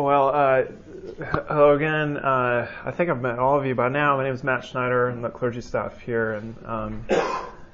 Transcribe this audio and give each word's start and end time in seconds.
Well, 0.00 0.28
uh, 0.28 0.62
hello 1.48 1.74
again. 1.74 2.18
Uh, 2.18 2.70
I 2.84 2.92
think 2.92 3.10
I've 3.10 3.20
met 3.20 3.40
all 3.40 3.58
of 3.58 3.66
you 3.66 3.74
by 3.74 3.88
now. 3.88 4.16
My 4.16 4.22
name 4.22 4.32
is 4.32 4.44
Matt 4.44 4.64
Schneider. 4.64 5.08
I'm 5.08 5.22
the 5.22 5.28
clergy 5.28 5.60
staff 5.60 5.98
here, 5.98 6.34
and 6.34 6.54
um, 6.64 7.04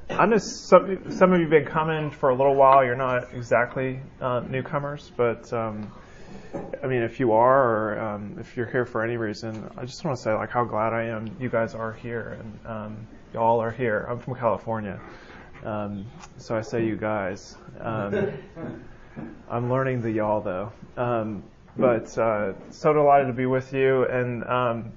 I 0.09 0.25
know 0.25 0.39
some 0.39 1.11
some 1.11 1.35
of 1.35 1.41
you've 1.41 1.51
been 1.51 1.67
coming 1.67 2.11
for 2.11 2.31
a 2.31 2.35
little 2.35 2.55
while. 2.55 2.83
You're 2.83 2.97
not 2.97 3.35
exactly 3.35 4.01
uh, 4.23 4.41
newcomers, 4.49 5.13
but 5.15 5.53
um, 5.53 5.93
I 6.83 6.87
mean, 6.87 7.03
if 7.03 7.21
you 7.21 7.33
are, 7.33 7.93
or 7.93 8.01
um, 8.01 8.39
if 8.41 8.57
you're 8.57 8.71
here 8.71 8.87
for 8.87 9.05
any 9.05 9.19
reason, 9.19 9.71
I 9.77 9.85
just 9.85 10.03
want 10.03 10.17
to 10.17 10.23
say 10.23 10.33
like 10.33 10.49
how 10.49 10.65
glad 10.65 10.95
I 10.95 11.03
am 11.09 11.37
you 11.39 11.51
guys 11.51 11.75
are 11.75 11.93
here, 11.93 12.39
and 12.41 12.67
um, 12.67 13.07
y'all 13.35 13.61
are 13.61 13.71
here. 13.71 14.07
I'm 14.09 14.19
from 14.19 14.35
California, 14.37 14.99
um, 15.63 16.07
so 16.39 16.57
I 16.57 16.63
say 16.63 16.87
you 16.87 16.97
guys. 16.97 17.59
Um, 17.79 18.33
I'm 19.51 19.71
learning 19.71 20.01
the 20.01 20.11
y'all 20.11 20.41
though. 20.41 20.73
Um, 20.97 21.43
but 21.77 22.17
uh, 22.19 22.53
so 22.71 22.93
delighted 22.93 23.29
to 23.29 23.33
be 23.33 23.47
with 23.47 23.73
you. 23.73 24.05
And 24.05 24.45
um, 24.45 24.93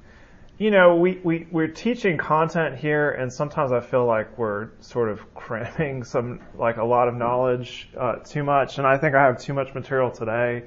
you 0.58 0.72
know, 0.72 0.96
we, 0.96 1.20
we 1.24 1.48
we're 1.52 1.68
teaching 1.68 2.18
content 2.18 2.78
here, 2.78 3.12
and 3.12 3.32
sometimes 3.32 3.72
I 3.72 3.80
feel 3.80 4.06
like 4.06 4.38
we're 4.38 4.70
sort 4.80 5.10
of 5.10 5.34
cramming 5.36 6.04
some 6.04 6.42
like 6.56 6.78
a 6.78 6.84
lot 6.84 7.08
of 7.08 7.16
knowledge 7.16 7.90
uh, 7.98 8.16
too 8.18 8.44
much, 8.44 8.78
and 8.78 8.88
I 8.88 8.98
think 8.98 9.16
I 9.16 9.24
have 9.24 9.40
too 9.40 9.54
much 9.54 9.74
material 9.74 10.12
today. 10.12 10.64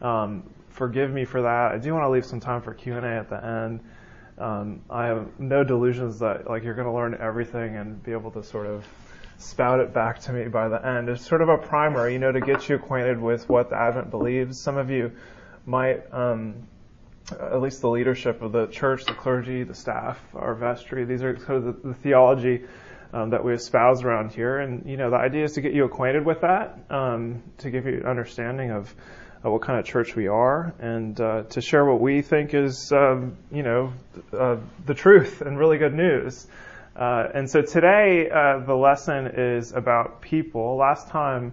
Um, 0.00 0.50
forgive 0.68 1.12
me 1.12 1.24
for 1.24 1.42
that. 1.42 1.72
I 1.72 1.78
do 1.78 1.92
want 1.92 2.04
to 2.04 2.10
leave 2.10 2.24
some 2.24 2.40
time 2.40 2.62
for 2.62 2.74
Q 2.74 2.96
and 2.96 3.06
A 3.06 3.08
at 3.08 3.28
the 3.28 3.44
end. 3.44 3.80
Um, 4.38 4.80
I 4.88 5.06
have 5.06 5.38
no 5.38 5.62
delusions 5.62 6.18
that 6.20 6.48
like 6.48 6.64
you're 6.64 6.74
going 6.74 6.86
to 6.86 6.92
learn 6.94 7.16
everything 7.20 7.76
and 7.76 8.02
be 8.02 8.12
able 8.12 8.30
to 8.30 8.42
sort 8.42 8.66
of 8.66 8.86
spout 9.36 9.80
it 9.80 9.92
back 9.92 10.18
to 10.20 10.32
me 10.32 10.48
by 10.48 10.68
the 10.68 10.84
end. 10.84 11.08
It's 11.08 11.26
sort 11.26 11.42
of 11.42 11.48
a 11.48 11.58
primer, 11.58 12.08
you 12.08 12.18
know, 12.18 12.32
to 12.32 12.40
get 12.40 12.68
you 12.68 12.76
acquainted 12.76 13.20
with 13.20 13.48
what 13.48 13.70
the 13.70 13.76
Advent 13.76 14.10
believes. 14.10 14.58
Some 14.58 14.76
of 14.76 14.90
you 14.90 15.12
might, 15.66 16.02
um, 16.12 16.66
at 17.32 17.60
least 17.60 17.80
the 17.80 17.88
leadership 17.88 18.42
of 18.42 18.52
the 18.52 18.66
church, 18.66 19.04
the 19.04 19.14
clergy, 19.14 19.62
the 19.62 19.74
staff, 19.74 20.18
our 20.34 20.54
vestry, 20.54 21.04
these 21.04 21.22
are 21.22 21.36
sort 21.38 21.58
of 21.58 21.64
the, 21.64 21.88
the 21.88 21.94
theology 21.94 22.64
um, 23.12 23.30
that 23.30 23.44
we 23.44 23.52
espouse 23.52 24.02
around 24.02 24.32
here. 24.32 24.58
And, 24.58 24.88
you 24.88 24.96
know, 24.96 25.10
the 25.10 25.16
idea 25.16 25.44
is 25.44 25.52
to 25.54 25.60
get 25.60 25.72
you 25.72 25.84
acquainted 25.84 26.24
with 26.24 26.40
that, 26.40 26.78
um, 26.90 27.42
to 27.58 27.70
give 27.70 27.86
you 27.86 27.98
an 27.98 28.06
understanding 28.06 28.70
of 28.70 28.94
uh, 29.44 29.50
what 29.50 29.62
kind 29.62 29.78
of 29.78 29.86
church 29.86 30.14
we 30.14 30.28
are, 30.28 30.74
and 30.80 31.18
uh, 31.20 31.42
to 31.44 31.60
share 31.60 31.84
what 31.84 32.00
we 32.00 32.22
think 32.22 32.52
is, 32.52 32.92
um, 32.92 33.36
you 33.50 33.62
know, 33.62 33.92
uh, 34.32 34.56
the 34.86 34.94
truth 34.94 35.40
and 35.40 35.58
really 35.58 35.78
good 35.78 35.94
news. 35.94 36.46
Uh, 36.94 37.28
and 37.32 37.48
so 37.48 37.62
today, 37.62 38.28
uh, 38.28 38.58
the 38.58 38.74
lesson 38.74 39.26
is 39.26 39.72
about 39.72 40.20
people. 40.20 40.76
Last 40.76 41.08
time, 41.08 41.52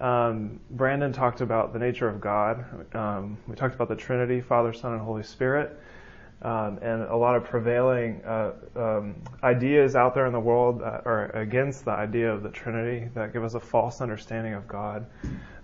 um, 0.00 0.60
Brandon 0.70 1.12
talked 1.12 1.40
about 1.40 1.72
the 1.72 1.78
nature 1.78 2.08
of 2.08 2.20
God. 2.20 2.64
Um, 2.94 3.38
we 3.46 3.56
talked 3.56 3.74
about 3.74 3.88
the 3.88 3.96
Trinity, 3.96 4.40
Father, 4.40 4.72
Son, 4.72 4.92
and 4.92 5.00
Holy 5.00 5.22
Spirit, 5.22 5.78
um, 6.42 6.78
and 6.82 7.02
a 7.02 7.16
lot 7.16 7.34
of 7.34 7.44
prevailing 7.44 8.22
uh, 8.24 8.52
um, 8.76 9.16
ideas 9.42 9.96
out 9.96 10.14
there 10.14 10.26
in 10.26 10.32
the 10.32 10.40
world 10.40 10.80
that 10.80 11.02
are 11.04 11.30
against 11.36 11.84
the 11.84 11.90
idea 11.90 12.32
of 12.32 12.42
the 12.42 12.50
Trinity 12.50 13.08
that 13.14 13.32
give 13.32 13.42
us 13.42 13.54
a 13.54 13.60
false 13.60 14.00
understanding 14.00 14.54
of 14.54 14.68
God. 14.68 15.06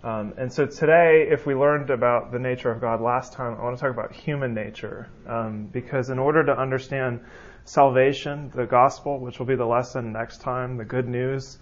Um, 0.02 0.34
and 0.36 0.52
so 0.52 0.66
today, 0.66 1.28
if 1.30 1.46
we 1.46 1.54
learned 1.54 1.90
about 1.90 2.30
the 2.30 2.38
nature 2.38 2.70
of 2.70 2.80
God 2.80 3.00
last 3.00 3.32
time, 3.32 3.56
I 3.58 3.62
want 3.62 3.76
to 3.76 3.80
talk 3.80 3.90
about 3.90 4.12
human 4.12 4.52
nature, 4.52 5.08
um, 5.26 5.66
because 5.72 6.10
in 6.10 6.18
order 6.18 6.44
to 6.44 6.58
understand 6.58 7.20
salvation, 7.64 8.50
the 8.54 8.66
gospel, 8.66 9.18
which 9.18 9.38
will 9.38 9.46
be 9.46 9.56
the 9.56 9.64
lesson 9.64 10.12
next 10.12 10.42
time, 10.42 10.76
the 10.76 10.84
good 10.84 11.08
news, 11.08 11.58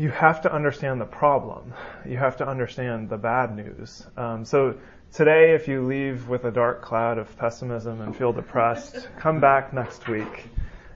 you 0.00 0.08
have 0.08 0.40
to 0.40 0.50
understand 0.50 0.98
the 0.98 1.04
problem. 1.04 1.74
You 2.06 2.16
have 2.16 2.38
to 2.38 2.48
understand 2.48 3.10
the 3.10 3.18
bad 3.18 3.54
news. 3.54 4.06
Um, 4.16 4.46
so 4.46 4.76
today, 5.12 5.52
if 5.52 5.68
you 5.68 5.86
leave 5.86 6.26
with 6.26 6.46
a 6.46 6.50
dark 6.50 6.80
cloud 6.80 7.18
of 7.18 7.36
pessimism 7.36 8.00
and 8.00 8.16
feel 8.16 8.32
depressed, 8.32 9.10
come 9.18 9.40
back 9.40 9.74
next 9.74 10.08
week. 10.08 10.48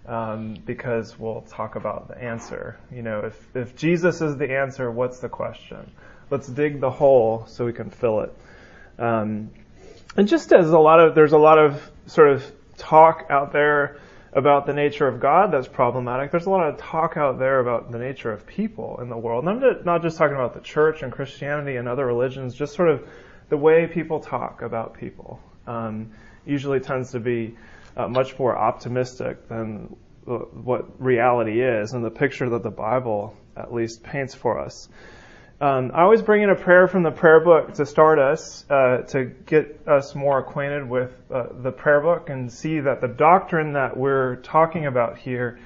Um, 0.06 0.56
because 0.64 1.18
we'll 1.18 1.42
talk 1.42 1.76
about 1.76 2.08
the 2.08 2.16
answer. 2.16 2.78
You 2.90 3.02
know, 3.02 3.20
if, 3.20 3.56
if 3.56 3.76
Jesus 3.76 4.22
is 4.22 4.38
the 4.38 4.56
answer, 4.56 4.90
what's 4.90 5.18
the 5.18 5.28
question? 5.28 5.90
Let's 6.30 6.46
dig 6.46 6.80
the 6.80 6.90
hole 6.90 7.44
so 7.46 7.66
we 7.66 7.74
can 7.74 7.90
fill 7.90 8.20
it. 8.20 8.34
Um, 8.98 9.50
and 10.16 10.28
just 10.28 10.50
as 10.52 10.70
a 10.70 10.78
lot 10.78 11.00
of, 11.00 11.14
there's 11.14 11.32
a 11.32 11.38
lot 11.38 11.58
of 11.58 11.90
sort 12.06 12.30
of 12.30 12.44
talk 12.78 13.26
out 13.28 13.52
there 13.52 13.98
about 14.34 14.66
the 14.66 14.72
nature 14.72 15.06
of 15.06 15.20
God 15.20 15.52
that's 15.52 15.68
problematic. 15.68 16.32
There's 16.32 16.46
a 16.46 16.50
lot 16.50 16.68
of 16.68 16.76
talk 16.78 17.16
out 17.16 17.38
there 17.38 17.60
about 17.60 17.92
the 17.92 17.98
nature 17.98 18.32
of 18.32 18.46
people 18.46 18.98
in 19.00 19.08
the 19.08 19.16
world. 19.16 19.46
And 19.46 19.64
I'm 19.64 19.84
not 19.84 20.02
just 20.02 20.18
talking 20.18 20.34
about 20.34 20.54
the 20.54 20.60
church 20.60 21.02
and 21.02 21.12
Christianity 21.12 21.76
and 21.76 21.88
other 21.88 22.04
religions, 22.04 22.54
just 22.54 22.74
sort 22.74 22.90
of 22.90 23.08
the 23.48 23.56
way 23.56 23.86
people 23.86 24.20
talk 24.20 24.62
about 24.62 24.94
people 24.94 25.40
um, 25.66 26.10
usually 26.44 26.80
tends 26.80 27.12
to 27.12 27.20
be 27.20 27.56
uh, 27.96 28.08
much 28.08 28.36
more 28.38 28.56
optimistic 28.56 29.48
than 29.48 29.96
what 30.24 31.00
reality 31.02 31.60
is 31.62 31.92
and 31.92 32.04
the 32.04 32.10
picture 32.10 32.50
that 32.50 32.62
the 32.62 32.70
Bible 32.70 33.36
at 33.56 33.72
least 33.72 34.02
paints 34.02 34.34
for 34.34 34.58
us. 34.58 34.88
Um, 35.60 35.92
I 35.94 36.02
always 36.02 36.20
bring 36.20 36.42
in 36.42 36.50
a 36.50 36.56
prayer 36.56 36.88
from 36.88 37.04
the 37.04 37.12
prayer 37.12 37.38
book 37.38 37.74
to 37.74 37.86
start 37.86 38.18
us, 38.18 38.68
uh, 38.68 39.02
to 39.08 39.24
get 39.24 39.82
us 39.86 40.14
more 40.14 40.40
acquainted 40.40 40.88
with 40.88 41.12
uh, 41.30 41.46
the 41.62 41.70
prayer 41.70 42.00
book 42.00 42.28
and 42.28 42.52
see 42.52 42.80
that 42.80 43.00
the 43.00 43.06
doctrine 43.08 43.74
that 43.74 43.96
we're 43.96 44.36
talking 44.36 44.86
about 44.86 45.16
here 45.16 45.60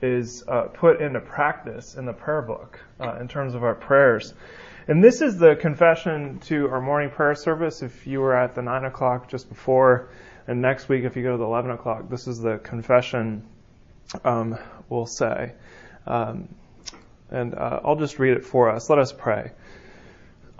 is 0.00 0.44
uh, 0.48 0.62
put 0.62 1.02
into 1.02 1.20
practice 1.20 1.94
in 1.94 2.06
the 2.06 2.12
prayer 2.12 2.40
book 2.40 2.80
uh, 2.98 3.18
in 3.20 3.28
terms 3.28 3.54
of 3.54 3.62
our 3.62 3.74
prayers. 3.74 4.32
And 4.88 5.04
this 5.04 5.20
is 5.20 5.36
the 5.36 5.56
confession 5.56 6.40
to 6.46 6.68
our 6.70 6.80
morning 6.80 7.10
prayer 7.10 7.34
service. 7.34 7.82
If 7.82 8.06
you 8.06 8.20
were 8.20 8.34
at 8.34 8.54
the 8.54 8.62
9 8.62 8.86
o'clock 8.86 9.28
just 9.28 9.50
before, 9.50 10.08
and 10.46 10.62
next 10.62 10.88
week 10.88 11.04
if 11.04 11.16
you 11.16 11.22
go 11.22 11.32
to 11.32 11.38
the 11.38 11.44
11 11.44 11.70
o'clock, 11.70 12.08
this 12.08 12.26
is 12.26 12.38
the 12.40 12.58
confession 12.58 13.46
um, 14.24 14.58
we'll 14.88 15.06
say. 15.06 15.52
Um, 16.06 16.48
and 17.34 17.54
uh, 17.54 17.80
I'll 17.84 17.96
just 17.96 18.18
read 18.18 18.36
it 18.36 18.44
for 18.44 18.70
us. 18.70 18.88
Let 18.88 18.98
us 18.98 19.12
pray. 19.12 19.50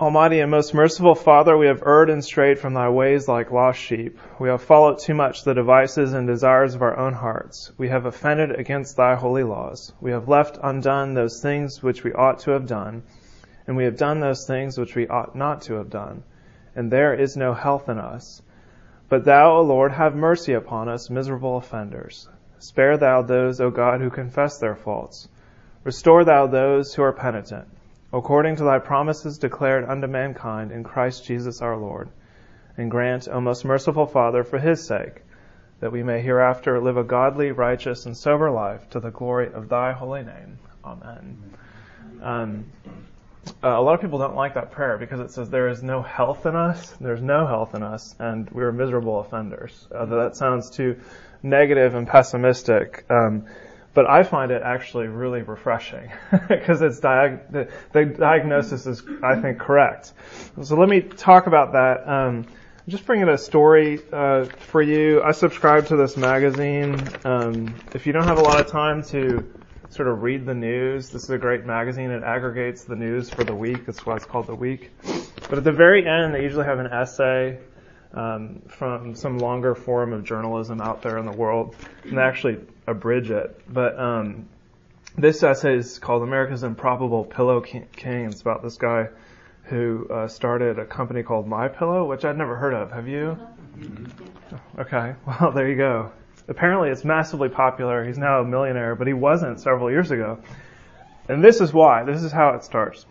Almighty 0.00 0.40
and 0.40 0.50
most 0.50 0.74
merciful 0.74 1.14
Father, 1.14 1.56
we 1.56 1.68
have 1.68 1.84
erred 1.86 2.10
and 2.10 2.24
strayed 2.24 2.58
from 2.58 2.74
thy 2.74 2.88
ways 2.88 3.28
like 3.28 3.52
lost 3.52 3.78
sheep. 3.78 4.18
We 4.40 4.48
have 4.48 4.60
followed 4.60 4.98
too 4.98 5.14
much 5.14 5.44
the 5.44 5.54
devices 5.54 6.14
and 6.14 6.26
desires 6.26 6.74
of 6.74 6.82
our 6.82 6.98
own 6.98 7.12
hearts. 7.12 7.70
We 7.78 7.90
have 7.90 8.04
offended 8.04 8.58
against 8.58 8.96
thy 8.96 9.14
holy 9.14 9.44
laws. 9.44 9.92
We 10.00 10.10
have 10.10 10.28
left 10.28 10.58
undone 10.60 11.14
those 11.14 11.40
things 11.40 11.80
which 11.80 12.02
we 12.02 12.12
ought 12.12 12.40
to 12.40 12.50
have 12.50 12.66
done, 12.66 13.04
and 13.68 13.76
we 13.76 13.84
have 13.84 13.96
done 13.96 14.18
those 14.18 14.44
things 14.48 14.76
which 14.76 14.96
we 14.96 15.06
ought 15.06 15.36
not 15.36 15.62
to 15.62 15.74
have 15.74 15.90
done. 15.90 16.24
And 16.74 16.90
there 16.90 17.14
is 17.14 17.36
no 17.36 17.54
health 17.54 17.88
in 17.88 17.98
us. 17.98 18.42
But 19.08 19.24
thou, 19.24 19.58
O 19.58 19.62
Lord, 19.62 19.92
have 19.92 20.16
mercy 20.16 20.54
upon 20.54 20.88
us, 20.88 21.08
miserable 21.08 21.56
offenders. 21.56 22.28
Spare 22.58 22.96
thou 22.96 23.22
those, 23.22 23.60
O 23.60 23.70
God, 23.70 24.00
who 24.00 24.10
confess 24.10 24.58
their 24.58 24.74
faults 24.74 25.28
Restore 25.84 26.24
thou 26.24 26.46
those 26.46 26.94
who 26.94 27.02
are 27.02 27.12
penitent, 27.12 27.68
according 28.10 28.56
to 28.56 28.64
thy 28.64 28.78
promises 28.78 29.36
declared 29.36 29.84
unto 29.84 30.06
mankind 30.06 30.72
in 30.72 30.82
Christ 30.82 31.26
Jesus 31.26 31.60
our 31.60 31.76
Lord. 31.76 32.08
And 32.78 32.90
grant, 32.90 33.28
O 33.28 33.38
most 33.40 33.66
merciful 33.66 34.06
Father, 34.06 34.44
for 34.44 34.58
his 34.58 34.84
sake, 34.84 35.22
that 35.80 35.92
we 35.92 36.02
may 36.02 36.22
hereafter 36.22 36.80
live 36.80 36.96
a 36.96 37.04
godly, 37.04 37.52
righteous, 37.52 38.06
and 38.06 38.16
sober 38.16 38.50
life 38.50 38.88
to 38.90 39.00
the 39.00 39.10
glory 39.10 39.52
of 39.52 39.68
thy 39.68 39.92
holy 39.92 40.22
name. 40.22 40.58
Amen. 40.82 41.52
Um, 42.22 42.64
uh, 43.62 43.68
a 43.68 43.82
lot 43.82 43.94
of 43.94 44.00
people 44.00 44.18
don't 44.18 44.36
like 44.36 44.54
that 44.54 44.72
prayer 44.72 44.96
because 44.96 45.20
it 45.20 45.30
says 45.30 45.50
there 45.50 45.68
is 45.68 45.82
no 45.82 46.00
health 46.00 46.46
in 46.46 46.56
us. 46.56 46.92
There's 46.98 47.20
no 47.20 47.46
health 47.46 47.74
in 47.74 47.82
us, 47.82 48.14
and 48.18 48.48
we 48.50 48.62
are 48.62 48.72
miserable 48.72 49.20
offenders. 49.20 49.86
Uh, 49.94 50.06
that 50.06 50.36
sounds 50.36 50.70
too 50.70 50.98
negative 51.42 51.94
and 51.94 52.08
pessimistic. 52.08 53.04
Um, 53.10 53.44
but 53.94 54.10
I 54.10 54.24
find 54.24 54.50
it 54.50 54.62
actually 54.62 55.06
really 55.06 55.42
refreshing 55.42 56.10
because 56.48 56.82
it's 56.82 57.00
diag- 57.00 57.50
the, 57.50 57.68
the, 57.92 58.04
diagnosis 58.04 58.86
is, 58.86 59.02
I 59.22 59.40
think, 59.40 59.60
correct. 59.60 60.12
So 60.62 60.76
let 60.76 60.88
me 60.88 61.00
talk 61.00 61.46
about 61.46 61.72
that. 61.72 62.06
Um, 62.08 62.46
just 62.88 63.06
bringing 63.06 63.28
a 63.28 63.38
story 63.38 64.00
uh, 64.12 64.44
for 64.44 64.82
you. 64.82 65.22
I 65.22 65.32
subscribe 65.32 65.86
to 65.86 65.96
this 65.96 66.16
magazine. 66.16 67.00
Um, 67.24 67.74
if 67.94 68.06
you 68.06 68.12
don't 68.12 68.24
have 68.24 68.38
a 68.38 68.42
lot 68.42 68.60
of 68.60 68.66
time 68.66 69.02
to 69.04 69.50
sort 69.88 70.08
of 70.08 70.22
read 70.22 70.44
the 70.44 70.54
news, 70.54 71.08
this 71.08 71.22
is 71.22 71.30
a 71.30 71.38
great 71.38 71.64
magazine. 71.64 72.10
It 72.10 72.24
aggregates 72.24 72.84
the 72.84 72.96
news 72.96 73.30
for 73.30 73.44
the 73.44 73.54
week. 73.54 73.86
That's 73.86 74.04
why 74.04 74.16
it's 74.16 74.26
called 74.26 74.48
the 74.48 74.54
week. 74.54 74.90
But 75.48 75.58
at 75.58 75.64
the 75.64 75.72
very 75.72 76.06
end, 76.06 76.34
they 76.34 76.42
usually 76.42 76.64
have 76.66 76.78
an 76.78 76.88
essay 76.88 77.58
um, 78.12 78.60
from 78.68 79.14
some 79.14 79.38
longer 79.38 79.74
form 79.74 80.12
of 80.12 80.24
journalism 80.24 80.80
out 80.80 81.00
there 81.00 81.18
in 81.18 81.26
the 81.26 81.32
world, 81.32 81.76
and 82.02 82.18
they 82.18 82.22
actually 82.22 82.58
abridge 82.86 83.30
it. 83.30 83.60
But 83.72 83.98
um, 83.98 84.48
this 85.16 85.42
essay 85.42 85.76
is 85.76 85.98
called 85.98 86.22
"America's 86.22 86.62
Improbable 86.62 87.24
Pillow 87.24 87.60
King." 87.60 88.26
It's 88.26 88.40
about 88.40 88.62
this 88.62 88.76
guy 88.76 89.08
who 89.64 90.06
uh, 90.08 90.28
started 90.28 90.78
a 90.78 90.84
company 90.84 91.22
called 91.22 91.48
My 91.48 91.68
Pillow, 91.68 92.04
which 92.04 92.24
I'd 92.24 92.36
never 92.36 92.56
heard 92.56 92.74
of. 92.74 92.92
Have 92.92 93.08
you? 93.08 93.38
Okay, 94.78 95.14
well 95.26 95.52
there 95.52 95.68
you 95.68 95.76
go. 95.76 96.12
Apparently, 96.46 96.90
it's 96.90 97.04
massively 97.04 97.48
popular. 97.48 98.04
He's 98.04 98.18
now 98.18 98.40
a 98.40 98.44
millionaire, 98.44 98.94
but 98.94 99.06
he 99.06 99.14
wasn't 99.14 99.60
several 99.60 99.90
years 99.90 100.10
ago. 100.10 100.38
And 101.28 101.42
this 101.42 101.62
is 101.62 101.72
why. 101.72 102.04
This 102.04 102.22
is 102.22 102.32
how 102.32 102.50
it 102.50 102.64
starts. 102.64 103.06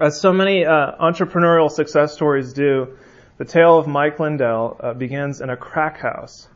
As 0.00 0.18
so 0.18 0.32
many 0.32 0.64
uh, 0.64 0.92
entrepreneurial 0.98 1.70
success 1.70 2.14
stories 2.14 2.54
do, 2.54 2.96
The 3.36 3.44
tale 3.44 3.78
of 3.78 3.86
Mike 3.86 4.20
Lindell 4.20 4.76
uh, 4.78 4.94
begins 4.94 5.40
in 5.40 5.50
a 5.50 5.56
crack 5.56 5.98
house. 5.98 6.48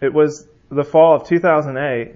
It 0.00 0.12
was 0.12 0.46
the 0.70 0.84
fall 0.84 1.14
of 1.14 1.26
2008, 1.26 2.14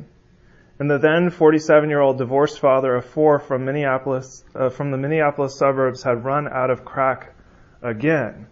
and 0.78 0.90
the 0.90 0.98
then 0.98 1.30
47-year-old 1.30 2.18
divorced 2.18 2.58
father 2.58 2.94
of 2.96 3.04
four 3.04 3.38
from 3.38 3.64
Minneapolis, 3.64 4.44
uh, 4.54 4.68
from 4.68 4.90
the 4.90 4.98
Minneapolis 4.98 5.54
suburbs, 5.54 6.02
had 6.02 6.24
run 6.24 6.48
out 6.48 6.70
of 6.70 6.84
crack 6.84 7.34
again. 7.82 8.46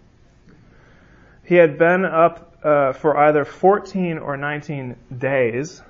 He 1.45 1.57
had 1.57 1.79
been 1.79 2.05
up 2.05 2.57
uh, 2.63 2.93
for 2.93 3.17
either 3.17 3.45
14 3.45 4.19
or 4.19 4.37
19 4.37 4.97
days 5.17 5.83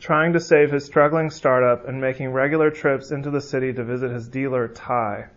trying 0.00 0.32
to 0.34 0.40
save 0.40 0.70
his 0.70 0.84
struggling 0.84 1.30
startup 1.30 1.88
and 1.88 2.00
making 2.00 2.30
regular 2.30 2.70
trips 2.70 3.10
into 3.10 3.30
the 3.30 3.40
city 3.40 3.72
to 3.72 3.84
visit 3.84 4.10
his 4.10 4.28
dealer, 4.28 4.68
Ty. 4.68 5.28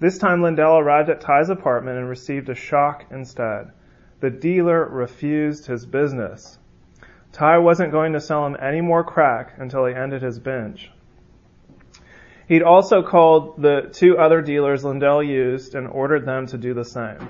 This 0.00 0.18
time 0.18 0.42
Lindell 0.42 0.78
arrived 0.78 1.10
at 1.10 1.20
Ty's 1.20 1.50
apartment 1.50 1.98
and 1.98 2.08
received 2.08 2.48
a 2.48 2.54
shock 2.54 3.04
instead. 3.10 3.70
The 4.20 4.30
dealer 4.30 4.84
refused 4.86 5.66
his 5.66 5.84
business. 5.86 6.58
Ty 7.32 7.58
wasn't 7.58 7.92
going 7.92 8.12
to 8.14 8.20
sell 8.20 8.44
him 8.46 8.56
any 8.60 8.80
more 8.80 9.04
crack 9.04 9.54
until 9.58 9.86
he 9.86 9.94
ended 9.94 10.22
his 10.22 10.38
binge. 10.38 10.90
He'd 12.48 12.62
also 12.62 13.02
called 13.02 13.62
the 13.62 13.90
two 13.92 14.18
other 14.18 14.42
dealers 14.42 14.84
Lindell 14.84 15.22
used 15.22 15.76
and 15.76 15.86
ordered 15.86 16.26
them 16.26 16.48
to 16.48 16.58
do 16.58 16.74
the 16.74 16.84
same. 16.84 17.28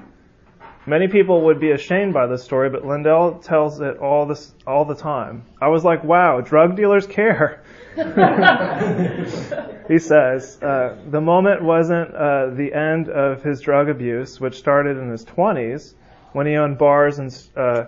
Many 0.86 1.08
people 1.08 1.42
would 1.42 1.60
be 1.60 1.72
ashamed 1.72 2.14
by 2.14 2.26
this 2.26 2.42
story, 2.42 2.70
but 2.70 2.86
Lindell 2.86 3.40
tells 3.40 3.82
it 3.82 3.98
all 3.98 4.24
this 4.24 4.54
all 4.66 4.86
the 4.86 4.94
time. 4.94 5.44
I 5.60 5.68
was 5.68 5.84
like, 5.84 6.02
"Wow, 6.02 6.40
drug 6.40 6.74
dealers 6.74 7.06
care." 7.06 7.62
he 9.88 9.98
says 9.98 10.58
uh, 10.62 10.96
the 11.10 11.20
moment 11.20 11.62
wasn't 11.62 12.14
uh, 12.14 12.46
the 12.54 12.72
end 12.72 13.10
of 13.10 13.42
his 13.42 13.60
drug 13.60 13.90
abuse, 13.90 14.40
which 14.40 14.56
started 14.56 14.96
in 14.96 15.10
his 15.10 15.26
20s 15.26 15.92
when 16.32 16.46
he 16.46 16.56
owned 16.56 16.78
bars 16.78 17.18
and 17.18 17.36
uh, 17.56 17.84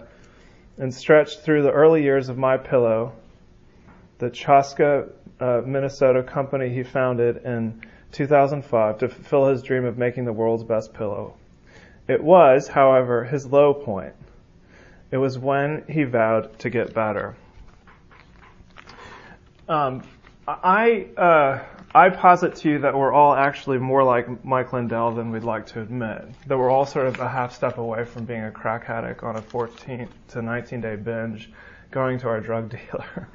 and 0.78 0.92
stretched 0.92 1.40
through 1.40 1.62
the 1.62 1.70
early 1.70 2.02
years 2.02 2.28
of 2.28 2.38
My 2.38 2.56
Pillow, 2.56 3.12
the 4.18 4.30
Chaska, 4.30 5.08
uh, 5.40 5.62
Minnesota 5.66 6.22
company 6.22 6.68
he 6.68 6.82
founded 6.82 7.38
in 7.44 7.82
2005 8.12 8.98
to 8.98 9.08
fulfill 9.08 9.48
his 9.48 9.62
dream 9.62 9.84
of 9.84 9.98
making 9.98 10.24
the 10.24 10.32
world's 10.32 10.64
best 10.64 10.92
pillow. 10.92 11.34
It 12.08 12.22
was, 12.22 12.68
however, 12.68 13.24
his 13.24 13.46
low 13.46 13.74
point. 13.74 14.14
It 15.10 15.16
was 15.16 15.38
when 15.38 15.84
he 15.88 16.04
vowed 16.04 16.58
to 16.60 16.70
get 16.70 16.94
better. 16.94 17.36
Um, 19.68 20.02
I 20.46 21.06
uh, 21.16 21.64
I 21.94 22.08
posit 22.08 22.54
to 22.56 22.70
you 22.70 22.78
that 22.78 22.94
we're 22.96 23.12
all 23.12 23.34
actually 23.34 23.76
more 23.76 24.02
like 24.02 24.42
Mike 24.44 24.72
Lindell 24.72 25.14
than 25.14 25.30
we'd 25.30 25.44
like 25.44 25.66
to 25.66 25.82
admit. 25.82 26.24
That 26.46 26.56
we're 26.56 26.70
all 26.70 26.86
sort 26.86 27.06
of 27.06 27.20
a 27.20 27.28
half 27.28 27.54
step 27.54 27.76
away 27.76 28.06
from 28.06 28.24
being 28.24 28.44
a 28.44 28.50
crack 28.50 28.88
addict 28.88 29.22
on 29.22 29.36
a 29.36 29.42
14 29.42 30.08
to 30.28 30.42
19 30.42 30.80
day 30.80 30.96
binge, 30.96 31.52
going 31.90 32.18
to 32.20 32.28
our 32.28 32.40
drug 32.40 32.70
dealer. 32.90 33.28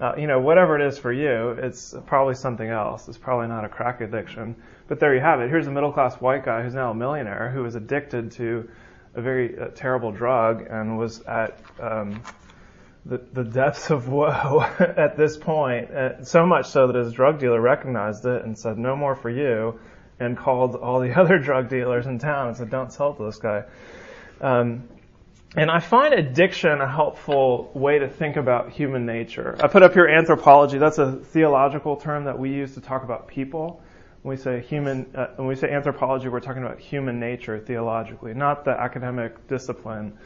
Uh, 0.00 0.14
you 0.16 0.26
know, 0.26 0.40
whatever 0.40 0.76
it 0.76 0.82
is 0.82 0.98
for 0.98 1.12
you, 1.12 1.50
it's 1.50 1.94
probably 2.06 2.34
something 2.34 2.68
else. 2.68 3.06
It's 3.06 3.18
probably 3.18 3.46
not 3.46 3.64
a 3.64 3.68
crack 3.68 4.00
addiction. 4.00 4.56
But 4.88 4.98
there 4.98 5.14
you 5.14 5.20
have 5.20 5.40
it. 5.40 5.48
Here's 5.48 5.68
a 5.68 5.70
middle 5.70 5.92
class 5.92 6.16
white 6.16 6.44
guy 6.44 6.62
who's 6.62 6.74
now 6.74 6.90
a 6.90 6.94
millionaire 6.94 7.48
who 7.50 7.62
was 7.62 7.76
addicted 7.76 8.32
to 8.32 8.68
a 9.14 9.20
very 9.20 9.56
uh, 9.56 9.68
terrible 9.68 10.10
drug 10.10 10.66
and 10.68 10.98
was 10.98 11.20
at 11.22 11.60
um, 11.78 12.20
the, 13.06 13.20
the 13.32 13.44
depths 13.44 13.90
of 13.90 14.08
woe 14.08 14.60
at 14.78 15.16
this 15.16 15.36
point, 15.36 15.90
uh, 15.90 16.22
so 16.24 16.46
much 16.46 16.66
so 16.68 16.86
that 16.86 16.96
his 16.96 17.12
drug 17.12 17.38
dealer 17.38 17.60
recognized 17.60 18.24
it 18.26 18.44
and 18.44 18.58
said, 18.58 18.78
no 18.78 18.94
more 18.96 19.14
for 19.14 19.30
you, 19.30 19.80
and 20.18 20.36
called 20.36 20.74
all 20.76 21.00
the 21.00 21.14
other 21.20 21.38
drug 21.38 21.68
dealers 21.68 22.06
in 22.06 22.18
town 22.18 22.48
and 22.48 22.56
said, 22.56 22.70
don't 22.70 22.92
sell 22.92 23.14
to 23.14 23.24
this 23.24 23.38
guy. 23.38 23.64
Um, 24.40 24.88
and 25.56 25.68
I 25.68 25.80
find 25.80 26.14
addiction 26.14 26.80
a 26.80 26.88
helpful 26.88 27.72
way 27.74 27.98
to 27.98 28.08
think 28.08 28.36
about 28.36 28.70
human 28.70 29.04
nature. 29.04 29.56
I 29.60 29.66
put 29.66 29.82
up 29.82 29.94
here 29.94 30.06
anthropology. 30.06 30.78
That's 30.78 30.98
a 30.98 31.12
theological 31.12 31.96
term 31.96 32.24
that 32.24 32.38
we 32.38 32.50
use 32.50 32.74
to 32.74 32.80
talk 32.80 33.02
about 33.02 33.26
people. 33.26 33.82
When 34.22 34.36
we 34.36 34.40
say 34.40 34.60
human, 34.60 35.10
uh, 35.14 35.28
when 35.36 35.48
we 35.48 35.56
say 35.56 35.68
anthropology, 35.70 36.28
we're 36.28 36.40
talking 36.40 36.62
about 36.62 36.78
human 36.78 37.18
nature 37.18 37.58
theologically, 37.58 38.32
not 38.32 38.64
the 38.64 38.70
academic 38.70 39.48
discipline 39.48 40.16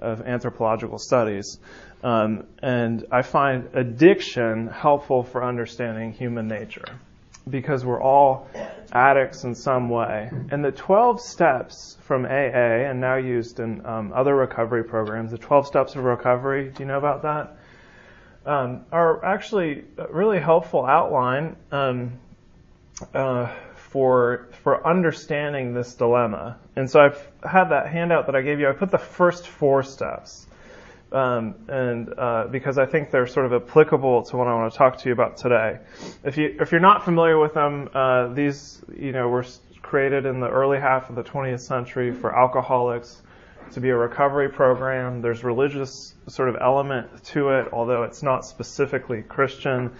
of 0.00 0.22
anthropological 0.22 0.98
studies. 0.98 1.60
Um, 2.02 2.44
and 2.60 3.06
I 3.10 3.22
find 3.22 3.68
addiction 3.74 4.68
helpful 4.68 5.22
for 5.22 5.44
understanding 5.44 6.12
human 6.12 6.48
nature 6.48 6.84
because 7.48 7.84
we're 7.84 8.02
all 8.02 8.48
addicts 8.92 9.44
in 9.44 9.54
some 9.54 9.88
way. 9.88 10.30
And 10.50 10.64
the 10.64 10.72
12 10.72 11.20
steps 11.20 11.96
from 12.02 12.24
AA, 12.24 12.88
and 12.88 13.00
now 13.00 13.16
used 13.16 13.60
in 13.60 13.84
um, 13.86 14.12
other 14.14 14.34
recovery 14.34 14.84
programs, 14.84 15.30
the 15.30 15.38
12 15.38 15.66
steps 15.66 15.94
of 15.94 16.04
recovery, 16.04 16.70
do 16.70 16.82
you 16.82 16.86
know 16.86 16.98
about 16.98 17.22
that? 17.22 17.56
Um, 18.44 18.84
are 18.90 19.24
actually 19.24 19.84
a 19.98 20.12
really 20.12 20.40
helpful 20.40 20.84
outline 20.84 21.56
um, 21.70 22.18
uh, 23.14 23.52
for 23.76 24.48
for 24.64 24.84
understanding 24.84 25.74
this 25.74 25.94
dilemma. 25.94 26.58
And 26.74 26.90
so 26.90 27.00
I've 27.00 27.28
had 27.48 27.66
that 27.66 27.88
handout 27.88 28.26
that 28.26 28.34
I 28.34 28.42
gave 28.42 28.58
you. 28.58 28.68
I 28.68 28.72
put 28.72 28.90
the 28.90 28.98
first 28.98 29.46
four 29.46 29.84
steps. 29.84 30.46
Um, 31.12 31.54
and 31.68 32.14
uh, 32.16 32.46
because 32.50 32.78
I 32.78 32.86
think 32.86 33.10
they're 33.10 33.26
sort 33.26 33.44
of 33.44 33.52
applicable 33.52 34.22
to 34.24 34.36
what 34.38 34.46
I 34.46 34.54
want 34.54 34.72
to 34.72 34.78
talk 34.78 34.96
to 34.98 35.08
you 35.08 35.12
about 35.12 35.36
today. 35.36 35.78
If 36.24 36.38
you 36.38 36.56
if 36.58 36.72
you're 36.72 36.80
not 36.80 37.04
familiar 37.04 37.38
with 37.38 37.52
them, 37.52 37.90
uh, 37.92 38.28
these 38.28 38.82
you 38.96 39.12
know 39.12 39.28
were 39.28 39.44
created 39.82 40.24
in 40.24 40.40
the 40.40 40.48
early 40.48 40.80
half 40.80 41.10
of 41.10 41.16
the 41.16 41.22
20th 41.22 41.60
century 41.60 42.12
for 42.12 42.34
alcoholics 42.34 43.20
to 43.72 43.80
be 43.80 43.90
a 43.90 43.96
recovery 43.96 44.48
program. 44.48 45.20
There's 45.20 45.44
religious 45.44 46.14
sort 46.28 46.48
of 46.48 46.56
element 46.60 47.24
to 47.24 47.50
it, 47.50 47.68
although 47.72 48.04
it's 48.04 48.22
not 48.22 48.46
specifically 48.46 49.20
Christian. 49.22 49.92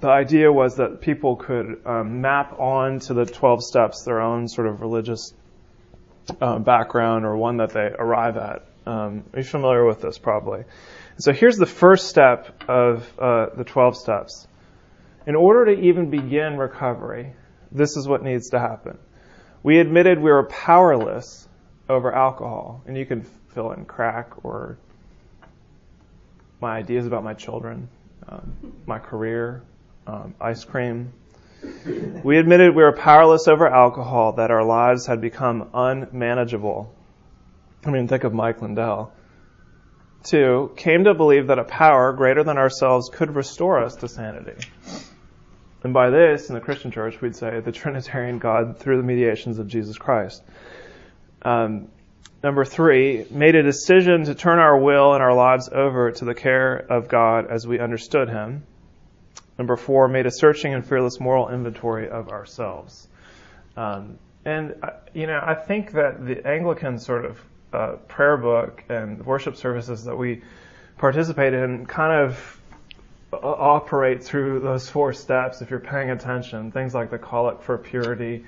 The 0.00 0.08
idea 0.08 0.52
was 0.52 0.76
that 0.76 1.00
people 1.00 1.36
could 1.36 1.80
um, 1.86 2.20
map 2.20 2.58
on 2.58 2.98
to 3.00 3.14
the 3.14 3.24
12 3.24 3.64
steps 3.64 4.02
their 4.02 4.20
own 4.20 4.48
sort 4.48 4.66
of 4.66 4.82
religious 4.82 5.32
uh, 6.40 6.58
background 6.58 7.24
or 7.24 7.36
one 7.36 7.58
that 7.58 7.70
they 7.70 7.94
arrive 7.98 8.36
at 8.36 8.66
um, 8.86 9.24
are 9.32 9.42
familiar 9.42 9.84
with 9.84 10.00
this 10.00 10.18
probably? 10.18 10.64
So 11.18 11.32
here's 11.32 11.56
the 11.56 11.66
first 11.66 12.08
step 12.08 12.64
of 12.68 13.08
uh, 13.18 13.46
the 13.56 13.64
12 13.64 13.96
steps. 13.96 14.46
In 15.26 15.36
order 15.36 15.74
to 15.74 15.80
even 15.80 16.10
begin 16.10 16.58
recovery, 16.58 17.32
this 17.70 17.96
is 17.96 18.06
what 18.06 18.22
needs 18.22 18.50
to 18.50 18.58
happen. 18.58 18.98
We 19.62 19.78
admitted 19.78 20.18
we 20.18 20.30
were 20.30 20.44
powerless 20.44 21.48
over 21.88 22.12
alcohol, 22.12 22.82
and 22.86 22.96
you 22.96 23.06
can 23.06 23.22
fill 23.54 23.72
in 23.72 23.84
crack 23.84 24.44
or 24.44 24.76
my 26.60 26.76
ideas 26.76 27.06
about 27.06 27.24
my 27.24 27.34
children, 27.34 27.88
um, 28.28 28.74
my 28.86 28.98
career, 28.98 29.62
um, 30.06 30.34
ice 30.40 30.64
cream. 30.64 31.12
We 32.22 32.38
admitted 32.38 32.74
we 32.74 32.82
were 32.82 32.92
powerless 32.92 33.48
over 33.48 33.66
alcohol, 33.66 34.32
that 34.32 34.50
our 34.50 34.64
lives 34.64 35.06
had 35.06 35.20
become 35.20 35.70
unmanageable 35.72 36.92
I 37.86 37.90
mean, 37.90 38.08
think 38.08 38.24
of 38.24 38.32
Mike 38.32 38.62
Lindell. 38.62 39.12
Two, 40.22 40.72
came 40.76 41.04
to 41.04 41.12
believe 41.12 41.48
that 41.48 41.58
a 41.58 41.64
power 41.64 42.12
greater 42.14 42.42
than 42.42 42.56
ourselves 42.56 43.10
could 43.12 43.34
restore 43.34 43.78
us 43.84 43.96
to 43.96 44.08
sanity. 44.08 44.56
And 45.82 45.92
by 45.92 46.08
this, 46.08 46.48
in 46.48 46.54
the 46.54 46.62
Christian 46.62 46.90
church, 46.90 47.20
we'd 47.20 47.36
say 47.36 47.60
the 47.60 47.72
Trinitarian 47.72 48.38
God 48.38 48.78
through 48.78 48.96
the 48.96 49.02
mediations 49.02 49.58
of 49.58 49.68
Jesus 49.68 49.98
Christ. 49.98 50.42
Um, 51.42 51.88
number 52.42 52.64
three, 52.64 53.26
made 53.30 53.54
a 53.54 53.62
decision 53.62 54.24
to 54.24 54.34
turn 54.34 54.58
our 54.58 54.78
will 54.78 55.12
and 55.12 55.22
our 55.22 55.34
lives 55.34 55.68
over 55.70 56.10
to 56.10 56.24
the 56.24 56.34
care 56.34 56.74
of 56.74 57.08
God 57.08 57.50
as 57.50 57.66
we 57.66 57.78
understood 57.78 58.30
Him. 58.30 58.64
Number 59.58 59.76
four, 59.76 60.08
made 60.08 60.24
a 60.24 60.30
searching 60.30 60.72
and 60.72 60.86
fearless 60.86 61.20
moral 61.20 61.50
inventory 61.50 62.08
of 62.08 62.30
ourselves. 62.30 63.06
Um, 63.76 64.18
and, 64.46 64.74
uh, 64.82 64.90
you 65.12 65.26
know, 65.26 65.38
I 65.42 65.54
think 65.54 65.92
that 65.92 66.24
the 66.24 66.46
Anglican 66.46 66.98
sort 66.98 67.26
of 67.26 67.38
uh, 67.74 67.96
prayer 68.08 68.36
book 68.36 68.84
and 68.88 69.24
worship 69.26 69.56
services 69.56 70.04
that 70.04 70.16
we 70.16 70.42
participate 70.96 71.52
in 71.52 71.86
kind 71.86 72.12
of 72.12 72.60
operate 73.32 74.22
through 74.22 74.60
those 74.60 74.88
four 74.88 75.12
steps 75.12 75.60
if 75.60 75.70
you're 75.70 75.80
paying 75.80 76.10
attention. 76.10 76.70
Things 76.70 76.94
like 76.94 77.10
the 77.10 77.18
collect 77.18 77.62
for 77.62 77.76
purity, 77.76 78.44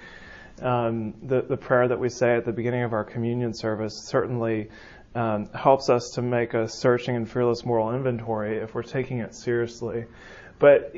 um, 0.63 1.15
the, 1.23 1.43
the 1.43 1.57
prayer 1.57 1.89
that 1.89 1.99
we 1.99 2.09
say 2.09 2.37
at 2.37 2.45
the 2.45 2.53
beginning 2.53 2.83
of 2.83 2.93
our 2.93 3.05
communion 3.05 3.53
service 3.53 4.07
certainly 4.07 4.71
um, 5.15 5.49
helps 5.55 5.89
us 5.89 6.11
to 6.11 6.23
make 6.23 6.55
a 6.55 6.69
searching 6.69 7.17
and 7.17 7.31
fearless 7.31 7.65
moral 7.65 7.95
inventory 7.95 8.59
if 8.59 8.75
we're 8.75 8.83
taking 8.83 9.19
it 9.19 9.35
seriously. 9.35 10.05
But 10.59 10.95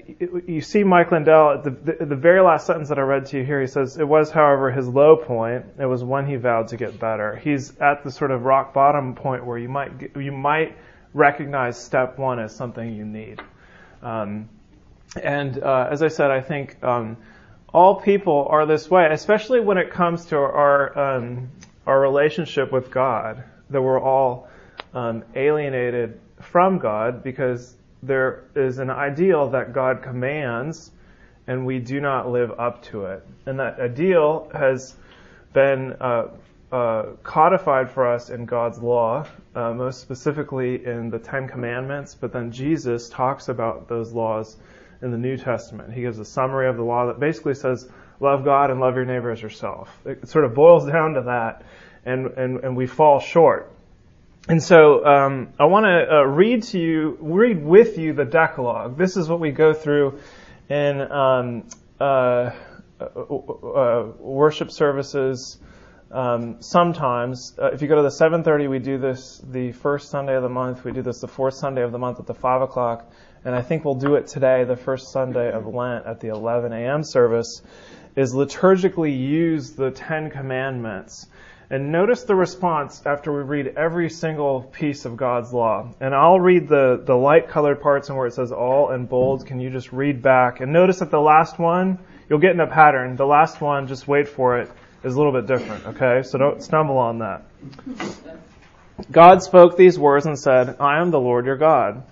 you 0.49 0.61
see 0.61 0.85
Mike 0.85 1.11
Lindell 1.11 1.63
the, 1.63 1.71
the, 1.71 2.05
the, 2.07 2.17
very 2.17 2.41
last 2.41 2.67
sentence 2.67 2.91
that 2.91 2.99
I 2.99 3.03
read 3.03 3.27
to 3.27 3.39
you 3.39 3.45
here, 3.45 3.61
he 3.61 3.67
says, 3.67 3.99
it 3.99 4.07
was, 4.07 4.31
however, 4.31 4.71
his 4.71 4.87
low 4.87 5.17
point. 5.17 5.65
It 5.81 5.87
was 5.87 6.05
when 6.05 6.27
he 6.27 6.37
vowed 6.37 6.69
to 6.69 6.77
get 6.77 7.01
better. 7.01 7.35
He's 7.35 7.77
at 7.79 8.05
the 8.05 8.11
sort 8.13 8.31
of 8.31 8.45
rock 8.45 8.73
bottom 8.73 9.17
point 9.17 9.45
where 9.45 9.59
you 9.59 9.69
might, 9.69 10.17
you 10.17 10.31
might 10.31 10.77
recognize 11.13 11.77
step 11.77 12.19
one 12.19 12.39
as 12.39 12.55
something 12.55 12.95
you 12.95 13.05
need. 13.05 13.41
Um, 14.01 14.49
and 15.21 15.61
uh, 15.61 15.89
as 15.91 16.03
I 16.03 16.09
said, 16.09 16.31
I 16.31 16.41
think 16.41 16.83
um, 16.85 17.17
all 17.73 17.97
people 17.97 18.47
are 18.51 18.65
this 18.65 18.89
way, 18.91 19.09
especially 19.11 19.61
when 19.61 19.79
it 19.79 19.91
comes 19.91 20.27
to 20.27 20.37
our 20.37 20.99
um, 21.17 21.51
our 21.87 22.01
relationship 22.01 22.71
with 22.71 22.91
God, 22.91 23.43
that 23.71 23.81
we're 23.81 24.01
all 24.01 24.49
um, 24.93 25.25
alienated 25.35 26.21
from 26.39 26.79
God 26.79 27.23
because 27.25 27.75
there 28.03 28.45
is 28.55 28.79
an 28.79 28.91
ideal 28.91 29.51
that 29.51 29.73
God 29.73 30.03
commands 30.03 30.91
and 31.49 31.65
we 31.65 31.79
do 31.79 31.99
not 32.01 32.31
live 32.31 32.53
up 32.61 32.83
to 32.85 33.07
it. 33.07 33.27
And 33.47 33.59
that 33.59 33.81
ideal 33.81 34.51
has 34.53 34.95
been 35.55 35.95
uh, 35.99 36.29
uh, 36.71 37.03
codified 37.23 37.91
for 37.91 38.07
us 38.07 38.29
in 38.29 38.45
God's 38.45 38.79
law, 38.79 39.27
uh, 39.55 39.73
most 39.73 40.03
specifically 40.03 40.85
in 40.85 41.09
the 41.09 41.19
Ten 41.19 41.49
Commandments, 41.49 42.15
but 42.15 42.33
then 42.33 42.53
Jesus 42.53 43.09
talks 43.09 43.49
about 43.49 43.89
those 43.89 44.13
laws 44.13 44.59
in 45.01 45.11
the 45.11 45.17
New 45.17 45.39
Testament. 45.39 45.93
He 45.93 46.03
gives 46.03 46.19
a 46.19 46.25
summary 46.25 46.69
of 46.69 46.77
the 46.77 46.83
law 46.83 47.07
that 47.07 47.19
basically 47.19 47.55
says, 47.55 47.89
love 48.21 48.45
God 48.45 48.71
and 48.71 48.79
love 48.79 48.95
your 48.95 49.07
neighbor 49.07 49.31
as 49.31 49.41
yourself. 49.41 49.89
It 50.05 50.29
sort 50.29 50.45
of 50.45 50.55
boils 50.55 50.87
down 50.87 51.15
to 51.15 51.23
that, 51.23 51.63
and, 52.05 52.27
and, 52.27 52.59
and 52.59 52.77
we 52.77 52.87
fall 52.87 53.21
short. 53.21 53.73
And 54.49 54.63
so 54.63 55.05
um, 55.05 55.53
I 55.61 55.67
want 55.67 55.85
to 55.85 56.11
uh, 56.11 56.23
read 56.23 56.63
to 56.65 56.79
you, 56.79 57.19
read 57.21 57.63
with 57.63 57.99
you 57.99 58.15
the 58.15 58.25
Decalogue. 58.25 58.97
This 58.97 59.19
is 59.19 59.29
what 59.29 59.41
we 59.41 59.51
go 59.51 59.75
through 59.75 60.21
in 60.71 61.03
um, 61.03 61.69
uh, 62.01 62.53
uh, 62.99 63.05
uh 63.05 64.13
worship 64.19 64.71
services. 64.71 65.59
Um, 66.11 66.63
sometimes, 66.63 67.59
uh, 67.59 67.73
if 67.73 67.83
you 67.83 67.89
go 67.89 67.97
to 67.97 68.03
the 68.03 68.09
7:30, 68.09 68.71
we 68.71 68.79
do 68.79 68.97
this 68.97 69.39
the 69.47 69.73
first 69.73 70.09
Sunday 70.09 70.35
of 70.35 70.43
the 70.43 70.49
month. 70.49 70.83
We 70.83 70.93
do 70.93 71.03
this 71.03 71.21
the 71.21 71.29
fourth 71.29 71.53
Sunday 71.53 71.83
of 71.83 71.93
the 71.93 71.99
month 71.99 72.19
at 72.19 72.27
the 72.27 72.33
five 72.33 72.63
o'clock, 72.63 73.13
and 73.45 73.55
I 73.55 73.61
think 73.61 73.85
we'll 73.85 73.97
do 73.97 74.15
it 74.15 74.29
today, 74.29 74.65
the 74.65 74.77
first 74.77 75.13
Sunday 75.13 75.53
of 75.53 75.67
Lent 75.67 76.07
at 76.07 76.21
the 76.21 76.29
11 76.29 76.73
a.m. 76.73 77.05
service. 77.05 77.61
Is 78.17 78.33
liturgically 78.33 79.17
use 79.17 79.73
the 79.73 79.91
Ten 79.91 80.31
Commandments 80.31 81.27
and 81.71 81.93
notice 81.93 82.23
the 82.23 82.35
response 82.35 83.03
after 83.05 83.31
we 83.31 83.43
read 83.43 83.75
every 83.77 84.09
single 84.09 84.63
piece 84.63 85.05
of 85.05 85.19
God's 85.19 85.53
law. 85.53 85.93
And 86.01 86.15
I'll 86.15 86.41
read 86.41 86.67
the, 86.67 87.03
the 87.05 87.15
light 87.15 87.49
colored 87.49 87.83
parts 87.83 88.09
and 88.09 88.17
where 88.17 88.27
it 88.27 88.33
says 88.33 88.53
all 88.53 88.91
in 88.93 89.05
bold. 89.05 89.45
Can 89.47 89.61
you 89.61 89.69
just 89.69 89.93
read 89.93 90.23
back? 90.23 90.61
And 90.61 90.73
notice 90.73 91.01
that 91.01 91.11
the 91.11 91.21
last 91.21 91.59
one, 91.59 91.99
you'll 92.29 92.39
get 92.39 92.53
in 92.53 92.61
a 92.61 92.67
pattern. 92.67 93.17
The 93.17 93.27
last 93.27 93.61
one, 93.61 93.87
just 93.87 94.09
wait 94.09 94.29
for 94.29 94.59
it, 94.61 94.71
is 95.05 95.15
a 95.15 95.19
little 95.19 95.33
bit 95.33 95.47
different, 95.47 95.87
okay? 95.89 96.23
So 96.23 96.39
don't 96.39 96.63
stumble 96.63 96.97
on 96.97 97.19
that. 97.19 97.45
God 99.13 99.43
spoke 99.43 99.77
these 99.77 99.99
words 99.99 100.25
and 100.25 100.39
said, 100.39 100.77
I 100.81 101.01
am 101.01 101.11
the 101.11 101.21
Lord 101.21 101.45
your 101.45 101.57
God. 101.57 102.03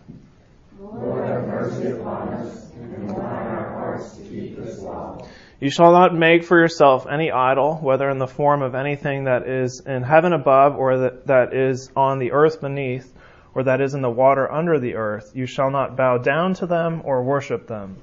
Lord, 0.79 1.27
have 1.27 1.47
mercy 1.49 1.93
upon 1.93 2.29
us 2.35 2.71
and 2.75 3.11
our 3.11 3.73
hearts 3.73 4.17
to 4.17 4.23
keep 4.23 4.57
this 4.57 4.81
law. 4.81 5.16
You 5.59 5.71
shall 5.71 5.93
not 5.93 6.15
make 6.15 6.45
for 6.45 6.59
yourself 6.59 7.07
any 7.11 7.31
idol, 7.31 7.77
whether 7.77 8.11
in 8.11 8.19
the 8.19 8.27
form 8.27 8.61
of 8.61 8.75
anything 8.75 9.25
that 9.25 9.49
is 9.49 9.81
in 9.87 10.03
heaven 10.03 10.35
above, 10.35 10.77
or 10.77 10.99
that, 10.99 11.27
that 11.29 11.55
is 11.55 11.91
on 11.97 12.19
the 12.19 12.33
earth 12.33 12.61
beneath, 12.61 13.11
or 13.55 13.63
that 13.63 13.81
is 13.81 13.95
in 13.95 14.03
the 14.03 14.11
water 14.11 14.51
under 14.53 14.79
the 14.79 14.97
earth. 14.97 15.33
You 15.35 15.47
shall 15.47 15.71
not 15.71 15.97
bow 15.97 16.19
down 16.19 16.53
to 16.55 16.67
them 16.67 17.01
or 17.05 17.23
worship 17.23 17.67
them. 17.67 17.97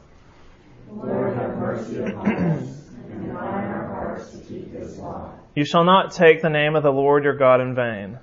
Lord, 0.92 1.36
have 1.36 1.58
mercy 1.58 2.04
upon 2.04 2.32
us, 2.32 2.90
and 3.12 3.38
our 3.38 3.88
hearts 3.88 4.32
to 4.32 4.38
keep 4.40 4.72
this 4.72 4.98
law. 4.98 5.32
You 5.56 5.66
shall 5.66 5.84
not 5.84 6.12
take 6.12 6.42
the 6.42 6.50
name 6.50 6.76
of 6.76 6.82
the 6.82 6.92
Lord 6.92 7.24
your 7.24 7.38
God 7.38 7.62
in 7.62 7.76
vain. 7.76 8.18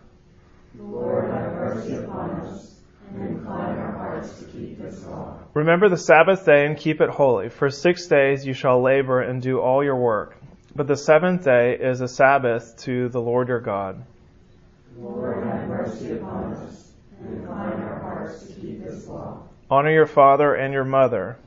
Lord, 0.77 1.31
have 1.31 1.53
mercy 1.53 1.95
upon 1.95 2.31
us, 2.31 2.70
and 3.15 3.29
incline 3.29 3.79
our 3.79 3.93
hearts 3.93 4.39
to 4.39 4.45
keep 4.47 4.79
this 4.79 5.05
law. 5.07 5.39
Remember 5.55 5.89
the 5.89 5.97
Sabbath 5.97 6.45
day 6.45 6.67
and 6.67 6.77
keep 6.77 7.01
it 7.01 7.11
holy. 7.11 7.49
For 7.49 7.71
six 7.71 8.07
days 8.07 8.47
you 8.47 8.55
shall 8.55 8.83
labor 8.83 9.21
and 9.21 9.43
do 9.43 9.61
all 9.61 9.83
your 9.83 9.97
work. 9.97 10.37
But 10.75 10.87
the 10.87 10.97
seventh 10.97 11.45
day 11.45 11.77
is 11.77 12.01
a 12.01 12.09
Sabbath 12.09 12.77
to 12.85 13.09
the 13.09 13.21
Lord 13.21 13.49
your 13.49 13.61
God. 13.61 14.05
Lord, 14.97 15.45
have 15.45 15.69
mercy 15.69 16.13
upon 16.13 16.53
us, 16.55 16.93
and 17.19 17.39
incline 17.39 17.81
our 17.81 17.99
hearts 18.01 18.47
to 18.47 18.53
keep 18.55 18.85
this 18.85 19.07
law. 19.09 19.43
Honor 19.71 19.91
your 19.91 20.07
father 20.07 20.55
and 20.55 20.73
your 20.73 20.85
mother. 20.85 21.39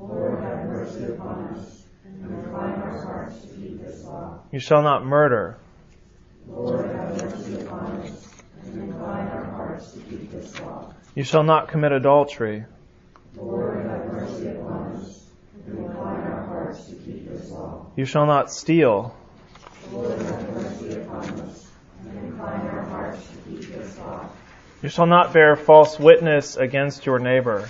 Lord, 0.00 0.42
have 0.42 0.66
mercy 0.66 1.04
upon 1.04 1.44
us, 1.54 1.84
and 2.04 2.24
incline 2.24 2.74
our 2.74 3.04
hearts 3.04 3.40
to 3.42 3.48
keep 3.54 3.80
this 3.80 4.04
law. 4.04 4.40
You 4.50 4.58
shall 4.58 4.82
not 4.82 5.04
murder. 5.04 5.56
Lord, 6.48 6.84
have 6.84 7.22
mercy 7.22 7.60
upon 7.62 7.86
us, 8.02 8.28
incline 8.74 9.28
our 9.28 9.44
hearts 9.44 9.92
to 9.92 10.00
keep 10.00 10.30
this 10.30 10.58
law. 10.60 10.94
You 11.14 11.24
shall 11.24 11.42
not 11.42 11.68
commit 11.68 11.92
adultery. 11.92 12.64
Lord, 13.36 13.86
have 13.86 14.06
mercy 14.06 14.48
upon 14.48 14.96
us, 14.96 15.26
incline 15.66 16.20
our 16.20 16.46
hearts 16.46 16.84
to 16.86 16.94
keep 16.94 17.28
this 17.28 17.50
law. 17.50 17.86
You 17.96 18.04
shall 18.04 18.26
not 18.26 18.50
steal. 18.50 19.14
Lord, 19.90 20.18
have 20.18 20.54
mercy 20.54 21.00
upon 21.00 21.24
us, 21.40 21.70
incline 22.06 22.66
our 22.66 22.82
hearts 22.82 23.26
to 23.28 23.36
keep 23.50 23.72
this 23.72 23.98
law. 23.98 24.28
You 24.82 24.88
shall 24.88 25.06
not 25.06 25.32
bear 25.32 25.56
false 25.56 25.98
witness 25.98 26.56
against 26.56 27.06
your 27.06 27.18
neighbor. 27.18 27.68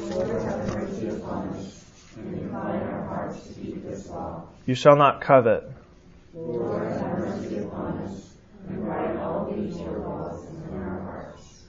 Lord, 0.00 0.28
have 0.28 0.74
mercy 0.74 1.08
upon 1.08 1.48
us, 1.48 1.84
incline 2.16 2.82
our 2.82 3.06
hearts 3.06 3.46
to 3.46 3.54
keep 3.54 3.84
this 3.84 4.08
law. 4.08 4.44
You 4.66 4.74
shall 4.74 4.96
not 4.96 5.20
covet. 5.20 5.70
Lord, 6.34 6.92
have 6.92 7.18
mercy 7.18 7.58
all 8.70 9.52
these 9.54 9.76
laws 9.76 10.46
in 10.70 10.74
our 10.74 11.00
hearts. 11.00 11.62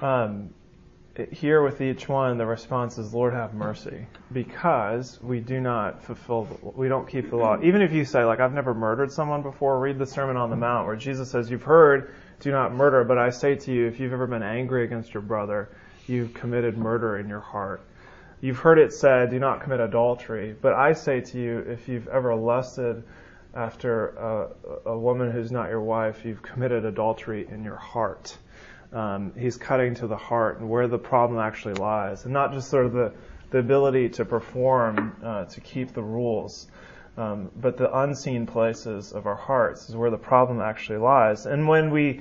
Um, 0.00 0.54
here 1.30 1.62
with 1.62 1.80
each 1.80 2.08
one, 2.08 2.38
the 2.38 2.46
response 2.46 2.96
is, 2.96 3.12
Lord, 3.12 3.34
have 3.34 3.52
mercy, 3.54 4.06
because 4.32 5.20
we 5.20 5.40
do 5.40 5.60
not 5.60 6.02
fulfill, 6.02 6.48
we 6.74 6.88
don't 6.88 7.06
keep 7.06 7.28
the 7.28 7.36
law. 7.36 7.58
Even 7.62 7.82
if 7.82 7.92
you 7.92 8.04
say, 8.04 8.24
like, 8.24 8.40
I've 8.40 8.54
never 8.54 8.72
murdered 8.72 9.12
someone 9.12 9.42
before, 9.42 9.78
read 9.78 9.98
the 9.98 10.06
Sermon 10.06 10.36
on 10.36 10.48
the 10.48 10.56
Mount, 10.56 10.86
where 10.86 10.96
Jesus 10.96 11.30
says, 11.30 11.50
You've 11.50 11.62
heard, 11.62 12.14
do 12.40 12.50
not 12.50 12.74
murder, 12.74 13.04
but 13.04 13.18
I 13.18 13.30
say 13.30 13.54
to 13.56 13.72
you, 13.72 13.86
if 13.86 14.00
you've 14.00 14.12
ever 14.12 14.26
been 14.26 14.42
angry 14.42 14.84
against 14.84 15.12
your 15.12 15.22
brother, 15.22 15.68
you've 16.06 16.34
committed 16.34 16.78
murder 16.78 17.18
in 17.18 17.28
your 17.28 17.40
heart. 17.40 17.82
You've 18.40 18.58
heard 18.58 18.78
it 18.78 18.92
said, 18.92 19.30
do 19.30 19.38
not 19.38 19.60
commit 19.60 19.78
adultery, 19.78 20.56
but 20.60 20.72
I 20.72 20.94
say 20.94 21.20
to 21.20 21.38
you, 21.38 21.58
if 21.60 21.88
you've 21.88 22.08
ever 22.08 22.34
lusted 22.34 23.04
after 23.54 24.08
a, 24.08 24.90
a 24.90 24.98
woman 24.98 25.30
who's 25.30 25.52
not 25.52 25.68
your 25.68 25.82
wife, 25.82 26.24
you've 26.24 26.42
committed 26.42 26.84
adultery 26.84 27.46
in 27.50 27.64
your 27.64 27.76
heart 27.76 28.36
um, 28.92 29.32
he's 29.38 29.56
cutting 29.56 29.94
to 29.96 30.06
the 30.06 30.16
heart 30.16 30.60
and 30.60 30.68
where 30.68 30.86
the 30.86 30.98
problem 30.98 31.40
actually 31.40 31.74
lies, 31.74 32.24
and 32.24 32.32
not 32.32 32.52
just 32.52 32.68
sort 32.68 32.86
of 32.86 32.92
the, 32.92 33.12
the 33.50 33.58
ability 33.58 34.10
to 34.10 34.24
perform, 34.24 35.16
uh, 35.24 35.44
to 35.46 35.60
keep 35.60 35.92
the 35.92 36.02
rules, 36.02 36.68
um, 37.16 37.50
but 37.56 37.76
the 37.76 37.98
unseen 38.00 38.46
places 38.46 39.12
of 39.12 39.26
our 39.26 39.34
hearts 39.34 39.88
is 39.88 39.96
where 39.96 40.10
the 40.10 40.18
problem 40.18 40.60
actually 40.60 40.98
lies. 40.98 41.46
And 41.46 41.66
when 41.68 41.90
we, 41.90 42.20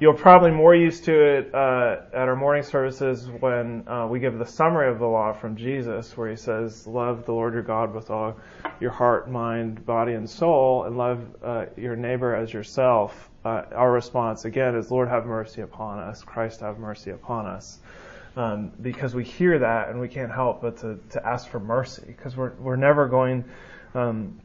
you're 0.00 0.14
probably 0.14 0.50
more 0.50 0.74
used 0.74 1.04
to 1.04 1.12
it 1.12 1.54
uh, 1.54 2.02
at 2.12 2.28
our 2.28 2.36
morning 2.36 2.62
services 2.62 3.28
when 3.40 3.86
uh, 3.88 4.06
we 4.08 4.20
give 4.20 4.38
the 4.38 4.46
summary 4.46 4.90
of 4.90 4.98
the 4.98 5.06
law 5.06 5.32
from 5.32 5.56
Jesus, 5.56 6.16
where 6.16 6.30
he 6.30 6.36
says, 6.36 6.86
"Love 6.86 7.26
the 7.26 7.32
Lord 7.32 7.54
your 7.54 7.62
God 7.62 7.94
with 7.94 8.10
all 8.10 8.36
your 8.80 8.90
heart, 8.90 9.30
mind, 9.30 9.86
body, 9.86 10.14
and 10.14 10.28
soul, 10.28 10.84
and 10.84 10.98
love 10.98 11.24
uh, 11.42 11.66
your 11.76 11.96
neighbor 11.96 12.34
as 12.34 12.52
yourself." 12.52 13.30
uh, 13.44 13.62
our 13.74 13.92
response 13.92 14.44
again 14.44 14.74
is, 14.74 14.90
Lord, 14.90 15.08
have 15.08 15.26
mercy 15.26 15.60
upon 15.60 15.98
us. 15.98 16.22
Christ, 16.22 16.60
have 16.60 16.78
mercy 16.78 17.10
upon 17.10 17.46
us. 17.46 17.78
Um, 18.36 18.72
because 18.80 19.14
we 19.14 19.22
hear 19.22 19.60
that 19.60 19.90
and 19.90 20.00
we 20.00 20.08
can't 20.08 20.32
help 20.32 20.62
but 20.62 20.78
to, 20.78 20.98
to 21.10 21.24
ask 21.24 21.48
for 21.48 21.60
mercy 21.60 22.02
because 22.06 22.36
we're, 22.36 22.52
we're 22.54 22.76
never 22.76 23.06
going 23.06 23.44
um, 23.94 24.40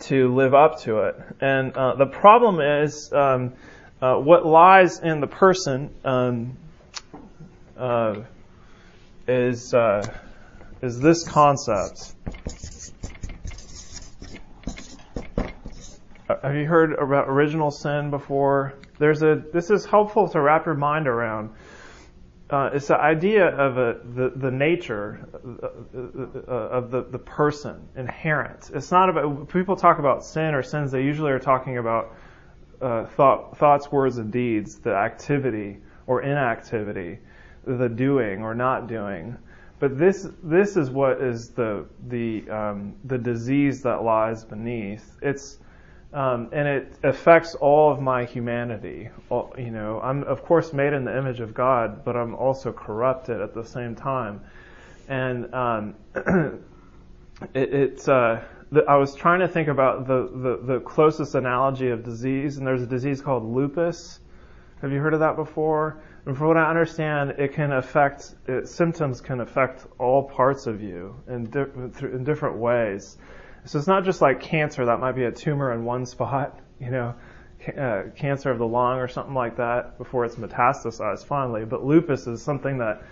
to 0.00 0.34
live 0.34 0.52
up 0.52 0.80
to 0.80 1.04
it. 1.04 1.16
And 1.40 1.74
uh, 1.74 1.94
the 1.94 2.06
problem 2.06 2.60
is 2.60 3.10
um, 3.12 3.54
uh, 4.00 4.16
what 4.16 4.46
lies 4.46 5.00
in 5.00 5.20
the 5.20 5.26
person 5.26 5.94
um, 6.04 6.56
uh, 7.76 8.22
is 9.26 9.72
uh, 9.74 10.06
is 10.82 11.00
this 11.00 11.26
concept 11.26 12.14
Have 16.42 16.56
you 16.56 16.66
heard 16.66 16.92
about 16.92 17.28
original 17.28 17.70
sin 17.70 18.10
before? 18.10 18.74
There's 18.98 19.22
a. 19.22 19.42
This 19.52 19.70
is 19.70 19.84
helpful 19.84 20.28
to 20.28 20.40
wrap 20.40 20.66
your 20.66 20.74
mind 20.74 21.06
around. 21.06 21.50
Uh, 22.50 22.70
it's 22.72 22.88
the 22.88 22.96
idea 22.96 23.46
of 23.46 23.78
a, 23.78 24.00
the 24.14 24.32
the 24.34 24.50
nature 24.50 25.28
uh, 25.32 25.66
uh, 25.66 26.52
of 26.52 26.90
the 26.90 27.04
the 27.04 27.18
person 27.18 27.88
inherent. 27.96 28.70
It's 28.74 28.90
not 28.90 29.08
about 29.08 29.48
people 29.48 29.76
talk 29.76 30.00
about 30.00 30.24
sin 30.24 30.54
or 30.54 30.62
sins. 30.62 30.90
They 30.90 31.02
usually 31.02 31.30
are 31.30 31.38
talking 31.38 31.78
about 31.78 32.14
uh, 32.80 33.06
thought, 33.06 33.56
thoughts, 33.58 33.90
words, 33.90 34.18
and 34.18 34.32
deeds, 34.32 34.78
the 34.78 34.94
activity 34.94 35.78
or 36.06 36.22
inactivity, 36.22 37.18
the 37.64 37.88
doing 37.88 38.42
or 38.42 38.54
not 38.54 38.86
doing. 38.86 39.36
But 39.78 39.98
this 39.98 40.26
this 40.42 40.76
is 40.76 40.90
what 40.90 41.20
is 41.20 41.50
the 41.50 41.84
the 42.08 42.48
um, 42.50 42.94
the 43.04 43.18
disease 43.18 43.82
that 43.82 44.02
lies 44.02 44.44
beneath. 44.44 45.16
It's 45.20 45.58
um, 46.14 46.48
and 46.52 46.66
it 46.66 46.94
affects 47.02 47.54
all 47.54 47.92
of 47.92 48.00
my 48.00 48.24
humanity. 48.24 49.10
All, 49.28 49.54
you 49.58 49.70
know, 49.70 50.00
I'm 50.00 50.22
of 50.24 50.42
course 50.42 50.72
made 50.72 50.94
in 50.94 51.04
the 51.04 51.16
image 51.16 51.40
of 51.40 51.52
God, 51.52 52.04
but 52.04 52.16
I'm 52.16 52.34
also 52.34 52.72
corrupted 52.72 53.40
at 53.40 53.52
the 53.52 53.64
same 53.64 53.94
time. 53.94 54.40
And 55.08 55.54
um, 55.54 55.94
it, 57.52 57.74
it's 57.74 58.08
uh, 58.08 58.42
the, 58.72 58.84
I 58.84 58.96
was 58.96 59.14
trying 59.14 59.40
to 59.40 59.48
think 59.48 59.68
about 59.68 60.06
the, 60.06 60.28
the, 60.32 60.74
the 60.74 60.80
closest 60.80 61.34
analogy 61.34 61.88
of 61.88 62.02
disease, 62.02 62.58
and 62.58 62.66
there's 62.66 62.82
a 62.82 62.86
disease 62.86 63.20
called 63.20 63.44
lupus. 63.44 64.20
Have 64.82 64.92
you 64.92 65.00
heard 65.00 65.14
of 65.14 65.20
that 65.20 65.36
before? 65.36 66.02
And 66.26 66.36
from 66.36 66.48
what 66.48 66.56
I 66.56 66.68
understand, 66.68 67.30
it 67.38 67.54
can 67.54 67.72
affect 67.72 68.34
it, 68.48 68.68
symptoms 68.68 69.20
can 69.20 69.40
affect 69.40 69.86
all 69.98 70.24
parts 70.24 70.66
of 70.66 70.82
you 70.82 71.14
in, 71.28 71.48
di- 71.48 71.66
in 72.02 72.24
different 72.24 72.56
ways. 72.56 73.16
So 73.64 73.78
it's 73.78 73.86
not 73.86 74.04
just 74.04 74.20
like 74.20 74.40
cancer 74.40 74.84
that 74.86 75.00
might 75.00 75.12
be 75.12 75.24
a 75.24 75.32
tumor 75.32 75.72
in 75.72 75.84
one 75.84 76.04
spot, 76.14 76.58
you 76.80 76.90
know, 76.90 77.14
uh, 77.78 78.02
cancer 78.16 78.50
of 78.50 78.58
the 78.58 78.66
lung 78.66 78.98
or 78.98 79.08
something 79.08 79.34
like 79.34 79.56
that 79.56 79.98
before 79.98 80.24
it's 80.24 80.36
metastasized 80.36 81.24
finally. 81.24 81.64
But 81.64 81.84
lupus 81.84 82.26
is 82.26 82.42
something 82.42 82.78
that 82.78 83.02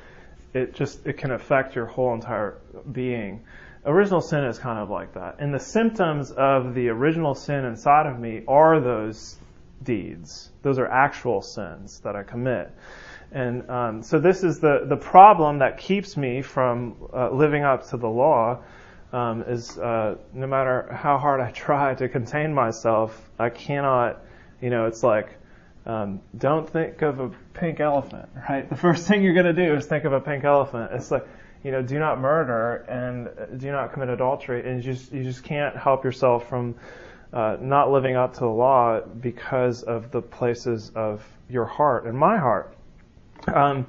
it 0.52 0.74
just 0.74 1.06
it 1.06 1.16
can 1.16 1.32
affect 1.32 1.74
your 1.74 1.86
whole 1.86 2.14
entire 2.14 2.58
being. 2.90 3.44
Original 3.86 4.20
sin 4.20 4.44
is 4.44 4.58
kind 4.58 4.78
of 4.78 4.88
like 4.88 5.14
that, 5.14 5.36
and 5.40 5.52
the 5.52 5.60
symptoms 5.60 6.30
of 6.30 6.74
the 6.74 6.88
original 6.88 7.34
sin 7.34 7.64
inside 7.64 8.06
of 8.06 8.18
me 8.18 8.42
are 8.48 8.80
those 8.80 9.36
deeds. 9.82 10.50
Those 10.62 10.78
are 10.78 10.86
actual 10.86 11.42
sins 11.42 12.00
that 12.00 12.16
I 12.16 12.22
commit. 12.22 12.72
And 13.32 13.68
um, 13.68 14.02
so 14.02 14.20
this 14.20 14.44
is 14.44 14.60
the, 14.60 14.86
the 14.88 14.96
problem 14.96 15.58
that 15.58 15.78
keeps 15.78 16.16
me 16.16 16.40
from 16.40 16.96
uh, 17.12 17.30
living 17.30 17.64
up 17.64 17.88
to 17.88 17.96
the 17.96 18.08
law 18.08 18.62
um, 19.12 19.42
is 19.42 19.76
uh, 19.78 20.16
no 20.32 20.46
matter 20.46 20.88
how 20.92 21.18
hard 21.18 21.40
I 21.40 21.50
try 21.50 21.94
to 21.94 22.08
contain 22.08 22.54
myself, 22.54 23.30
I 23.38 23.50
cannot, 23.50 24.22
you 24.60 24.70
know, 24.70 24.86
it's 24.86 25.02
like, 25.02 25.36
um, 25.86 26.20
don't 26.36 26.68
think 26.68 27.02
of 27.02 27.20
a 27.20 27.30
pink 27.52 27.80
elephant, 27.80 28.28
right? 28.48 28.68
The 28.68 28.76
first 28.76 29.06
thing 29.06 29.22
you're 29.22 29.34
going 29.34 29.54
to 29.54 29.66
do 29.66 29.74
is 29.74 29.86
think 29.86 30.04
of 30.04 30.12
a 30.12 30.20
pink 30.20 30.44
elephant. 30.44 30.92
It's 30.94 31.10
like, 31.10 31.26
you 31.64 31.70
know, 31.70 31.82
do 31.82 31.98
not 31.98 32.20
murder 32.20 32.84
and 32.88 33.58
do 33.58 33.72
not 33.72 33.92
commit 33.92 34.10
adultery, 34.10 34.68
and 34.68 34.84
you 34.84 34.92
just 34.92 35.12
you 35.12 35.24
just 35.24 35.42
can't 35.42 35.76
help 35.76 36.04
yourself 36.04 36.48
from 36.48 36.74
uh, 37.32 37.56
not 37.60 37.90
living 37.90 38.14
up 38.14 38.34
to 38.34 38.40
the 38.40 38.46
law 38.46 39.00
because 39.00 39.82
of 39.82 40.10
the 40.12 40.22
places 40.22 40.92
of 40.94 41.24
your 41.48 41.64
heart 41.64 42.04
and 42.04 42.16
my 42.16 42.36
heart. 42.36 42.76
Um, 43.52 43.86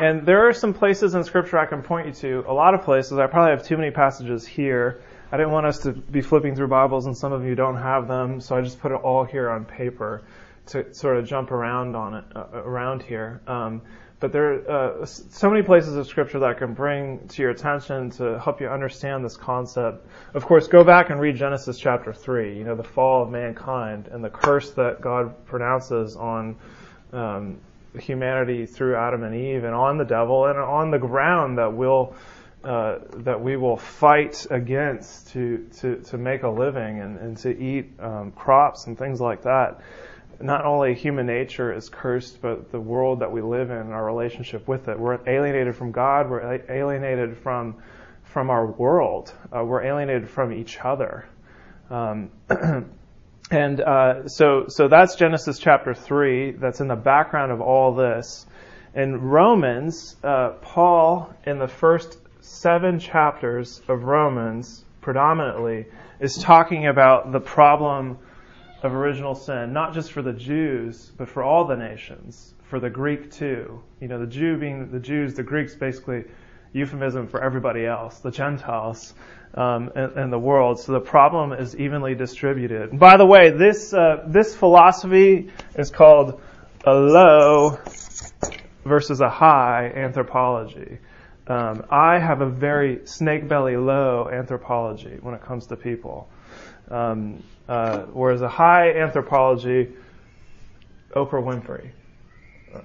and 0.00 0.26
there 0.26 0.48
are 0.48 0.52
some 0.52 0.74
places 0.74 1.14
in 1.14 1.22
Scripture 1.24 1.58
I 1.58 1.66
can 1.66 1.82
point 1.82 2.06
you 2.06 2.12
to. 2.14 2.44
A 2.48 2.52
lot 2.52 2.74
of 2.74 2.82
places. 2.82 3.18
I 3.18 3.26
probably 3.26 3.50
have 3.50 3.64
too 3.64 3.76
many 3.76 3.90
passages 3.90 4.46
here. 4.46 5.00
I 5.30 5.36
didn't 5.36 5.52
want 5.52 5.66
us 5.66 5.78
to 5.80 5.92
be 5.92 6.22
flipping 6.22 6.56
through 6.56 6.68
Bibles, 6.68 7.06
and 7.06 7.16
some 7.16 7.32
of 7.32 7.44
you 7.44 7.54
don't 7.54 7.76
have 7.76 8.08
them, 8.08 8.40
so 8.40 8.56
I 8.56 8.62
just 8.62 8.80
put 8.80 8.92
it 8.92 8.96
all 8.96 9.24
here 9.24 9.50
on 9.50 9.64
paper 9.64 10.22
to 10.66 10.92
sort 10.94 11.18
of 11.18 11.26
jump 11.26 11.50
around 11.50 11.94
on 11.94 12.14
it 12.14 12.24
uh, 12.34 12.46
around 12.52 13.02
here. 13.02 13.40
Um, 13.46 13.82
but 14.20 14.32
there 14.32 14.68
are 14.68 15.02
uh, 15.02 15.06
so 15.06 15.48
many 15.48 15.62
places 15.62 15.94
of 15.94 16.06
Scripture 16.06 16.40
that 16.40 16.48
I 16.48 16.54
can 16.54 16.74
bring 16.74 17.26
to 17.28 17.42
your 17.42 17.52
attention 17.52 18.10
to 18.12 18.38
help 18.40 18.60
you 18.60 18.68
understand 18.68 19.24
this 19.24 19.36
concept. 19.36 20.06
Of 20.34 20.44
course, 20.44 20.66
go 20.66 20.82
back 20.82 21.10
and 21.10 21.20
read 21.20 21.36
Genesis 21.36 21.78
chapter 21.78 22.12
three. 22.12 22.58
You 22.58 22.64
know 22.64 22.74
the 22.74 22.82
fall 22.84 23.22
of 23.22 23.30
mankind 23.30 24.08
and 24.08 24.22
the 24.24 24.30
curse 24.30 24.70
that 24.72 25.00
God 25.00 25.46
pronounces 25.46 26.16
on 26.16 26.56
um, 27.12 27.58
humanity 27.98 28.66
through 28.66 28.96
Adam 28.96 29.22
and 29.22 29.34
Eve 29.34 29.64
and 29.64 29.74
on 29.74 29.98
the 29.98 30.04
devil 30.04 30.46
and 30.46 30.58
on 30.58 30.90
the 30.90 30.98
ground 30.98 31.58
that 31.58 31.72
will 31.72 32.14
uh, 32.64 32.98
that 33.18 33.40
we 33.40 33.56
will 33.56 33.76
fight 33.76 34.46
against 34.50 35.28
to 35.28 35.64
to 35.78 35.96
to 36.02 36.18
make 36.18 36.42
a 36.42 36.48
living 36.48 37.00
and, 37.00 37.18
and 37.18 37.36
to 37.36 37.56
eat 37.56 37.88
um, 38.00 38.32
crops 38.32 38.88
and 38.88 38.98
things 38.98 39.20
like 39.20 39.42
that. 39.42 39.80
Not 40.40 40.64
only 40.64 40.94
human 40.94 41.26
nature 41.26 41.72
is 41.72 41.88
cursed, 41.88 42.40
but 42.40 42.70
the 42.70 42.80
world 42.80 43.20
that 43.20 43.32
we 43.32 43.42
live 43.42 43.70
in, 43.70 43.92
our 43.92 44.04
relationship 44.04 44.68
with 44.68 44.88
it. 44.88 44.98
We're 44.98 45.18
alienated 45.26 45.74
from 45.74 45.90
God. 45.90 46.30
We're 46.30 46.62
alienated 46.68 47.36
from 47.38 47.76
from 48.24 48.50
our 48.50 48.66
world. 48.66 49.32
Uh, 49.50 49.64
we're 49.64 49.82
alienated 49.82 50.28
from 50.28 50.52
each 50.52 50.78
other. 50.78 51.26
Um, 51.90 52.30
And 53.50 53.80
uh, 53.80 54.28
so, 54.28 54.66
so 54.68 54.88
that's 54.88 55.16
Genesis 55.16 55.58
chapter 55.58 55.94
three. 55.94 56.50
That's 56.50 56.80
in 56.80 56.88
the 56.88 56.96
background 56.96 57.50
of 57.50 57.60
all 57.60 57.94
this. 57.94 58.46
In 58.94 59.20
Romans, 59.22 60.16
uh, 60.22 60.50
Paul, 60.60 61.32
in 61.46 61.58
the 61.58 61.68
first 61.68 62.18
seven 62.40 62.98
chapters 62.98 63.80
of 63.88 64.04
Romans, 64.04 64.84
predominantly, 65.00 65.86
is 66.20 66.36
talking 66.36 66.86
about 66.88 67.32
the 67.32 67.40
problem 67.40 68.18
of 68.82 68.94
original 68.94 69.34
sin, 69.34 69.72
not 69.72 69.92
just 69.92 70.12
for 70.12 70.22
the 70.22 70.32
Jews, 70.32 71.10
but 71.16 71.28
for 71.28 71.42
all 71.42 71.66
the 71.66 71.76
nations, 71.76 72.54
for 72.70 72.78
the 72.78 72.90
Greek 72.90 73.30
too. 73.30 73.82
You 74.00 74.08
know, 74.08 74.20
the 74.20 74.26
Jew 74.26 74.56
being 74.56 74.90
the 74.90 75.00
Jews, 75.00 75.34
the 75.34 75.42
Greeks 75.42 75.74
basically 75.74 76.24
euphemism 76.72 77.26
for 77.26 77.42
everybody 77.42 77.86
else, 77.86 78.20
the 78.20 78.30
Gentiles 78.30 79.14
um, 79.54 79.90
in, 79.96 80.18
in, 80.18 80.30
the 80.30 80.38
world. 80.38 80.78
So 80.78 80.92
the 80.92 81.00
problem 81.00 81.52
is 81.52 81.74
evenly 81.76 82.14
distributed. 82.14 82.98
By 82.98 83.16
the 83.16 83.26
way, 83.26 83.50
this 83.50 83.92
uh, 83.92 84.24
this 84.26 84.54
philosophy 84.54 85.50
is 85.76 85.90
called 85.90 86.40
a 86.84 86.92
low 86.92 87.78
versus 88.84 89.20
a 89.20 89.30
high 89.30 89.92
anthropology. 89.94 90.98
Um, 91.46 91.86
I 91.90 92.18
have 92.18 92.42
a 92.42 92.48
very 92.48 93.06
snake 93.06 93.48
belly 93.48 93.76
low 93.76 94.28
anthropology 94.30 95.18
when 95.20 95.34
it 95.34 95.42
comes 95.42 95.66
to 95.68 95.76
people, 95.76 96.28
um, 96.90 97.42
uh, 97.68 98.00
whereas 98.12 98.42
a 98.42 98.48
high 98.48 98.92
anthropology, 98.92 99.88
Oprah 101.14 101.42
Winfrey, 101.42 101.90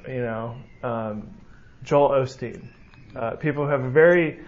you 0.08 0.22
know, 0.22 0.56
um, 0.84 1.30
Joel 1.84 2.10
Osteen, 2.10 2.68
uh, 3.16 3.32
people 3.32 3.66
who 3.66 3.70
have 3.70 3.84
a 3.84 3.90
very 3.90 4.40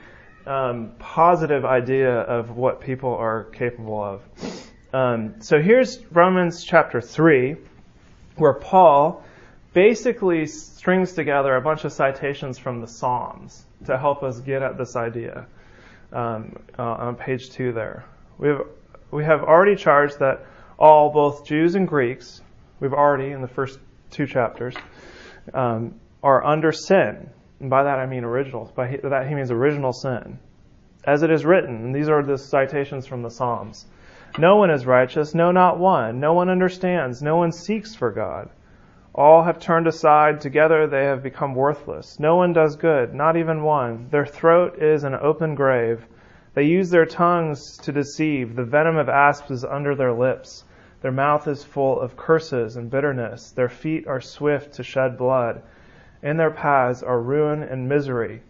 um, 0.45 0.91
positive 0.99 1.65
idea 1.65 2.11
of 2.11 2.55
what 2.55 2.81
people 2.81 3.13
are 3.15 3.45
capable 3.45 4.01
of. 4.03 4.21
Um, 4.93 5.41
so 5.41 5.61
here's 5.61 6.03
Romans 6.11 6.63
chapter 6.63 7.01
3, 7.01 7.57
where 8.37 8.53
Paul 8.53 9.23
basically 9.73 10.45
strings 10.45 11.13
together 11.13 11.55
a 11.55 11.61
bunch 11.61 11.83
of 11.83 11.91
citations 11.91 12.57
from 12.57 12.79
the 12.79 12.87
Psalms 12.87 13.65
to 13.85 13.97
help 13.97 14.23
us 14.23 14.39
get 14.39 14.61
at 14.61 14.77
this 14.77 14.95
idea 14.95 15.45
um, 16.13 16.57
uh, 16.79 16.83
on 16.83 17.15
page 17.15 17.49
2 17.51 17.73
there. 17.73 18.05
We 18.37 18.49
have, 18.49 18.61
we 19.11 19.23
have 19.23 19.41
already 19.41 19.75
charged 19.75 20.19
that 20.19 20.45
all, 20.77 21.09
both 21.09 21.45
Jews 21.45 21.75
and 21.75 21.87
Greeks, 21.87 22.41
we've 22.79 22.93
already, 22.93 23.31
in 23.31 23.41
the 23.41 23.47
first 23.47 23.79
two 24.09 24.25
chapters, 24.25 24.75
um, 25.53 25.95
are 26.21 26.43
under 26.43 26.71
sin. 26.71 27.29
And 27.59 27.69
by 27.69 27.83
that 27.83 27.99
I 27.99 28.05
mean 28.05 28.23
original. 28.23 28.71
By 28.75 28.99
that 29.03 29.27
he 29.27 29.35
means 29.35 29.51
original 29.51 29.93
sin. 29.93 30.39
As 31.05 31.23
it 31.23 31.31
is 31.31 31.45
written, 31.45 31.75
and 31.75 31.95
these 31.95 32.09
are 32.09 32.23
the 32.23 32.37
citations 32.37 33.05
from 33.05 33.21
the 33.21 33.29
Psalms. 33.29 33.85
No 34.37 34.57
one 34.57 34.69
is 34.69 34.85
righteous, 34.85 35.33
no, 35.33 35.51
not 35.51 35.79
one. 35.79 36.19
No 36.19 36.33
one 36.33 36.49
understands, 36.49 37.21
no 37.21 37.37
one 37.37 37.51
seeks 37.51 37.95
for 37.95 38.11
God. 38.11 38.49
All 39.13 39.43
have 39.43 39.59
turned 39.59 39.87
aside, 39.87 40.41
together 40.41 40.87
they 40.87 41.05
have 41.05 41.23
become 41.23 41.55
worthless. 41.55 42.19
No 42.19 42.35
one 42.35 42.51
does 42.51 42.75
good, 42.75 43.13
not 43.13 43.37
even 43.37 43.63
one. 43.63 44.09
Their 44.09 44.25
throat 44.25 44.81
is 44.81 45.05
an 45.05 45.15
open 45.15 45.55
grave. 45.55 46.05
They 46.55 46.63
use 46.63 46.89
their 46.89 47.05
tongues 47.05 47.77
to 47.79 47.91
deceive. 47.91 48.55
The 48.55 48.63
venom 48.63 48.95
of 48.95 49.09
asps 49.09 49.51
is 49.51 49.65
under 49.65 49.93
their 49.93 50.13
lips. 50.13 50.63
Their 51.01 51.11
mouth 51.11 51.47
is 51.47 51.63
full 51.63 51.99
of 51.99 52.15
curses 52.15 52.77
and 52.77 52.89
bitterness. 52.89 53.51
Their 53.51 53.69
feet 53.69 54.07
are 54.07 54.21
swift 54.21 54.73
to 54.75 54.83
shed 54.83 55.17
blood. 55.17 55.61
In 56.23 56.37
their 56.37 56.49
paths 56.49 57.03
are 57.03 57.19
ruin 57.21 57.61
and 57.61 57.87
misery, 57.89 58.41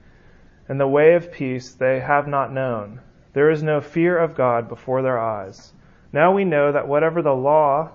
and 0.69 0.79
the 0.79 0.87
way 0.87 1.15
of 1.15 1.31
peace 1.31 1.73
they 1.73 1.99
have 1.99 2.27
not 2.27 2.53
known. 2.53 3.01
There 3.33 3.49
is 3.49 3.63
no 3.63 3.81
fear 3.81 4.17
of 4.17 4.35
God 4.35 4.69
before 4.69 5.01
their 5.01 5.19
eyes. 5.19 5.73
Now 6.13 6.31
we 6.31 6.45
know 6.45 6.71
that 6.71 6.87
whatever 6.87 7.21
the 7.21 7.35
law, 7.35 7.89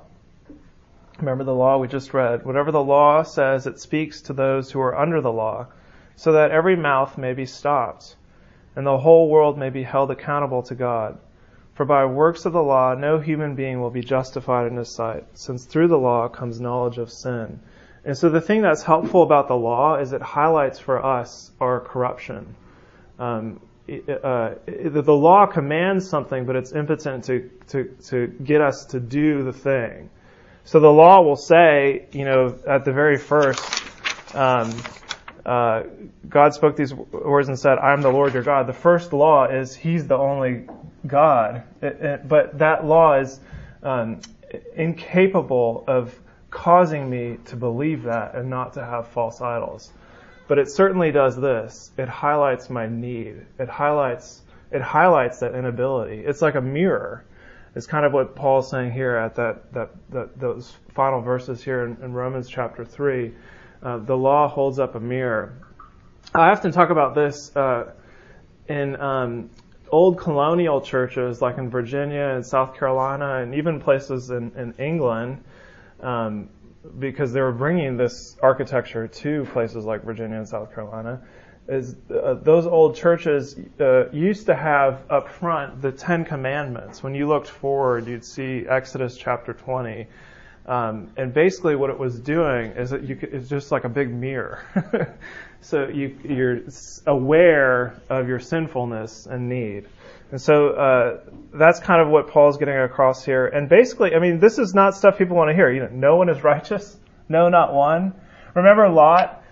remember 1.19 1.45
the 1.45 1.55
law 1.55 1.79
we 1.79 1.89
just 1.89 2.13
read, 2.13 2.45
whatever 2.45 2.73
the 2.73 2.83
law 2.83 3.23
says, 3.23 3.67
it 3.67 3.79
speaks 3.79 4.21
to 4.23 4.33
those 4.33 4.73
who 4.73 4.81
are 4.81 4.99
under 4.99 5.21
the 5.21 5.33
law, 5.33 5.69
so 6.17 6.33
that 6.33 6.51
every 6.51 6.77
mouth 6.77 7.17
may 7.17 7.33
be 7.33 7.47
stopped, 7.47 8.17
and 8.77 8.87
the 8.87 8.99
whole 8.99 9.29
world 9.29 9.59
may 9.59 9.71
be 9.71 9.83
held 9.83 10.11
accountable 10.11 10.63
to 10.65 10.75
God. 10.75 11.19
For 11.75 11.85
by 11.85 12.05
works 12.05 12.45
of 12.45 12.53
the 12.53 12.63
law, 12.63 12.95
no 12.95 13.19
human 13.19 13.55
being 13.55 13.81
will 13.81 13.91
be 13.91 14.03
justified 14.03 14.67
in 14.67 14.77
his 14.77 14.89
sight, 14.89 15.25
since 15.35 15.65
through 15.65 15.89
the 15.89 15.99
law 15.99 16.29
comes 16.29 16.61
knowledge 16.61 16.99
of 16.99 17.11
sin. 17.11 17.61
And 18.05 18.17
so 18.17 18.29
the 18.29 18.41
thing 18.41 18.63
that's 18.63 18.83
helpful 18.83 19.23
about 19.23 19.49
the 19.49 19.57
law 19.57 19.97
is 19.97 20.13
it 20.13 20.23
highlights 20.23 20.79
for 20.79 21.05
us 21.05 21.51
our 21.61 21.81
corruption. 21.81 22.55
Um, 23.19 23.61
uh, 23.89 24.55
the 24.67 25.13
law 25.13 25.47
commands 25.47 26.09
something, 26.09 26.45
but 26.45 26.55
it's 26.55 26.73
impotent 26.73 27.25
to, 27.25 27.51
to, 27.69 27.85
to 28.07 28.27
get 28.27 28.61
us 28.61 28.85
to 28.87 29.01
do 29.01 29.43
the 29.43 29.53
thing. 29.53 30.11
So 30.65 30.81
the 30.81 30.93
law 30.93 31.23
will 31.23 31.37
say, 31.37 32.07
you 32.13 32.25
know, 32.25 32.57
at 32.67 32.85
the 32.85 32.93
very 32.93 33.19
first, 33.19 33.61
um, 34.35 34.71
uh, 35.51 35.83
God 36.29 36.55
spoke 36.55 36.77
these 36.77 36.95
words 36.95 37.49
and 37.49 37.59
said, 37.59 37.79
I 37.79 37.93
am 37.93 38.03
the 38.03 38.13
Lord 38.13 38.35
your 38.35 38.45
God. 38.45 38.69
The 38.69 38.73
first 38.73 39.13
law 39.13 39.47
is 39.47 39.75
He's 39.75 40.07
the 40.07 40.17
only 40.17 40.67
God. 41.05 41.65
It, 41.83 42.01
it, 42.01 42.29
but 42.29 42.59
that 42.61 42.85
law 42.85 43.19
is 43.19 43.41
um, 43.83 44.21
incapable 44.77 45.83
of 45.89 46.17
causing 46.51 47.11
me 47.11 47.39
to 47.47 47.57
believe 47.57 48.05
that 48.05 48.37
and 48.37 48.49
not 48.49 48.75
to 48.75 48.85
have 48.85 49.09
false 49.09 49.41
idols. 49.41 49.91
But 50.47 50.61
it 50.61 50.71
certainly 50.71 51.11
does 51.11 51.35
this. 51.35 51.91
It 51.99 52.09
highlights 52.09 52.71
my 52.71 52.87
need. 52.87 53.45
It 53.59 53.69
highlights 53.69 54.43
it 54.71 54.83
highlights 54.83 55.41
that 55.41 55.57
inability. 55.57 56.21
It's 56.21 56.43
like 56.43 56.55
a 56.55 56.61
mirror. 56.61 57.25
It's 57.75 57.89
kind 57.89 58.07
of 58.07 58.13
what 58.13 58.37
Paul's 58.37 58.71
saying 58.71 58.93
here 58.93 59.17
at 59.17 59.35
that, 59.35 59.73
that, 59.73 59.91
that 60.11 60.39
those 60.39 60.73
final 60.95 61.21
verses 61.21 61.61
here 61.61 61.87
in, 61.87 61.97
in 62.05 62.13
Romans 62.13 62.49
chapter 62.49 62.85
3. 62.85 63.33
Uh, 63.83 63.99
the 63.99 64.17
law 64.17 64.49
holds 64.49 64.79
up 64.79 64.95
a 64.95 65.01
mirror. 65.01 65.55
I 66.35 66.51
often 66.51 66.73
talk 66.73 66.91
about 66.91 67.15
this 67.15 67.55
uh, 67.57 67.93
in 68.69 69.01
um, 69.01 69.51
old 69.91 70.19
colonial 70.19 70.81
churches, 70.81 71.41
like 71.41 71.59
in 71.59 71.71
Virginia 71.71 72.33
and 72.35 72.45
South 72.45 72.77
Carolina, 72.77 73.37
and 73.43 73.55
even 73.55 73.81
places 73.81 74.31
in, 74.31 74.53
in 74.57 74.75
England, 74.79 75.43
um, 76.01 76.49
because 76.99 77.33
they 77.33 77.41
were 77.41 77.53
bringing 77.53 77.97
this 77.97 78.37
architecture 78.43 79.09
to 79.09 79.45
places 79.53 79.85
like 79.85 80.05
Virginia 80.05 80.37
and 80.37 80.49
South 80.49 80.75
Carolina 80.75 81.21
is 81.71 81.95
uh, 82.11 82.35
those 82.35 82.67
old 82.67 82.97
churches 82.97 83.57
uh, 83.79 84.11
used 84.11 84.47
to 84.47 84.57
have 84.57 85.03
up 85.09 85.29
front 85.29 85.81
the 85.81 85.93
Ten 85.93 86.25
Commandments. 86.25 87.03
When 87.03 87.15
you 87.15 87.29
looked 87.29 87.49
forward, 87.49 88.09
you'd 88.09 88.25
see 88.25 88.67
Exodus 88.69 89.17
chapter 89.17 89.53
20. 89.53 90.09
Um, 90.71 91.11
and 91.17 91.35
basically, 91.35 91.75
what 91.75 91.91
it 91.91 91.99
was 91.99 92.21
doing 92.21 92.71
is 92.73 92.91
that 92.91 93.03
you 93.03 93.17
could, 93.17 93.35
it's 93.35 93.49
just 93.49 93.73
like 93.73 93.83
a 93.83 93.89
big 93.89 94.15
mirror. 94.15 94.65
so 95.61 95.89
you, 95.89 96.17
you're 96.23 96.61
aware 97.09 98.01
of 98.09 98.29
your 98.29 98.39
sinfulness 98.39 99.27
and 99.27 99.49
need. 99.49 99.89
And 100.31 100.41
so 100.41 100.69
uh, 100.69 101.21
that's 101.53 101.81
kind 101.81 102.01
of 102.01 102.09
what 102.09 102.29
Paul's 102.29 102.57
getting 102.57 102.77
across 102.77 103.25
here. 103.25 103.49
And 103.49 103.69
basically, 103.69 104.15
I 104.15 104.21
mean, 104.21 104.39
this 104.39 104.61
is 104.61 104.73
not 104.73 104.95
stuff 104.95 105.19
people 105.19 105.37
want 105.37 105.51
to 105.51 105.55
hear. 105.55 105.73
You 105.73 105.81
know, 105.81 105.91
no 105.93 106.15
one 106.15 106.29
is 106.29 106.45
righteous. 106.45 106.97
No, 107.29 107.49
not 107.49 107.75
one. 107.75 108.15
Remember 108.55 108.89
Lot? 108.89 109.43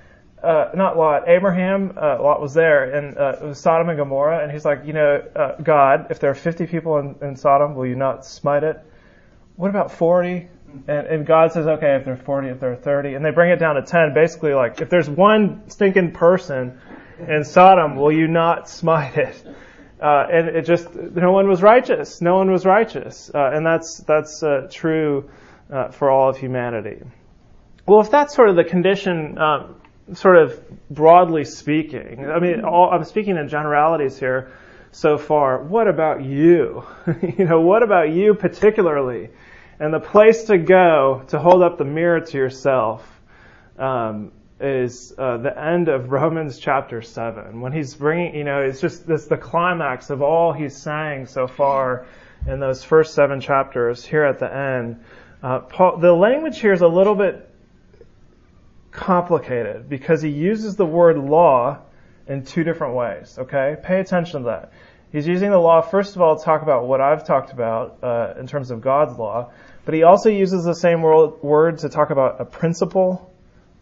uh, 0.42 0.70
not 0.74 0.96
Lot, 0.96 1.28
Abraham, 1.28 1.98
uh, 2.00 2.22
Lot 2.22 2.40
was 2.40 2.54
there, 2.54 2.94
and 2.94 3.18
uh, 3.18 3.36
it 3.40 3.44
was 3.44 3.58
Sodom 3.58 3.88
and 3.88 3.98
Gomorrah, 3.98 4.42
and 4.42 4.52
he's 4.52 4.64
like, 4.64 4.82
you 4.86 4.92
know, 4.92 5.20
uh, 5.34 5.60
God, 5.60 6.06
if 6.10 6.20
there 6.20 6.30
are 6.30 6.34
50 6.34 6.66
people 6.66 6.98
in, 6.98 7.16
in 7.22 7.34
Sodom, 7.34 7.74
will 7.74 7.86
you 7.86 7.96
not 7.96 8.24
smite 8.24 8.62
it? 8.62 8.78
What 9.56 9.70
about 9.70 9.90
40? 9.90 10.48
And, 10.86 11.06
and 11.06 11.26
God 11.26 11.52
says, 11.52 11.66
okay, 11.66 11.96
if 11.96 12.04
they're 12.04 12.16
40, 12.16 12.48
if 12.48 12.60
they're 12.60 12.76
30, 12.76 13.14
and 13.14 13.24
they 13.24 13.30
bring 13.30 13.50
it 13.50 13.56
down 13.56 13.76
to 13.76 13.82
10. 13.82 14.14
Basically, 14.14 14.54
like, 14.54 14.80
if 14.80 14.90
there's 14.90 15.08
one 15.08 15.68
stinking 15.68 16.12
person 16.12 16.80
in 17.26 17.44
Sodom, 17.44 17.96
will 17.96 18.12
you 18.12 18.28
not 18.28 18.68
smite 18.68 19.16
it? 19.16 19.46
Uh, 20.00 20.26
and 20.30 20.48
it 20.48 20.64
just, 20.64 20.94
no 20.94 21.32
one 21.32 21.48
was 21.48 21.62
righteous. 21.62 22.20
No 22.20 22.36
one 22.36 22.50
was 22.50 22.64
righteous. 22.64 23.30
Uh, 23.34 23.50
and 23.52 23.66
that's, 23.66 23.98
that's 23.98 24.42
uh, 24.42 24.68
true 24.70 25.28
uh, 25.72 25.88
for 25.88 26.10
all 26.10 26.28
of 26.30 26.36
humanity. 26.36 27.02
Well, 27.86 28.00
if 28.00 28.10
that's 28.10 28.34
sort 28.34 28.50
of 28.50 28.56
the 28.56 28.64
condition 28.64 29.38
um, 29.38 29.80
sort 30.14 30.36
of 30.36 30.62
broadly 30.90 31.44
speaking, 31.44 32.26
I 32.26 32.38
mean, 32.38 32.60
all, 32.62 32.90
I'm 32.90 33.04
speaking 33.04 33.36
in 33.36 33.48
generalities 33.48 34.18
here 34.18 34.52
so 34.92 35.18
far. 35.18 35.62
What 35.62 35.88
about 35.88 36.22
you? 36.22 36.84
you 37.38 37.44
know, 37.44 37.60
what 37.60 37.82
about 37.82 38.10
you 38.10 38.34
particularly? 38.34 39.30
And 39.80 39.94
the 39.94 40.00
place 40.00 40.44
to 40.44 40.58
go 40.58 41.22
to 41.28 41.38
hold 41.38 41.62
up 41.62 41.78
the 41.78 41.84
mirror 41.84 42.20
to 42.20 42.36
yourself 42.36 43.20
um, 43.78 44.32
is 44.60 45.14
uh, 45.16 45.36
the 45.36 45.56
end 45.56 45.88
of 45.88 46.10
Romans 46.10 46.58
chapter 46.58 47.00
7. 47.00 47.60
When 47.60 47.72
he's 47.72 47.94
bringing, 47.94 48.34
you 48.34 48.42
know, 48.42 48.60
it's 48.60 48.80
just 48.80 49.06
this 49.06 49.26
the 49.26 49.36
climax 49.36 50.10
of 50.10 50.20
all 50.20 50.52
he's 50.52 50.76
saying 50.76 51.26
so 51.26 51.46
far 51.46 52.06
in 52.46 52.58
those 52.58 52.82
first 52.82 53.14
seven 53.14 53.40
chapters 53.40 54.04
here 54.04 54.24
at 54.24 54.40
the 54.40 54.52
end. 54.52 55.04
Uh, 55.42 55.60
Paul, 55.60 55.98
the 55.98 56.12
language 56.12 56.58
here 56.58 56.72
is 56.72 56.80
a 56.80 56.88
little 56.88 57.14
bit 57.14 57.48
complicated 58.90 59.88
because 59.88 60.22
he 60.22 60.30
uses 60.30 60.74
the 60.74 60.86
word 60.86 61.18
law 61.18 61.78
in 62.26 62.44
two 62.44 62.64
different 62.64 62.94
ways. 62.94 63.36
Okay, 63.38 63.76
pay 63.82 64.00
attention 64.00 64.42
to 64.42 64.46
that. 64.46 64.72
He's 65.12 65.26
using 65.26 65.50
the 65.50 65.58
law 65.58 65.80
first 65.80 66.16
of 66.16 66.22
all 66.22 66.36
to 66.36 66.44
talk 66.44 66.62
about 66.62 66.86
what 66.86 67.00
I've 67.00 67.26
talked 67.26 67.52
about 67.52 67.98
uh, 68.02 68.34
in 68.38 68.46
terms 68.46 68.70
of 68.70 68.80
God's 68.80 69.18
law, 69.18 69.50
but 69.84 69.94
he 69.94 70.02
also 70.02 70.28
uses 70.28 70.64
the 70.64 70.74
same 70.74 71.00
word 71.02 71.78
to 71.78 71.88
talk 71.88 72.10
about 72.10 72.40
a 72.40 72.44
principle, 72.44 73.32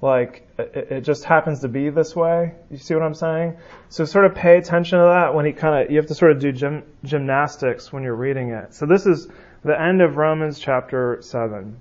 like 0.01 0.47
it, 0.59 0.89
it 0.91 1.01
just 1.01 1.25
happens 1.25 1.61
to 1.61 1.69
be 1.69 1.91
this 1.91 2.15
way. 2.15 2.53
You 2.71 2.79
see 2.79 2.95
what 2.95 3.03
I'm 3.03 3.15
saying? 3.15 3.57
So 3.89 4.05
sort 4.05 4.27
of 4.27 4.35
pay 4.35 4.57
attention 4.59 4.99
to 4.99 5.05
that 5.05 5.35
when 5.35 5.47
he 5.47 5.53
kind 5.53 5.85
of 5.85 5.91
you 5.91 5.97
have 5.97 6.07
to 6.07 6.15
sort 6.15 6.31
of 6.31 6.39
do 6.39 6.53
gym, 6.53 6.85
gymnastics 7.03 7.93
when 7.93 8.05
you're 8.05 8.15
reading 8.15 8.51
it. 8.51 8.75
So 8.75 8.87
this 8.87 9.07
is 9.07 9.27
the 9.65 9.81
end 9.81 10.03
of 10.03 10.17
Romans 10.17 10.61
chapter 10.61 11.19
seven. 11.23 11.81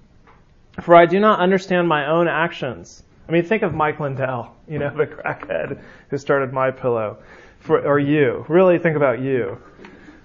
For 0.82 0.96
I 0.96 1.06
do 1.06 1.20
not 1.20 1.40
understand 1.40 1.88
my 1.88 2.08
own 2.08 2.28
actions. 2.28 3.04
I 3.28 3.32
mean, 3.32 3.44
think 3.44 3.64
of 3.64 3.74
Mike 3.74 4.00
Lindell, 4.00 4.56
you 4.68 4.80
know, 4.80 4.90
the 4.96 5.06
crackhead 5.06 5.82
who 6.10 6.18
started 6.18 6.52
My 6.52 6.72
Pillow, 6.72 7.18
for, 7.66 7.80
or 7.80 8.00
you. 8.00 8.46
Really 8.48 8.80
think 8.80 8.96
about 8.96 9.20
you. 9.20 9.58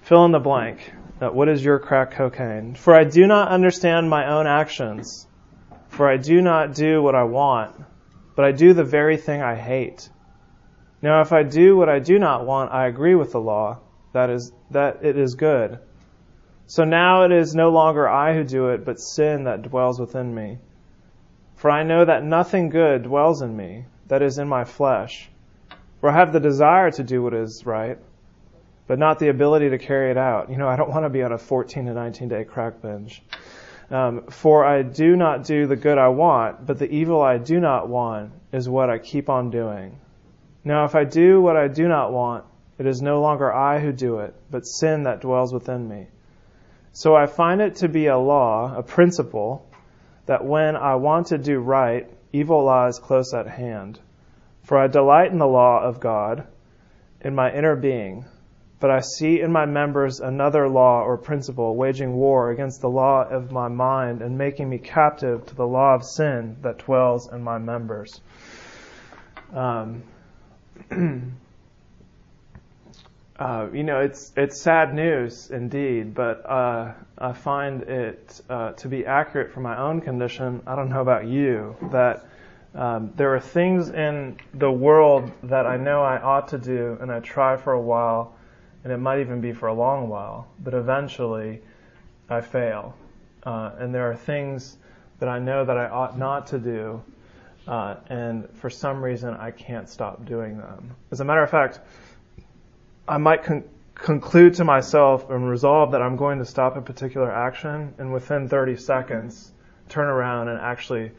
Fill 0.03 0.25
in 0.25 0.31
the 0.31 0.39
blank. 0.39 0.93
What 1.19 1.49
is 1.49 1.63
your 1.63 1.77
crack 1.77 2.11
cocaine? 2.11 2.73
For 2.75 2.95
I 2.95 3.03
do 3.03 3.27
not 3.27 3.49
understand 3.49 4.09
my 4.09 4.27
own 4.27 4.47
actions. 4.47 5.27
For 5.89 6.09
I 6.09 6.17
do 6.17 6.41
not 6.41 6.73
do 6.73 7.01
what 7.01 7.15
I 7.15 7.23
want, 7.23 7.75
but 8.35 8.45
I 8.45 8.51
do 8.51 8.73
the 8.73 8.83
very 8.83 9.17
thing 9.17 9.41
I 9.41 9.55
hate. 9.55 10.09
Now, 11.01 11.21
if 11.21 11.31
I 11.31 11.43
do 11.43 11.75
what 11.75 11.89
I 11.89 11.99
do 11.99 12.17
not 12.19 12.45
want, 12.45 12.71
I 12.71 12.87
agree 12.87 13.15
with 13.15 13.31
the 13.31 13.41
law 13.41 13.79
that 14.13 14.29
is 14.29 14.51
that 14.71 15.03
it 15.03 15.17
is 15.17 15.35
good. 15.35 15.79
So 16.67 16.83
now 16.83 17.23
it 17.23 17.31
is 17.31 17.55
no 17.55 17.69
longer 17.69 18.07
I 18.07 18.33
who 18.33 18.43
do 18.43 18.69
it, 18.69 18.85
but 18.85 18.99
sin 18.99 19.45
that 19.45 19.63
dwells 19.63 19.99
within 19.99 20.33
me. 20.33 20.59
For 21.55 21.71
I 21.71 21.83
know 21.83 22.05
that 22.05 22.23
nothing 22.23 22.69
good 22.69 23.03
dwells 23.03 23.41
in 23.41 23.55
me, 23.55 23.85
that 24.07 24.21
is 24.21 24.37
in 24.37 24.47
my 24.47 24.63
flesh. 24.63 25.29
For 26.01 26.09
I 26.09 26.13
have 26.13 26.33
the 26.33 26.39
desire 26.39 26.89
to 26.91 27.03
do 27.03 27.21
what 27.21 27.35
is 27.35 27.63
right, 27.65 27.99
but 28.87 28.97
not 28.97 29.19
the 29.19 29.29
ability 29.29 29.69
to 29.69 29.77
carry 29.77 30.09
it 30.09 30.17
out. 30.17 30.49
You 30.49 30.57
know, 30.57 30.67
I 30.67 30.75
don't 30.75 30.89
want 30.89 31.05
to 31.05 31.09
be 31.09 31.21
on 31.21 31.31
a 31.31 31.37
14 31.37 31.85
to 31.85 31.93
19 31.93 32.27
day 32.27 32.43
crack 32.43 32.81
binge. 32.81 33.23
Um, 33.91 34.23
for 34.29 34.65
I 34.65 34.81
do 34.81 35.15
not 35.15 35.43
do 35.43 35.67
the 35.67 35.75
good 35.75 35.99
I 35.99 36.07
want, 36.07 36.65
but 36.65 36.79
the 36.79 36.89
evil 36.89 37.21
I 37.21 37.37
do 37.37 37.59
not 37.59 37.87
want 37.87 38.31
is 38.51 38.67
what 38.67 38.89
I 38.89 38.97
keep 38.97 39.29
on 39.29 39.51
doing. 39.51 39.95
Now, 40.63 40.85
if 40.85 40.95
I 40.95 41.03
do 41.03 41.39
what 41.39 41.55
I 41.55 41.67
do 41.67 41.87
not 41.87 42.11
want, 42.11 42.45
it 42.79 42.87
is 42.87 43.01
no 43.01 43.21
longer 43.21 43.53
I 43.53 43.79
who 43.79 43.91
do 43.91 44.19
it, 44.19 44.33
but 44.49 44.65
sin 44.65 45.03
that 45.03 45.21
dwells 45.21 45.53
within 45.53 45.87
me. 45.87 46.07
So 46.93 47.15
I 47.15 47.27
find 47.27 47.61
it 47.61 47.75
to 47.77 47.87
be 47.87 48.07
a 48.07 48.17
law, 48.17 48.75
a 48.75 48.81
principle, 48.81 49.67
that 50.25 50.43
when 50.43 50.75
I 50.75 50.95
want 50.95 51.27
to 51.27 51.37
do 51.37 51.59
right, 51.59 52.09
evil 52.33 52.63
lies 52.63 52.97
close 52.97 53.33
at 53.35 53.47
hand. 53.47 53.99
For 54.63 54.77
I 54.77 54.87
delight 54.87 55.31
in 55.31 55.39
the 55.39 55.47
law 55.47 55.81
of 55.81 55.99
God 55.99 56.47
in 57.19 57.35
my 57.35 57.51
inner 57.51 57.75
being, 57.75 58.25
but 58.79 58.89
I 58.91 59.01
see 59.01 59.41
in 59.41 59.51
my 59.51 59.65
members 59.65 60.19
another 60.19 60.67
law 60.67 61.03
or 61.03 61.17
principle 61.17 61.75
waging 61.75 62.13
war 62.13 62.51
against 62.51 62.81
the 62.81 62.89
law 62.89 63.23
of 63.23 63.51
my 63.51 63.67
mind 63.67 64.21
and 64.21 64.37
making 64.37 64.69
me 64.69 64.77
captive 64.77 65.45
to 65.47 65.55
the 65.55 65.67
law 65.67 65.95
of 65.95 66.03
sin 66.03 66.57
that 66.61 66.79
dwells 66.79 67.31
in 67.31 67.43
my 67.43 67.57
members. 67.57 68.21
Um, 69.53 70.03
Uh, 73.41 73.67
you 73.73 73.83
know, 73.83 73.99
it's 74.01 74.31
it's 74.37 74.61
sad 74.61 74.93
news 74.93 75.49
indeed, 75.49 76.13
but 76.13 76.47
uh, 76.47 76.93
I 77.17 77.33
find 77.33 77.81
it 77.81 78.39
uh, 78.47 78.73
to 78.73 78.87
be 78.87 79.03
accurate 79.03 79.51
for 79.51 79.61
my 79.61 79.79
own 79.79 79.99
condition. 79.99 80.61
I 80.67 80.75
don't 80.75 80.89
know 80.89 81.01
about 81.01 81.25
you 81.25 81.75
that 81.91 82.23
um, 82.73 83.11
there 83.15 83.35
are 83.35 83.39
things 83.39 83.89
in 83.89 84.37
the 84.53 84.71
world 84.71 85.31
that 85.43 85.65
I 85.65 85.77
know 85.77 86.01
I 86.03 86.21
ought 86.21 86.49
to 86.49 86.57
do, 86.57 86.97
and 87.01 87.11
I 87.11 87.19
try 87.19 87.57
for 87.57 87.73
a 87.73 87.81
while, 87.81 88.35
and 88.83 88.93
it 88.93 88.97
might 88.97 89.19
even 89.19 89.41
be 89.41 89.51
for 89.51 89.67
a 89.67 89.73
long 89.73 90.07
while, 90.07 90.47
but 90.63 90.73
eventually 90.73 91.61
I 92.29 92.41
fail. 92.41 92.95
Uh, 93.43 93.71
and 93.77 93.93
there 93.93 94.09
are 94.09 94.15
things 94.15 94.77
that 95.19 95.27
I 95.27 95.39
know 95.39 95.65
that 95.65 95.77
I 95.77 95.87
ought 95.87 96.17
not 96.17 96.47
to 96.47 96.59
do, 96.59 97.01
uh, 97.67 97.95
and 98.07 98.49
for 98.55 98.69
some 98.69 99.03
reason 99.03 99.33
I 99.33 99.51
can't 99.51 99.89
stop 99.89 100.25
doing 100.25 100.57
them. 100.57 100.95
As 101.11 101.19
a 101.19 101.25
matter 101.25 101.43
of 101.43 101.49
fact 101.49 101.79
I 103.07 103.17
might 103.17 103.43
con- 103.43 103.65
conclude 103.95 104.55
to 104.55 104.63
myself 104.63 105.29
and 105.29 105.49
resolve 105.49 105.91
that 105.91 106.01
I'm 106.01 106.15
going 106.15 106.39
to 106.39 106.45
stop 106.45 106.77
a 106.77 106.81
particular 106.81 107.31
action, 107.31 107.93
and 107.97 108.13
within 108.13 108.47
30 108.47 108.77
seconds, 108.77 109.51
turn 109.89 110.07
around 110.07 110.47
and 110.47 110.59
actually 110.59 111.11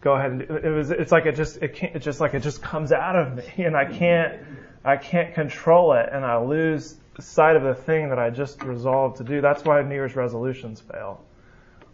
go 0.00 0.14
ahead 0.14 0.30
and 0.30 0.42
it 0.42 0.70
was 0.70 0.90
it's 0.90 1.12
like 1.12 1.26
it 1.26 1.36
just 1.36 1.58
it 1.62 1.74
can't 1.74 1.96
it's 1.96 2.04
just 2.04 2.20
like 2.20 2.34
it 2.34 2.40
just 2.40 2.62
comes 2.62 2.92
out 2.92 3.16
of 3.16 3.36
me 3.36 3.64
and 3.64 3.76
I 3.76 3.84
can't 3.84 4.40
I 4.84 4.96
can't 4.96 5.34
control 5.34 5.92
it 5.94 6.08
and 6.12 6.24
I 6.24 6.38
lose 6.38 6.96
sight 7.20 7.56
of 7.56 7.62
the 7.62 7.74
thing 7.74 8.10
that 8.10 8.18
I 8.18 8.30
just 8.30 8.62
resolved 8.62 9.16
to 9.16 9.24
do. 9.24 9.40
That's 9.40 9.64
why 9.64 9.82
New 9.82 9.94
Year's 9.94 10.14
resolutions 10.14 10.80
fail. 10.80 11.24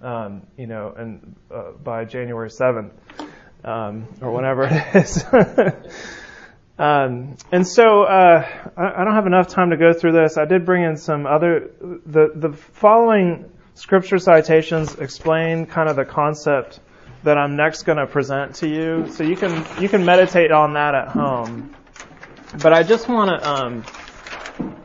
Um, 0.02 0.42
you 0.58 0.66
know, 0.66 0.92
and 0.94 1.34
uh, 1.50 1.70
by 1.82 2.04
January 2.04 2.50
7th 2.50 2.90
um, 3.64 4.06
or 4.20 4.32
whenever 4.32 4.64
it 4.70 4.94
is. 4.96 5.24
Um, 6.76 7.36
and 7.52 7.66
so 7.66 8.02
uh, 8.02 8.44
I, 8.76 8.82
I, 9.00 9.04
don't 9.04 9.14
have 9.14 9.28
enough 9.28 9.46
time 9.46 9.70
to 9.70 9.76
go 9.76 9.92
through 9.92 10.12
this. 10.12 10.36
I 10.36 10.44
did 10.44 10.66
bring 10.66 10.82
in 10.82 10.96
some 10.96 11.24
other. 11.24 11.70
The 11.80 12.32
the 12.34 12.52
following 12.52 13.48
scripture 13.74 14.18
citations 14.18 14.96
explain 14.96 15.66
kind 15.66 15.88
of 15.88 15.94
the 15.94 16.04
concept 16.04 16.80
that 17.24 17.38
I'm 17.38 17.56
next 17.56 17.82
going 17.82 17.98
to 17.98 18.06
present 18.06 18.54
to 18.56 18.68
you, 18.68 19.10
so 19.10 19.24
you 19.24 19.36
can 19.36 19.64
you 19.80 19.88
can 19.88 20.04
meditate 20.04 20.52
on 20.52 20.74
that 20.74 20.94
at 20.94 21.08
home. 21.08 21.74
But 22.62 22.72
I 22.72 22.82
just 22.82 23.08
want 23.08 23.30
to, 23.30 23.50
um, 23.50 23.84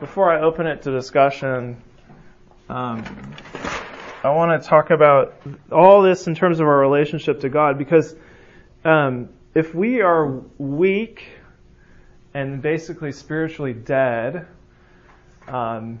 before 0.00 0.32
I 0.32 0.40
open 0.40 0.66
it 0.66 0.82
to 0.82 0.90
discussion, 0.90 1.80
um, 2.68 3.04
I 4.24 4.30
want 4.30 4.60
to 4.60 4.68
talk 4.68 4.90
about 4.90 5.40
all 5.70 6.02
this 6.02 6.26
in 6.26 6.34
terms 6.34 6.60
of 6.60 6.66
our 6.66 6.78
relationship 6.78 7.40
to 7.40 7.48
God 7.48 7.78
because 7.78 8.14
um, 8.84 9.28
if 9.54 9.74
we 9.74 10.00
are 10.00 10.42
weak 10.58 11.24
and 12.34 12.60
basically 12.62 13.12
spiritually 13.12 13.72
dead, 13.72 14.46
um, 15.46 16.00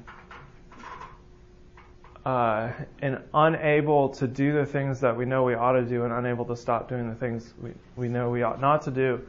uh, 2.24 2.70
and 3.00 3.18
unable 3.32 4.10
to 4.10 4.26
do 4.26 4.52
the 4.52 4.66
things 4.66 5.00
that 5.00 5.16
we 5.16 5.24
know 5.24 5.42
we 5.44 5.54
ought 5.54 5.72
to 5.72 5.82
do 5.82 6.04
and 6.04 6.12
unable 6.12 6.44
to 6.44 6.56
stop 6.56 6.88
doing 6.88 7.08
the 7.08 7.14
things 7.14 7.54
we, 7.62 7.70
we 7.96 8.08
know 8.08 8.30
we 8.30 8.42
ought 8.42 8.60
not 8.60 8.82
to 8.82 8.90
do, 8.90 9.20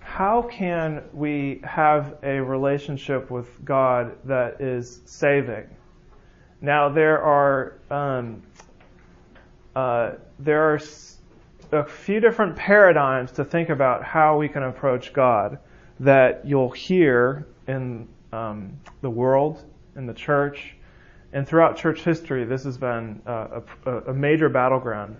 how 0.00 0.42
can 0.42 1.02
we 1.12 1.60
have 1.62 2.16
a 2.24 2.40
relationship 2.40 3.30
with 3.30 3.64
God 3.64 4.16
that 4.24 4.60
is 4.60 5.00
saving? 5.04 5.68
Now 6.60 6.88
there 6.88 7.22
are 7.22 7.74
um, 7.90 8.42
uh, 9.74 10.12
there 10.38 10.72
are 10.72 10.80
a 11.72 11.84
few 11.84 12.20
different 12.20 12.56
paradigms 12.56 13.32
to 13.32 13.44
think 13.44 13.70
about 13.70 14.04
how 14.04 14.36
we 14.36 14.48
can 14.48 14.64
approach 14.64 15.12
God 15.12 15.58
that 16.00 16.44
you'll 16.44 16.70
hear 16.70 17.46
in 17.68 18.08
um, 18.32 18.78
the 19.00 19.10
world, 19.10 19.64
in 19.96 20.06
the 20.06 20.12
church, 20.12 20.76
and 21.32 21.46
throughout 21.48 21.76
church 21.76 22.02
history. 22.02 22.44
This 22.44 22.64
has 22.64 22.76
been 22.76 23.22
uh, 23.26 23.60
a, 23.86 23.90
a, 23.90 24.14
major 24.14 24.48
battleground. 24.48 25.16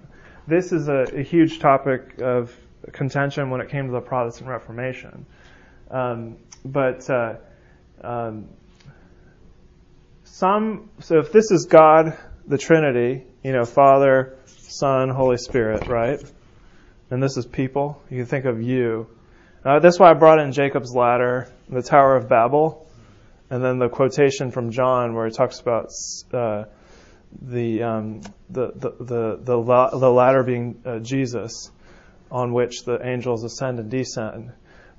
This 0.47 0.73
is 0.73 0.89
a, 0.89 1.07
a, 1.15 1.23
huge 1.23 1.59
topic 1.59 2.21
of 2.21 2.55
contention 2.93 3.51
when 3.51 3.61
it 3.61 3.71
came 3.71 3.87
to 3.87 3.93
the 3.93 4.01
Protestant 4.01 4.49
Reformation. 4.49 5.25
Um, 5.91 6.37
but 6.65 7.09
uh, 7.09 7.37
um, 8.03 8.49
some, 10.25 10.91
so 11.01 11.19
if 11.19 11.33
this 11.33 11.51
is 11.51 11.67
God, 11.67 12.17
the 12.47 12.59
Trinity, 12.59 13.25
you 13.43 13.53
know, 13.53 13.65
Father, 13.65 14.39
Son, 14.47 15.09
Holy 15.09 15.37
Spirit, 15.37 15.87
right? 15.87 16.21
And 17.11 17.23
this 17.23 17.37
is 17.37 17.47
people. 17.47 18.03
You 18.11 18.19
can 18.19 18.27
think 18.27 18.45
of 18.45 18.63
you. 18.63 19.07
Uh, 19.65 19.79
that's 19.79 19.99
why 19.99 20.11
I 20.11 20.15
brought 20.15 20.41
in 20.41 20.53
Jacob's 20.53 20.93
ladder, 20.95 21.53
the 21.69 21.83
Tower 21.83 22.17
of 22.17 22.29
Babel, 22.29 22.89
and 23.53 23.63
then 23.63 23.79
the 23.79 23.91
quotation 23.91 24.51
from 24.51 24.71
John 24.71 25.15
where 25.15 25.27
he 25.27 25.31
talks 25.31 25.61
about 25.61 25.91
uh, 26.33 26.65
the, 27.43 27.83
um, 27.83 28.23
the, 28.49 28.73
the 28.75 28.91
the 28.99 29.39
the 29.43 29.59
la- 29.59 29.91
the 29.91 30.11
ladder 30.11 30.43
being 30.43 30.81
uh, 30.87 31.01
Jesus, 31.01 31.71
on 32.31 32.55
which 32.55 32.85
the 32.85 33.07
angels 33.07 33.45
ascend 33.45 33.79
and 33.79 33.91
descend. 33.91 34.53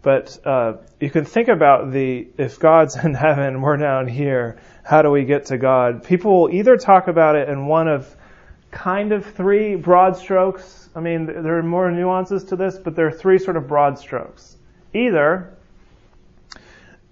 But 0.03 0.37
uh, 0.45 0.73
you 0.99 1.09
can 1.09 1.25
think 1.25 1.47
about 1.47 1.91
the 1.91 2.27
if 2.37 2.59
God's 2.59 2.95
in 3.03 3.15
heaven, 3.15 3.59
we're 3.59 3.77
down 3.77 4.07
here. 4.07 4.59
How 4.83 5.01
do 5.01 5.09
we 5.09 5.25
get 5.25 5.45
to 5.45 5.57
God? 5.57 6.03
People 6.03 6.41
will 6.41 6.53
either 6.53 6.77
talk 6.77 7.07
about 7.07 7.35
it 7.35 7.49
in 7.49 7.65
one 7.65 7.87
of 7.87 8.15
kind 8.69 9.13
of 9.13 9.25
three 9.25 9.75
broad 9.75 10.15
strokes. 10.15 10.89
I 10.95 10.99
mean, 10.99 11.25
there 11.25 11.57
are 11.57 11.63
more 11.63 11.89
nuances 11.89 12.43
to 12.45 12.55
this, 12.55 12.77
but 12.77 12.95
there 12.95 13.07
are 13.07 13.11
three 13.11 13.39
sort 13.39 13.57
of 13.57 13.67
broad 13.67 13.97
strokes. 13.97 14.55
Either 14.93 15.57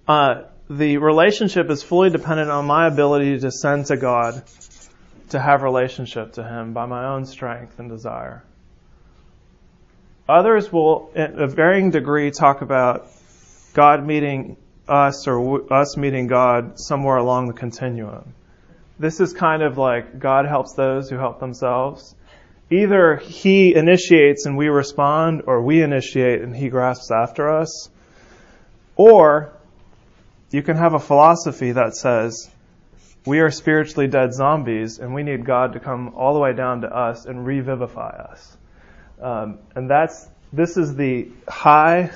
uh, 0.06 0.42
the 0.76 0.98
relationship 0.98 1.70
is 1.70 1.82
fully 1.82 2.10
dependent 2.10 2.50
on 2.50 2.66
my 2.66 2.86
ability 2.86 3.38
to 3.40 3.50
send 3.50 3.86
to 3.86 3.96
God 3.96 4.42
to 5.30 5.40
have 5.40 5.62
relationship 5.62 6.34
to 6.34 6.44
Him 6.44 6.72
by 6.72 6.86
my 6.86 7.06
own 7.06 7.26
strength 7.26 7.78
and 7.78 7.88
desire. 7.90 8.42
Others 10.28 10.72
will, 10.72 11.10
in 11.14 11.38
a 11.38 11.46
varying 11.46 11.90
degree, 11.90 12.30
talk 12.30 12.62
about 12.62 13.06
God 13.74 14.06
meeting 14.06 14.56
us 14.88 15.26
or 15.26 15.72
us 15.72 15.96
meeting 15.96 16.26
God 16.26 16.78
somewhere 16.78 17.16
along 17.16 17.48
the 17.48 17.54
continuum. 17.54 18.34
This 18.98 19.20
is 19.20 19.32
kind 19.32 19.62
of 19.62 19.78
like 19.78 20.18
God 20.18 20.46
helps 20.46 20.74
those 20.74 21.10
who 21.10 21.16
help 21.16 21.40
themselves. 21.40 22.14
Either 22.70 23.16
He 23.16 23.74
initiates 23.74 24.46
and 24.46 24.56
we 24.56 24.68
respond, 24.68 25.42
or 25.46 25.60
we 25.62 25.82
initiate 25.82 26.40
and 26.40 26.54
He 26.54 26.68
grasps 26.68 27.10
after 27.10 27.50
us. 27.50 27.90
Or 28.96 29.52
you 30.52 30.62
can 30.62 30.76
have 30.76 30.94
a 30.94 30.98
philosophy 30.98 31.72
that 31.72 31.94
says, 31.94 32.50
we 33.24 33.40
are 33.40 33.50
spiritually 33.50 34.08
dead 34.08 34.34
zombies 34.34 34.98
and 34.98 35.14
we 35.14 35.22
need 35.22 35.44
God 35.44 35.74
to 35.74 35.80
come 35.80 36.14
all 36.14 36.34
the 36.34 36.40
way 36.40 36.52
down 36.52 36.80
to 36.82 36.88
us 36.88 37.24
and 37.24 37.46
revivify 37.46 38.10
us. 38.10 38.56
Um, 39.20 39.58
and 39.74 39.88
that's, 39.88 40.28
this 40.52 40.76
is 40.76 40.94
the 40.96 41.28
high 41.48 42.10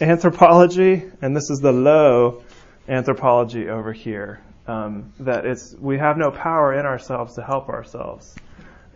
anthropology 0.00 1.04
and 1.22 1.34
this 1.34 1.50
is 1.50 1.60
the 1.60 1.72
low 1.72 2.42
anthropology 2.88 3.68
over 3.68 3.92
here. 3.92 4.40
Um, 4.66 5.14
that 5.20 5.46
it's, 5.46 5.74
we 5.74 5.98
have 5.98 6.18
no 6.18 6.30
power 6.30 6.78
in 6.78 6.84
ourselves 6.84 7.36
to 7.36 7.42
help 7.42 7.70
ourselves. 7.70 8.34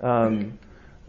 Um, 0.02 0.58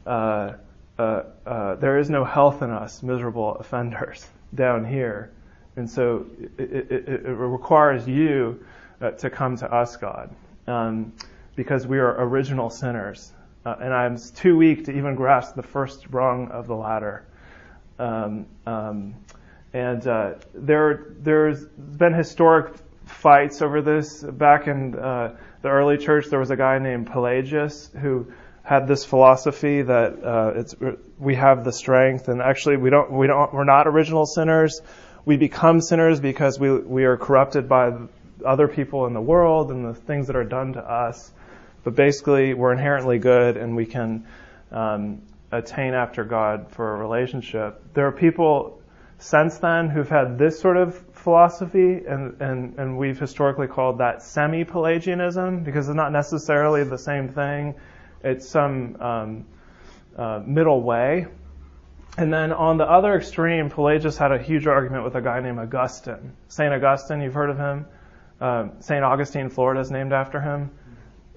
uh, 0.06 0.54
uh, 0.98 1.24
uh, 1.46 1.76
there 1.76 1.98
is 2.00 2.10
no 2.10 2.24
health 2.24 2.62
in 2.62 2.70
us, 2.70 3.04
miserable 3.04 3.56
offenders 3.56 4.26
down 4.56 4.86
here. 4.86 5.32
And 5.76 5.90
so 5.90 6.26
it, 6.58 6.92
it, 6.92 7.10
it 7.26 7.30
requires 7.30 8.08
you 8.08 8.64
uh, 9.02 9.12
to 9.12 9.30
come 9.30 9.58
to 9.58 9.72
us, 9.74 9.98
God, 9.98 10.34
um, 10.68 11.14
because 11.56 11.88
we 11.88 12.00
are 12.00 12.24
original 12.24 12.70
sinners. 12.70 13.32
Uh, 13.66 13.76
and 13.82 13.94
I'm 13.94 14.18
too 14.18 14.58
weak 14.58 14.86
to 14.86 14.92
even 14.92 15.16
grasp 15.16 15.56
the 15.56 15.64
first 15.64 16.08
rung 16.10 16.50
of 16.50 16.68
the 16.68 16.76
ladder. 16.76 17.26
Um, 17.98 18.46
um, 18.66 19.16
and 19.74 20.06
uh, 20.06 20.34
there, 20.54 21.14
there's 21.20 21.66
been 21.66 22.14
historic 22.14 22.76
fights 23.06 23.62
over 23.62 23.82
this. 23.82 24.22
Back 24.22 24.68
in 24.68 24.96
uh, 24.96 25.36
the 25.62 25.70
early 25.70 25.98
church, 25.98 26.28
there 26.30 26.40
was 26.40 26.52
a 26.52 26.58
guy 26.58 26.78
named 26.78 27.08
Pelagius 27.08 27.90
who 28.00 28.32
had 28.64 28.88
this 28.88 29.04
philosophy 29.04 29.82
that 29.82 30.24
uh, 30.24 30.94
we 31.18 31.36
have 31.36 31.64
the 31.64 31.74
strength, 31.74 32.30
and 32.30 32.42
actually 32.42 32.78
we 32.78 32.90
don't 32.90 33.12
we 33.12 33.28
don't 33.28 33.54
we're 33.54 33.66
not 33.66 33.88
original 33.88 34.26
sinners 34.26 34.82
we 35.26 35.38
become 35.38 35.82
sinners 35.82 36.20
because 36.20 36.60
we, 36.60 36.72
we 36.72 37.06
are 37.06 37.18
corrupted 37.18 37.70
by 37.70 37.94
other 38.46 38.68
people 38.68 39.06
in 39.06 39.14
the 39.14 39.22
world 39.22 39.72
and 39.72 39.86
the 39.86 39.94
things 39.94 40.28
that 40.28 40.36
are 40.36 40.44
done 40.44 40.74
to 40.74 40.80
us. 40.80 41.32
But 41.84 41.96
basically, 41.96 42.54
we're 42.54 42.74
inherently 42.74 43.20
good 43.20 43.58
and 43.58 43.76
we 43.76 43.86
can 43.86 44.26
um, 44.72 45.22
attain 45.52 45.94
after 45.94 46.24
God 46.24 46.70
for 46.72 46.96
a 46.96 46.98
relationship. 46.98 47.82
There 47.94 48.08
are 48.08 48.12
people 48.12 48.82
since 49.20 49.58
then 49.60 49.90
who've 49.90 50.10
had 50.10 50.38
this 50.38 50.60
sort 50.60 50.76
of 50.76 50.98
philosophy, 51.14 52.02
and, 52.06 52.42
and, 52.42 52.78
and 52.78 52.98
we've 52.98 53.18
historically 53.18 53.68
called 53.68 54.00
that 54.00 54.22
semi 54.22 54.66
Pelagianism 54.66 55.64
because 55.64 55.88
it's 55.88 55.96
not 55.96 56.12
necessarily 56.12 56.84
the 56.84 56.98
same 56.98 57.30
thing. 57.30 57.76
It's 58.24 58.48
some 58.48 58.98
um, 59.00 59.46
uh, 60.18 60.42
middle 60.46 60.82
way. 60.82 61.28
And 62.18 62.32
then 62.32 62.54
on 62.54 62.78
the 62.78 62.84
other 62.84 63.16
extreme, 63.16 63.70
Pelagius 63.70 64.18
had 64.18 64.32
a 64.32 64.38
huge 64.38 64.68
argument 64.68 65.04
with 65.04 65.16
a 65.16 65.22
guy 65.22 65.40
named 65.40 65.58
Augustine. 65.58 66.34
St. 66.48 66.72
Augustine, 66.72 67.22
you've 67.22 67.34
heard 67.34 67.50
of 67.50 67.58
him? 67.58 67.86
Uh, 68.40 68.68
St. 68.80 69.04
Augustine, 69.04 69.50
Florida 69.50 69.80
is 69.80 69.90
named 69.90 70.14
after 70.14 70.40
him. 70.40 70.70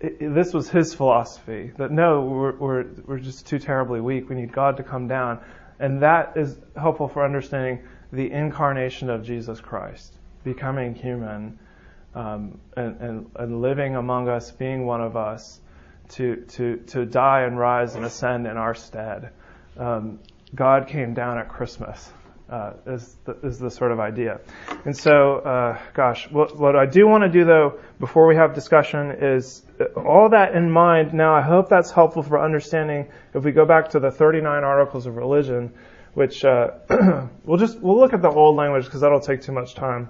It, 0.00 0.16
it, 0.20 0.34
this 0.34 0.52
was 0.52 0.68
his 0.68 0.92
philosophy 0.92 1.72
that 1.78 1.90
no, 1.90 2.22
we're, 2.22 2.56
we're, 2.56 2.86
we're 3.06 3.18
just 3.18 3.46
too 3.46 3.58
terribly 3.58 4.00
weak. 4.00 4.28
We 4.28 4.34
need 4.34 4.52
God 4.52 4.76
to 4.76 4.82
come 4.82 5.08
down. 5.08 5.40
And 5.78 6.02
that 6.02 6.36
is 6.36 6.58
helpful 6.76 7.08
for 7.08 7.24
understanding 7.24 7.80
the 8.12 8.30
incarnation 8.30 9.08
of 9.08 9.24
Jesus 9.24 9.60
Christ, 9.60 10.12
becoming 10.44 10.94
human 10.94 11.58
um, 12.14 12.60
and, 12.76 13.00
and, 13.00 13.30
and 13.36 13.62
living 13.62 13.96
among 13.96 14.28
us, 14.28 14.50
being 14.50 14.84
one 14.84 15.00
of 15.00 15.16
us, 15.16 15.60
to, 16.10 16.36
to, 16.36 16.76
to 16.88 17.06
die 17.06 17.42
and 17.42 17.58
rise 17.58 17.94
and 17.94 18.04
ascend 18.04 18.46
in 18.46 18.56
our 18.58 18.74
stead. 18.74 19.30
Um, 19.78 20.18
God 20.56 20.88
came 20.88 21.14
down 21.14 21.38
at 21.38 21.48
Christmas. 21.48 22.10
Uh, 22.48 22.74
is, 22.86 23.16
the, 23.24 23.36
is 23.42 23.58
the 23.58 23.68
sort 23.68 23.90
of 23.90 23.98
idea. 23.98 24.38
And 24.84 24.96
so, 24.96 25.38
uh, 25.38 25.80
gosh, 25.94 26.30
what, 26.30 26.56
what 26.56 26.76
I 26.76 26.86
do 26.86 27.08
want 27.08 27.24
to 27.24 27.28
do 27.28 27.44
though, 27.44 27.80
before 27.98 28.28
we 28.28 28.36
have 28.36 28.54
discussion, 28.54 29.10
is 29.20 29.62
all 29.96 30.28
that 30.28 30.54
in 30.54 30.70
mind. 30.70 31.12
Now, 31.12 31.34
I 31.34 31.40
hope 31.40 31.68
that's 31.68 31.90
helpful 31.90 32.22
for 32.22 32.40
understanding. 32.40 33.08
If 33.34 33.42
we 33.42 33.50
go 33.50 33.64
back 33.64 33.90
to 33.90 34.00
the 34.00 34.12
39 34.12 34.62
articles 34.62 35.06
of 35.06 35.16
religion, 35.16 35.74
which 36.14 36.44
uh, 36.44 36.70
we'll 37.44 37.58
just 37.58 37.80
we'll 37.80 37.98
look 37.98 38.12
at 38.12 38.22
the 38.22 38.30
old 38.30 38.54
language 38.54 38.84
because 38.84 39.00
that'll 39.00 39.18
take 39.18 39.42
too 39.42 39.52
much 39.52 39.74
time. 39.74 40.08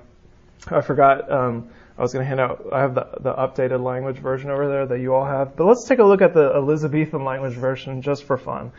I 0.68 0.82
forgot. 0.82 1.32
Um, 1.32 1.70
I 1.98 2.02
was 2.02 2.12
going 2.12 2.24
to 2.24 2.28
hand 2.28 2.40
out. 2.40 2.66
I 2.72 2.80
have 2.80 2.94
the, 2.94 3.08
the 3.20 3.32
updated 3.32 3.82
language 3.82 4.18
version 4.18 4.50
over 4.50 4.68
there 4.68 4.86
that 4.86 5.00
you 5.00 5.14
all 5.14 5.24
have. 5.24 5.56
But 5.56 5.64
let's 5.64 5.84
take 5.84 5.98
a 5.98 6.04
look 6.04 6.20
at 6.20 6.34
the 6.34 6.52
Elizabethan 6.54 7.24
language 7.24 7.54
version 7.54 8.02
just 8.02 8.24
for 8.24 8.36
fun. 8.36 8.72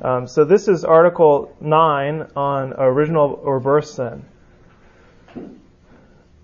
Um, 0.00 0.28
so 0.28 0.44
this 0.44 0.68
is 0.68 0.84
Article 0.84 1.56
9 1.60 2.28
on 2.36 2.72
original 2.74 3.40
or 3.42 3.58
birth 3.58 3.86
sin. 3.86 4.24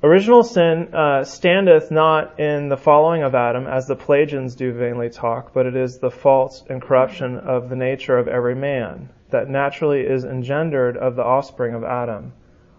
Original 0.02 0.42
sin 0.42 0.94
uh, 0.94 1.24
standeth 1.24 1.90
not 1.90 2.38
in 2.38 2.68
the 2.68 2.76
following 2.76 3.22
of 3.22 3.34
Adam, 3.34 3.66
as 3.66 3.86
the 3.86 3.96
Pelagians 3.96 4.54
do 4.54 4.72
vainly 4.72 5.08
talk, 5.08 5.54
but 5.54 5.64
it 5.64 5.74
is 5.74 5.98
the 5.98 6.10
fault 6.10 6.66
and 6.68 6.82
corruption 6.82 7.38
of 7.38 7.70
the 7.70 7.76
nature 7.76 8.18
of 8.18 8.28
every 8.28 8.54
man, 8.54 9.08
that 9.30 9.48
naturally 9.48 10.02
is 10.02 10.24
engendered 10.24 10.96
of 10.96 11.16
the 11.16 11.24
offspring 11.24 11.74
of 11.74 11.82
Adam, 11.82 12.32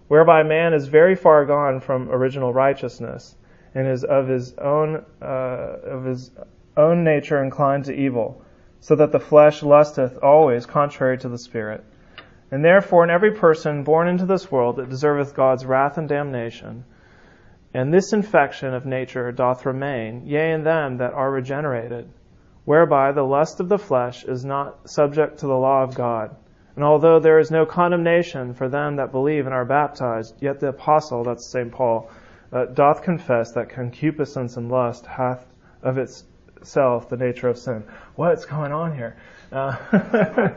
whereby 0.07 0.43
man 0.43 0.73
is 0.73 0.87
very 0.87 1.15
far 1.15 1.45
gone 1.45 1.79
from 1.79 2.11
original 2.11 2.53
righteousness, 2.53 3.35
and 3.77 3.87
is 3.87 4.03
of 4.03 4.27
his 4.27 4.55
own 4.55 5.05
uh, 5.21 5.75
of 5.85 6.03
his 6.03 6.31
own 6.75 7.03
nature 7.03 7.43
inclined 7.43 7.85
to 7.85 7.93
evil, 7.93 8.41
so 8.79 8.95
that 8.95 9.11
the 9.11 9.19
flesh 9.19 9.61
lusteth 9.61 10.17
always 10.23 10.65
contrary 10.65 11.19
to 11.19 11.29
the 11.29 11.37
spirit. 11.37 11.83
And 12.49 12.65
therefore 12.65 13.03
in 13.03 13.11
every 13.11 13.33
person 13.33 13.83
born 13.83 14.07
into 14.07 14.25
this 14.25 14.51
world 14.51 14.79
it 14.79 14.89
deserveth 14.89 15.35
God's 15.35 15.63
wrath 15.63 15.99
and 15.99 16.09
damnation. 16.09 16.85
And 17.71 17.93
this 17.93 18.13
infection 18.13 18.73
of 18.73 18.87
nature 18.87 19.31
doth 19.31 19.67
remain, 19.67 20.25
yea, 20.25 20.53
in 20.53 20.63
them 20.63 20.97
that 20.97 21.13
are 21.13 21.29
regenerated, 21.29 22.09
whereby 22.65 23.11
the 23.11 23.21
lust 23.21 23.59
of 23.59 23.69
the 23.69 23.77
flesh 23.77 24.23
is 24.23 24.43
not 24.43 24.89
subject 24.89 25.39
to 25.39 25.45
the 25.45 25.57
law 25.57 25.83
of 25.83 25.93
God. 25.93 26.35
And 26.75 26.83
although 26.83 27.19
there 27.19 27.37
is 27.37 27.51
no 27.51 27.67
condemnation 27.67 28.55
for 28.55 28.69
them 28.69 28.95
that 28.95 29.11
believe 29.11 29.45
and 29.45 29.53
are 29.53 29.65
baptized, 29.65 30.41
yet 30.41 30.59
the 30.59 30.69
apostle, 30.69 31.23
that's 31.23 31.45
St. 31.45 31.71
Paul, 31.71 32.09
uh, 32.51 32.65
doth 32.65 33.03
confess 33.03 33.51
that 33.53 33.69
concupiscence 33.69 34.57
and 34.57 34.69
lust 34.69 35.05
hath 35.05 35.45
of 35.81 35.97
itself 35.97 37.09
the 37.09 37.17
nature 37.17 37.49
of 37.49 37.57
sin. 37.57 37.83
What's 38.15 38.45
going 38.45 38.71
on 38.71 38.95
here? 38.95 39.17
Uh, 39.51 40.53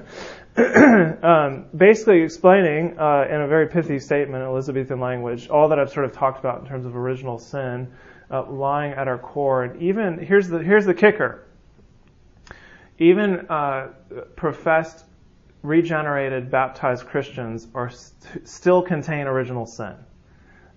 um, 1.23 1.67
basically 1.77 2.23
explaining 2.23 2.99
uh, 2.99 3.27
in 3.31 3.41
a 3.41 3.47
very 3.47 3.69
pithy 3.69 3.99
statement, 3.99 4.43
Elizabethan 4.43 5.01
language, 5.01 5.49
all 5.49 5.69
that 5.69 5.79
I've 5.79 5.91
sort 5.91 6.07
of 6.07 6.13
talked 6.13 6.41
about 6.41 6.61
in 6.61 6.67
terms 6.67 6.87
of 6.87 6.97
original 6.97 7.39
sin 7.39 7.93
uh, 8.31 8.51
lying 8.51 8.93
at 8.93 9.09
our 9.09 9.19
core. 9.19 9.65
And 9.65 9.83
even 9.83 10.19
here's 10.19 10.49
the 10.49 10.59
here's 10.59 10.87
the 10.87 10.95
kicker. 10.95 11.47
Even 12.99 13.47
uh, 13.49 13.89
professed, 14.37 15.05
regenerated, 15.63 16.51
baptized 16.51 17.07
Christians 17.07 17.67
are 17.75 17.91
st- 17.91 18.47
still 18.47 18.83
contain 18.83 19.27
original 19.27 19.65
sin. 19.67 19.95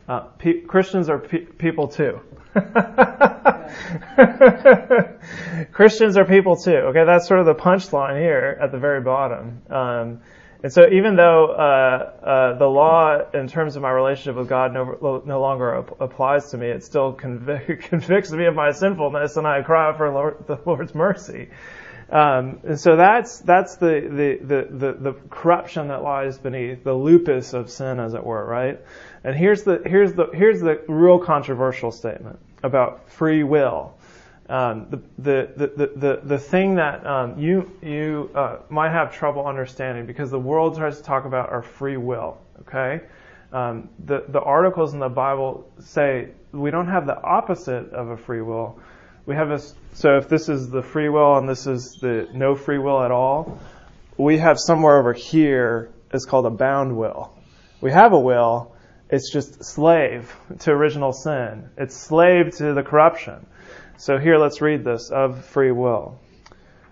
Uh, 0.07 0.21
pe- 0.37 0.61
Christians 0.61 1.09
are 1.09 1.19
pe- 1.19 1.45
people 1.45 1.87
too. 1.87 2.19
Christians 5.71 6.17
are 6.17 6.25
people 6.25 6.57
too. 6.57 6.71
Okay, 6.71 7.05
that's 7.05 7.27
sort 7.27 7.39
of 7.39 7.45
the 7.45 7.55
punchline 7.55 8.19
here 8.19 8.57
at 8.61 8.71
the 8.71 8.77
very 8.77 9.01
bottom. 9.01 9.61
Um, 9.69 10.21
and 10.61 10.71
so, 10.71 10.87
even 10.89 11.17
though 11.17 11.47
uh, 11.47 12.25
uh, 12.25 12.57
the 12.57 12.67
law, 12.67 13.19
in 13.33 13.49
terms 13.49 13.75
of 13.75 13.81
my 13.81 13.91
relationship 13.91 14.37
with 14.37 14.47
God, 14.47 14.73
no, 14.73 15.21
no 15.25 15.41
longer 15.41 15.79
ap- 15.79 15.99
applies 15.99 16.51
to 16.51 16.57
me, 16.57 16.67
it 16.67 16.85
still 16.85 17.13
convic- 17.13 17.81
convicts 17.89 18.31
me 18.31 18.45
of 18.45 18.55
my 18.55 18.71
sinfulness, 18.71 19.35
and 19.35 19.45
I 19.45 19.61
cry 19.61 19.89
out 19.89 19.97
for 19.97 20.09
Lord, 20.09 20.47
the 20.47 20.57
Lord's 20.65 20.95
mercy. 20.95 21.49
Um, 22.09 22.59
and 22.63 22.79
so 22.79 22.95
that's 22.95 23.39
that's 23.39 23.77
the, 23.77 24.07
the, 24.09 24.45
the, 24.45 24.67
the, 24.69 24.93
the 25.11 25.13
corruption 25.29 25.87
that 25.87 26.03
lies 26.03 26.37
beneath 26.37 26.83
the 26.83 26.93
lupus 26.93 27.53
of 27.53 27.69
sin, 27.69 27.99
as 27.99 28.13
it 28.13 28.23
were, 28.23 28.45
right? 28.45 28.79
And 29.23 29.35
here's 29.35 29.63
the 29.63 29.81
here's 29.85 30.13
the 30.13 30.29
here's 30.33 30.59
the 30.59 30.81
real 30.87 31.19
controversial 31.19 31.91
statement 31.91 32.39
about 32.61 33.09
free 33.09 33.43
will. 33.43 33.95
Um, 34.49 34.87
the, 34.89 34.97
the, 35.17 35.53
the, 35.55 35.87
the, 35.95 36.21
the 36.21 36.37
thing 36.37 36.75
that 36.75 37.05
um, 37.07 37.39
you 37.39 37.71
you 37.81 38.29
uh, 38.35 38.57
might 38.69 38.91
have 38.91 39.13
trouble 39.15 39.47
understanding 39.47 40.05
because 40.05 40.29
the 40.29 40.39
world 40.39 40.75
tries 40.77 40.97
to 40.97 41.03
talk 41.03 41.23
about 41.25 41.49
our 41.49 41.61
free 41.61 41.95
will. 41.95 42.37
Okay, 42.61 43.01
um, 43.53 43.89
the 44.05 44.25
the 44.27 44.41
articles 44.41 44.93
in 44.93 44.99
the 44.99 45.07
Bible 45.07 45.71
say 45.79 46.29
we 46.51 46.71
don't 46.71 46.87
have 46.87 47.05
the 47.05 47.19
opposite 47.21 47.91
of 47.93 48.09
a 48.09 48.17
free 48.17 48.41
will. 48.41 48.79
We 49.25 49.35
have 49.35 49.51
a 49.51 49.59
so 49.93 50.17
if 50.17 50.27
this 50.27 50.49
is 50.49 50.69
the 50.69 50.81
free 50.81 51.07
will 51.07 51.37
and 51.37 51.47
this 51.47 51.65
is 51.65 51.97
the 52.01 52.27
no 52.33 52.55
free 52.55 52.79
will 52.79 53.01
at 53.01 53.11
all, 53.11 53.59
we 54.17 54.37
have 54.39 54.59
somewhere 54.59 54.99
over 54.99 55.13
here 55.13 55.89
is 56.13 56.25
called 56.25 56.45
a 56.45 56.49
bound 56.49 56.97
will. 56.97 57.33
We 57.79 57.91
have 57.91 58.11
a 58.11 58.19
will, 58.19 58.72
it's 59.13 59.29
just 59.29 59.63
slave 59.63 60.35
to 60.61 60.71
original 60.71 61.13
sin. 61.13 61.69
It's 61.77 61.95
slave 61.95 62.55
to 62.57 62.73
the 62.73 62.81
corruption. 62.81 63.45
So 63.95 64.17
here 64.17 64.39
let's 64.39 64.59
read 64.59 64.83
this 64.83 65.11
of 65.11 65.45
free 65.45 65.71
will. 65.71 66.19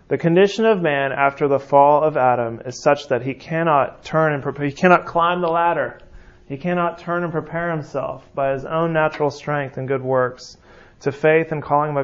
The 0.08 0.20
condition 0.20 0.66
of 0.66 0.84
man 0.84 1.14
after 1.14 1.48
the 1.48 1.58
fall 1.58 2.04
of 2.04 2.18
Adam 2.18 2.62
is 2.64 2.80
such 2.80 3.08
that 3.08 3.24
he 3.24 3.34
cannot 3.34 4.04
turn 4.04 4.34
and 4.34 4.44
prepare, 4.44 4.68
he 4.68 4.72
cannot 4.72 5.08
climb 5.08 5.42
the 5.42 5.48
ladder. 5.48 5.98
He 6.46 6.58
cannot 6.58 7.00
turn 7.00 7.24
and 7.24 7.32
prepare 7.32 7.72
himself 7.72 8.30
by 8.36 8.52
his 8.52 8.66
own 8.66 8.94
natural 8.94 9.32
strength 9.32 9.78
and 9.78 9.88
good 9.88 10.04
works 10.04 10.58
to 11.00 11.12
faith 11.12 11.52
and 11.52 11.64
calling 11.64 11.98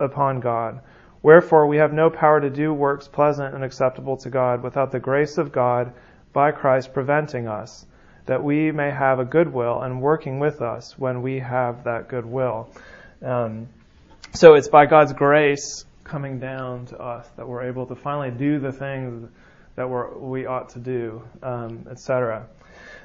upon 0.00 0.40
God. 0.40 0.80
Wherefore 1.22 1.66
we 1.66 1.76
have 1.76 1.92
no 1.92 2.08
power 2.08 2.40
to 2.40 2.48
do 2.48 2.72
works 2.72 3.06
pleasant 3.06 3.54
and 3.54 3.62
acceptable 3.62 4.16
to 4.16 4.30
God 4.30 4.62
without 4.62 4.92
the 4.92 4.98
grace 4.98 5.36
of 5.36 5.52
God 5.52 5.92
by 6.32 6.52
Christ 6.52 6.94
preventing 6.94 7.48
us, 7.48 7.84
that 8.28 8.44
we 8.44 8.70
may 8.70 8.90
have 8.90 9.18
a 9.18 9.24
good 9.24 9.52
will 9.52 9.80
and 9.80 10.02
working 10.02 10.38
with 10.38 10.60
us 10.60 10.96
when 10.98 11.22
we 11.22 11.38
have 11.38 11.84
that 11.84 12.08
good 12.08 12.26
will. 12.26 12.70
Um, 13.22 13.68
so 14.34 14.54
it's 14.54 14.68
by 14.68 14.84
God's 14.84 15.14
grace 15.14 15.86
coming 16.04 16.38
down 16.38 16.86
to 16.86 16.98
us 16.98 17.26
that 17.36 17.48
we're 17.48 17.64
able 17.64 17.86
to 17.86 17.94
finally 17.94 18.30
do 18.30 18.58
the 18.58 18.70
things 18.70 19.28
that 19.76 19.88
we're, 19.88 20.16
we 20.18 20.44
ought 20.44 20.68
to 20.70 20.78
do, 20.78 21.22
um, 21.42 21.86
etc. 21.90 22.46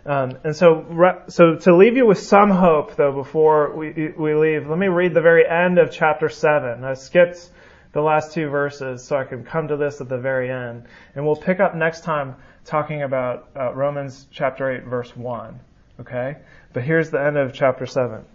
Um, 0.05 0.37
and 0.43 0.53
so, 0.53 0.85
so 1.29 1.55
to 1.55 1.75
leave 1.75 1.95
you 1.95 2.05
with 2.05 2.19
some 2.19 2.49
hope, 2.49 2.97
though, 2.97 3.13
before 3.13 3.73
we, 3.73 4.09
we 4.17 4.35
leave, 4.35 4.67
let 4.67 4.77
me 4.77 4.87
read 4.87 5.13
the 5.13 5.21
very 5.21 5.47
end 5.47 5.79
of 5.79 5.89
chapter 5.89 6.27
seven. 6.27 6.83
I 6.83 6.95
skipped 6.95 7.49
the 7.93 8.01
last 8.01 8.33
two 8.33 8.49
verses 8.49 9.03
so 9.03 9.15
I 9.15 9.23
can 9.23 9.43
come 9.43 9.69
to 9.69 9.77
this 9.77 10.01
at 10.01 10.09
the 10.09 10.17
very 10.17 10.51
end, 10.51 10.85
and 11.15 11.25
we'll 11.25 11.35
pick 11.35 11.59
up 11.59 11.75
next 11.75 12.03
time 12.03 12.35
talking 12.65 13.03
about 13.03 13.49
uh, 13.55 13.73
Romans 13.73 14.27
chapter 14.31 14.71
eight, 14.71 14.83
verse 14.83 15.15
one. 15.15 15.59
Okay, 15.99 16.37
but 16.73 16.83
here's 16.83 17.11
the 17.11 17.23
end 17.23 17.37
of 17.37 17.53
chapter 17.53 17.85
seven. 17.85 18.25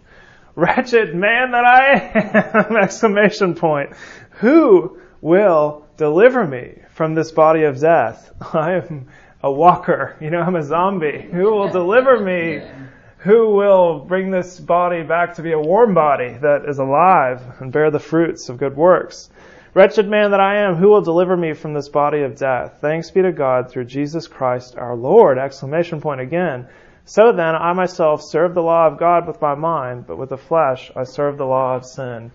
Wretched 0.55 1.13
man 1.13 1.51
that 1.51 1.65
I 1.65 2.67
am! 2.69 2.77
Exclamation 2.83 3.53
point. 3.53 3.91
Who 4.39 4.99
will 5.21 5.85
deliver 5.97 6.45
me 6.47 6.79
from 6.91 7.13
this 7.13 7.31
body 7.31 7.63
of 7.63 7.79
death? 7.79 8.31
I 8.53 8.75
am 8.75 9.07
a 9.43 9.51
walker. 9.51 10.15
You 10.19 10.29
know, 10.29 10.41
I'm 10.41 10.55
a 10.55 10.63
zombie. 10.63 11.27
Who 11.31 11.51
will 11.51 11.69
deliver 11.71 12.19
me? 12.19 12.61
Who 13.19 13.49
will 13.55 13.99
bring 13.99 14.31
this 14.31 14.57
body 14.57 15.03
back 15.03 15.35
to 15.35 15.41
be 15.41 15.51
a 15.51 15.59
warm 15.59 15.93
body 15.93 16.37
that 16.41 16.63
is 16.65 16.79
alive 16.79 17.41
and 17.59 17.71
bear 17.71 17.91
the 17.91 17.99
fruits 17.99 18.47
of 18.47 18.57
good 18.57 18.77
works? 18.77 19.29
Wretched 19.75 20.07
man 20.07 20.31
that 20.31 20.39
I 20.39 20.61
am, 20.61 20.75
who 20.75 20.89
will 20.89 21.01
deliver 21.01 21.37
me 21.37 21.53
from 21.53 21.75
this 21.75 21.89
body 21.89 22.23
of 22.23 22.35
death? 22.35 22.79
Thanks 22.81 23.11
be 23.11 23.21
to 23.21 23.31
God 23.31 23.69
through 23.69 23.85
Jesus 23.85 24.27
Christ 24.27 24.75
our 24.75 24.95
Lord! 24.95 25.37
Exclamation 25.37 26.01
point 26.01 26.21
again. 26.21 26.67
So 27.05 27.33
then, 27.33 27.55
I 27.55 27.73
myself 27.73 28.23
serve 28.23 28.55
the 28.55 28.63
law 28.63 28.87
of 28.87 28.97
God 28.97 29.27
with 29.27 29.39
my 29.39 29.53
mind, 29.53 30.07
but 30.07 30.17
with 30.17 30.29
the 30.29 30.37
flesh 30.37 30.91
I 30.95 31.03
serve 31.03 31.37
the 31.37 31.45
law 31.45 31.75
of 31.75 31.85
sin. 31.85 32.31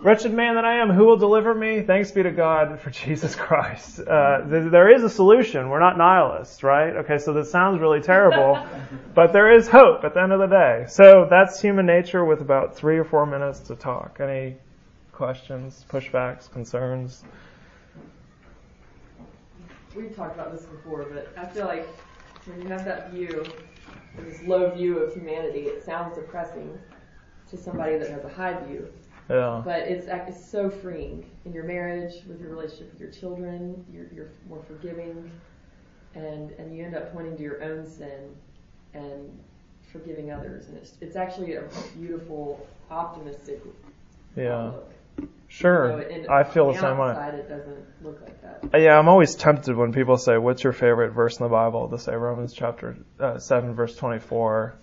Wretched 0.00 0.32
man 0.32 0.54
that 0.54 0.64
I 0.64 0.78
am, 0.78 0.90
who 0.90 1.04
will 1.04 1.16
deliver 1.16 1.52
me? 1.52 1.82
Thanks 1.82 2.12
be 2.12 2.22
to 2.22 2.30
God 2.30 2.78
for 2.78 2.90
Jesus 3.04 3.34
Christ. 3.34 3.98
Uh, 3.98 4.42
there 4.46 4.94
is 4.94 5.02
a 5.02 5.10
solution. 5.10 5.68
We're 5.68 5.80
not 5.80 5.98
nihilists, 5.98 6.62
right? 6.62 6.94
Okay, 6.98 7.18
so 7.18 7.32
this 7.32 7.50
sounds 7.50 7.80
really 7.80 8.00
terrible, 8.00 8.64
but 9.14 9.32
there 9.32 9.52
is 9.52 9.66
hope 9.66 10.04
at 10.04 10.14
the 10.14 10.22
end 10.22 10.32
of 10.32 10.38
the 10.38 10.46
day. 10.46 10.84
So 10.88 11.26
that's 11.28 11.60
human 11.60 11.86
nature 11.86 12.24
with 12.24 12.40
about 12.40 12.76
three 12.76 12.98
or 12.98 13.04
four 13.04 13.26
minutes 13.26 13.58
to 13.60 13.74
talk. 13.74 14.18
Any 14.20 14.58
questions, 15.22 15.86
pushbacks, 15.88 16.50
concerns? 16.50 17.22
We've 19.94 20.16
talked 20.16 20.34
about 20.34 20.52
this 20.52 20.64
before, 20.64 21.04
but 21.04 21.32
I 21.36 21.46
feel 21.46 21.66
like 21.66 21.86
when 22.44 22.60
you 22.60 22.66
have 22.66 22.84
that 22.84 23.12
view, 23.12 23.44
this 24.18 24.42
low 24.42 24.70
view 24.70 24.98
of 24.98 25.14
humanity, 25.14 25.60
it 25.60 25.84
sounds 25.84 26.16
depressing 26.16 26.76
to 27.50 27.56
somebody 27.56 27.98
that 27.98 28.10
has 28.10 28.24
a 28.24 28.28
high 28.28 28.58
view. 28.64 28.92
Yeah. 29.30 29.62
But 29.64 29.82
it's 29.82 30.08
it's 30.08 30.44
so 30.44 30.68
freeing 30.68 31.24
in 31.44 31.52
your 31.52 31.64
marriage, 31.64 32.14
with 32.26 32.40
your 32.40 32.50
relationship 32.50 32.90
with 32.90 33.00
your 33.00 33.12
children. 33.12 33.84
You're, 33.92 34.08
you're 34.12 34.32
more 34.48 34.64
forgiving, 34.64 35.30
and 36.16 36.50
and 36.58 36.76
you 36.76 36.84
end 36.84 36.96
up 36.96 37.12
pointing 37.12 37.36
to 37.36 37.42
your 37.44 37.62
own 37.62 37.86
sin 37.86 38.34
and 38.92 39.38
forgiving 39.92 40.32
others, 40.32 40.66
and 40.66 40.78
it's 40.78 40.94
it's 41.00 41.14
actually 41.14 41.54
a 41.54 41.62
beautiful, 41.96 42.66
optimistic 42.90 43.62
yeah. 44.34 44.66
outlook. 44.66 44.91
Sure, 45.52 46.02
So, 46.26 46.32
I 46.32 46.44
feel 46.44 46.72
the 46.72 46.78
same 46.78 46.96
way. 46.98 47.10
It 47.10 47.48
doesn't 47.48 47.86
look 48.02 48.20
like 48.22 48.40
that. 48.42 48.74
Uh, 48.74 48.78
Yeah, 48.78 48.98
I'm 48.98 49.08
always 49.08 49.34
tempted 49.34 49.76
when 49.76 49.92
people 49.92 50.16
say, 50.16 50.38
"What's 50.38 50.64
your 50.64 50.72
favorite 50.72 51.10
verse 51.10 51.38
in 51.38 51.44
the 51.44 51.50
Bible?" 51.50 51.88
to 51.88 51.98
say 51.98 52.14
Romans 52.14 52.54
chapter 52.54 52.96
uh, 53.20 53.38
seven, 53.38 53.74
verse 53.74 53.94
twenty-four. 53.96 54.74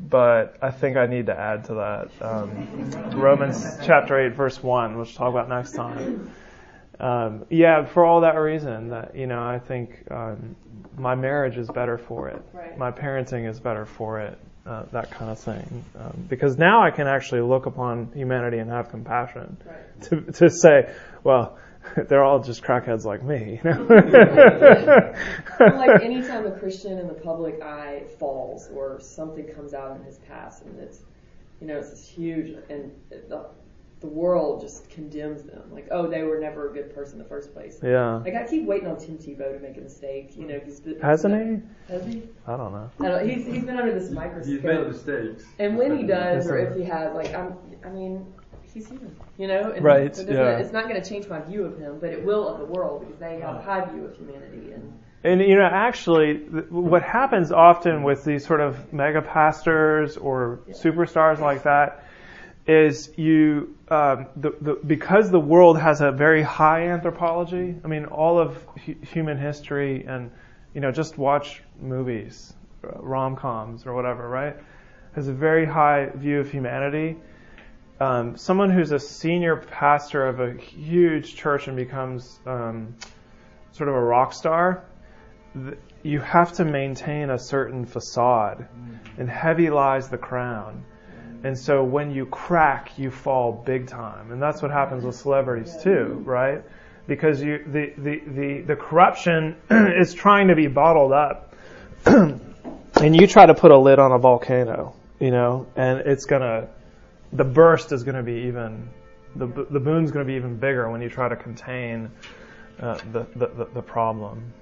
But 0.00 0.56
I 0.62 0.70
think 0.70 0.96
I 0.96 1.06
need 1.06 1.26
to 1.26 1.38
add 1.38 1.64
to 1.66 1.74
that 1.74 2.10
um, 2.26 3.12
Romans 3.14 3.78
chapter 3.84 4.18
eight, 4.18 4.32
verse 4.34 4.62
one, 4.62 4.98
which 4.98 5.08
we'll 5.10 5.14
talk 5.14 5.28
about 5.30 5.48
next 5.48 5.72
time. 5.72 6.30
Um, 6.98 7.44
yeah, 7.50 7.84
for 7.84 8.04
all 8.04 8.22
that 8.22 8.36
reason, 8.36 8.88
that 8.90 9.14
you 9.14 9.26
know, 9.26 9.42
I 9.42 9.58
think 9.58 10.10
um, 10.10 10.56
my 10.96 11.14
marriage 11.14 11.56
is 11.58 11.68
better 11.68 11.98
for 11.98 12.28
it. 12.28 12.42
Right. 12.52 12.78
My 12.78 12.90
parenting 12.90 13.48
is 13.48 13.60
better 13.60 13.84
for 13.84 14.20
it. 14.20 14.38
Uh, 14.64 14.84
that 14.92 15.10
kind 15.10 15.28
of 15.28 15.40
thing, 15.40 15.84
um, 15.98 16.24
because 16.28 16.56
now 16.56 16.84
I 16.84 16.92
can 16.92 17.08
actually 17.08 17.40
look 17.40 17.66
upon 17.66 18.12
humanity 18.14 18.58
and 18.58 18.70
have 18.70 18.90
compassion 18.90 19.56
Right. 19.66 20.02
to 20.02 20.20
to 20.38 20.50
say, 20.50 20.94
well, 21.24 21.58
they're 22.08 22.22
all 22.22 22.38
just 22.40 22.62
crackheads 22.62 23.04
like 23.04 23.24
me. 23.24 23.58
You 23.64 23.70
know? 23.70 23.88
Like 25.58 26.02
anytime 26.10 26.46
a 26.46 26.52
Christian 26.52 26.98
in 26.98 27.08
the 27.08 27.14
public 27.14 27.60
eye 27.60 28.04
falls 28.20 28.68
or 28.72 29.00
something 29.00 29.46
comes 29.48 29.74
out 29.74 29.96
in 29.96 30.04
his 30.04 30.18
past 30.28 30.62
and 30.64 30.78
it's 30.78 31.00
You 31.60 31.66
know, 31.68 31.78
it's 31.78 31.90
this 31.90 32.08
huge, 32.08 32.56
and 32.70 32.92
the, 33.10 33.46
the 34.02 34.08
world 34.08 34.60
just 34.60 34.90
condemns 34.90 35.42
them. 35.42 35.62
Like, 35.70 35.88
oh, 35.90 36.06
they 36.06 36.22
were 36.22 36.38
never 36.38 36.70
a 36.70 36.72
good 36.74 36.94
person 36.94 37.14
in 37.14 37.22
the 37.22 37.28
first 37.28 37.54
place. 37.54 37.78
Yeah. 37.82 38.16
Like, 38.16 38.34
I 38.34 38.44
keep 38.46 38.66
waiting 38.66 38.88
on 38.88 38.98
Tim 38.98 39.16
Tebow 39.16 39.54
to 39.54 39.60
make 39.60 39.78
a 39.78 39.80
mistake. 39.80 40.36
You 40.36 40.46
know, 40.46 40.60
he's 40.62 40.80
been, 40.80 41.00
Hasn't 41.00 41.34
he? 41.34 41.92
Has 41.92 42.04
he? 42.04 42.22
I 42.46 42.56
don't 42.56 42.72
know. 42.72 42.90
I 43.00 43.08
don't, 43.08 43.28
he's 43.28 43.46
he's 43.46 43.64
been 43.64 43.78
under 43.78 43.98
this 43.98 44.10
microscope. 44.10 44.52
He's 44.52 44.62
made 44.62 44.78
microscope. 44.78 45.24
mistakes. 45.24 45.50
And 45.58 45.78
when 45.78 45.96
he 45.96 46.04
does, 46.04 46.46
or 46.48 46.58
if 46.58 46.76
he 46.76 46.84
has, 46.84 47.14
like, 47.14 47.32
I'm, 47.34 47.56
I 47.84 47.88
mean, 47.88 48.26
he's 48.74 48.88
human, 48.88 49.16
you 49.38 49.46
know? 49.46 49.72
And 49.72 49.84
Right, 49.84 50.14
so 50.14 50.22
it 50.22 50.30
yeah. 50.30 50.58
It's 50.58 50.72
not 50.72 50.88
going 50.88 51.00
to 51.00 51.08
change 51.08 51.28
my 51.28 51.40
view 51.40 51.64
of 51.64 51.78
him, 51.78 51.98
but 52.00 52.10
it 52.10 52.24
will 52.24 52.48
of 52.48 52.58
the 52.58 52.66
world 52.66 53.06
because 53.06 53.18
they 53.18 53.40
have 53.40 53.56
a 53.56 53.62
high 53.62 53.84
view 53.86 54.04
of 54.04 54.16
humanity. 54.16 54.72
And 54.72 54.92
And 55.24 55.40
you 55.40 55.56
know, 55.56 55.68
actually, 55.70 56.38
what 56.70 57.02
happens 57.02 57.52
often 57.52 58.02
with 58.02 58.24
these 58.24 58.44
sort 58.44 58.60
of 58.60 58.92
mega 58.92 59.22
pastors 59.22 60.16
or 60.16 60.60
superstars 60.70 61.38
like 61.38 61.62
that 61.62 62.04
is 62.66 63.10
you, 63.16 63.76
um, 63.88 64.26
the, 64.36 64.54
the, 64.60 64.74
because 64.86 65.30
the 65.30 65.40
world 65.40 65.78
has 65.78 66.00
a 66.00 66.12
very 66.12 66.42
high 66.42 66.88
anthropology. 66.88 67.74
I 67.84 67.88
mean, 67.88 68.04
all 68.04 68.38
of 68.38 68.56
hu- 68.84 68.94
human 69.02 69.36
history, 69.36 70.04
and 70.06 70.30
you 70.74 70.80
know, 70.80 70.92
just 70.92 71.18
watch 71.18 71.62
movies, 71.80 72.54
rom 72.82 73.36
coms 73.36 73.84
or 73.84 73.94
whatever, 73.94 74.28
right? 74.28 74.56
Has 75.14 75.28
a 75.28 75.32
very 75.32 75.66
high 75.66 76.10
view 76.14 76.40
of 76.40 76.50
humanity. 76.50 77.16
Um, 78.00 78.36
someone 78.36 78.70
who's 78.70 78.92
a 78.92 78.98
senior 78.98 79.56
pastor 79.56 80.26
of 80.26 80.40
a 80.40 80.54
huge 80.54 81.36
church 81.36 81.68
and 81.68 81.76
becomes 81.76 82.40
um, 82.46 82.96
sort 83.72 83.88
of 83.88 83.94
a 83.94 84.00
rock 84.00 84.32
star, 84.32 84.84
th- 85.54 85.78
you 86.02 86.20
have 86.20 86.52
to 86.54 86.64
maintain 86.64 87.30
a 87.30 87.38
certain 87.38 87.84
facade, 87.86 88.66
and 89.18 89.28
heavy 89.28 89.70
lies 89.70 90.08
the 90.08 90.18
crown. 90.18 90.84
And 91.44 91.58
so 91.58 91.82
when 91.82 92.12
you 92.12 92.26
crack, 92.26 92.98
you 92.98 93.10
fall 93.10 93.52
big 93.52 93.88
time, 93.88 94.30
and 94.30 94.40
that's 94.40 94.62
what 94.62 94.70
happens 94.70 95.04
with 95.04 95.16
celebrities 95.16 95.76
too, 95.82 96.22
right? 96.24 96.62
Because 97.08 97.42
you, 97.42 97.64
the, 97.66 97.92
the, 97.98 98.22
the, 98.26 98.60
the 98.60 98.76
corruption 98.76 99.56
is 99.70 100.14
trying 100.14 100.48
to 100.48 100.54
be 100.54 100.68
bottled 100.68 101.12
up, 101.12 101.54
and 102.06 102.40
you 102.94 103.26
try 103.26 103.46
to 103.46 103.54
put 103.54 103.72
a 103.72 103.78
lid 103.78 103.98
on 103.98 104.12
a 104.12 104.18
volcano, 104.18 104.94
you 105.18 105.32
know, 105.32 105.66
and 105.74 106.00
it's 106.00 106.26
gonna, 106.26 106.68
the 107.32 107.44
burst 107.44 107.90
is 107.90 108.04
gonna 108.04 108.22
be 108.22 108.44
even, 108.46 108.88
the 109.34 109.46
the 109.46 109.80
boon's 109.80 110.12
gonna 110.12 110.26
be 110.26 110.34
even 110.34 110.56
bigger 110.56 110.90
when 110.90 111.00
you 111.00 111.08
try 111.08 111.28
to 111.28 111.36
contain 111.36 112.10
uh, 112.80 112.98
the 113.12 113.26
the 113.34 113.66
the 113.74 113.82
problem. 113.82 114.52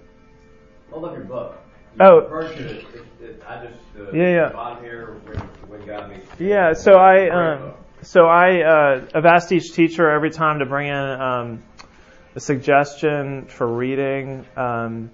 I 0.92 0.96
love 0.96 1.12
your 1.12 1.24
book. 1.24 1.58
Oh. 1.98 2.20
Version 2.28 2.86
I 3.46 3.64
just, 3.64 3.78
uh, 3.98 4.12
Yeah, 4.12 4.52
yeah. 4.52 4.80
here, 4.80 5.20
when, 5.68 5.80
when. 5.86 6.22
Yeah, 6.38 6.74
so 6.74 6.94
I 6.94 7.28
um, 7.30 7.72
so 8.02 8.26
I 8.26 8.62
uh, 8.62 9.06
I've 9.14 9.26
asked 9.26 9.52
each 9.52 9.72
teacher 9.72 10.08
every 10.08 10.30
time 10.30 10.60
to 10.60 10.66
bring 10.66 10.88
in 10.88 10.94
um, 10.94 11.62
a 12.34 12.40
suggestion 12.40 13.46
for 13.46 13.66
reading. 13.66 14.46
Um, 14.56 15.10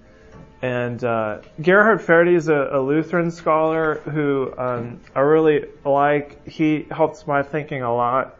and 0.61 1.03
uh, 1.03 1.41
Gerhard 1.61 2.01
Forde 2.01 2.29
is 2.35 2.47
a, 2.47 2.69
a 2.73 2.81
Lutheran 2.81 3.31
scholar 3.31 3.95
who 3.95 4.53
um, 4.57 5.01
I 5.15 5.19
really 5.21 5.65
like. 5.85 6.47
He 6.47 6.87
helped 6.89 7.27
my 7.27 7.43
thinking 7.43 7.81
a 7.81 7.93
lot 7.93 8.37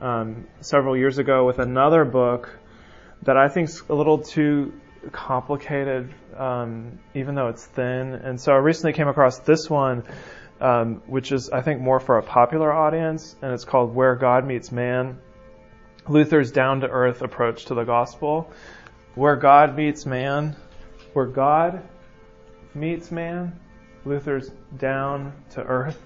um, 0.00 0.46
several 0.60 0.96
years 0.96 1.18
ago 1.18 1.46
with 1.46 1.58
another 1.58 2.04
book 2.04 2.58
that 3.22 3.36
I 3.36 3.48
think's 3.48 3.80
a 3.88 3.94
little 3.94 4.18
too 4.18 4.72
complicated, 5.10 6.12
um, 6.36 6.98
even 7.14 7.34
though 7.34 7.48
it's 7.48 7.64
thin. 7.64 8.14
And 8.14 8.40
so 8.40 8.52
I 8.52 8.58
recently 8.58 8.92
came 8.92 9.08
across 9.08 9.40
this 9.40 9.68
one, 9.68 10.04
um, 10.60 11.02
which 11.06 11.32
is 11.32 11.50
I 11.50 11.62
think 11.62 11.80
more 11.80 11.98
for 11.98 12.18
a 12.18 12.22
popular 12.22 12.72
audience, 12.72 13.34
and 13.42 13.52
it's 13.52 13.64
called 13.64 13.94
"Where 13.94 14.14
God 14.14 14.46
Meets 14.46 14.70
Man." 14.70 15.18
Luther's 16.08 16.50
down-to-earth 16.50 17.22
approach 17.22 17.66
to 17.66 17.74
the 17.74 17.84
gospel, 17.84 18.50
where 19.14 19.36
God 19.36 19.76
meets 19.76 20.04
man, 20.04 20.56
where 21.12 21.26
God 21.26 21.82
meets 22.74 23.12
man. 23.12 23.58
Luther's 24.04 24.50
down 24.76 25.32
to 25.50 25.62
earth 25.62 26.04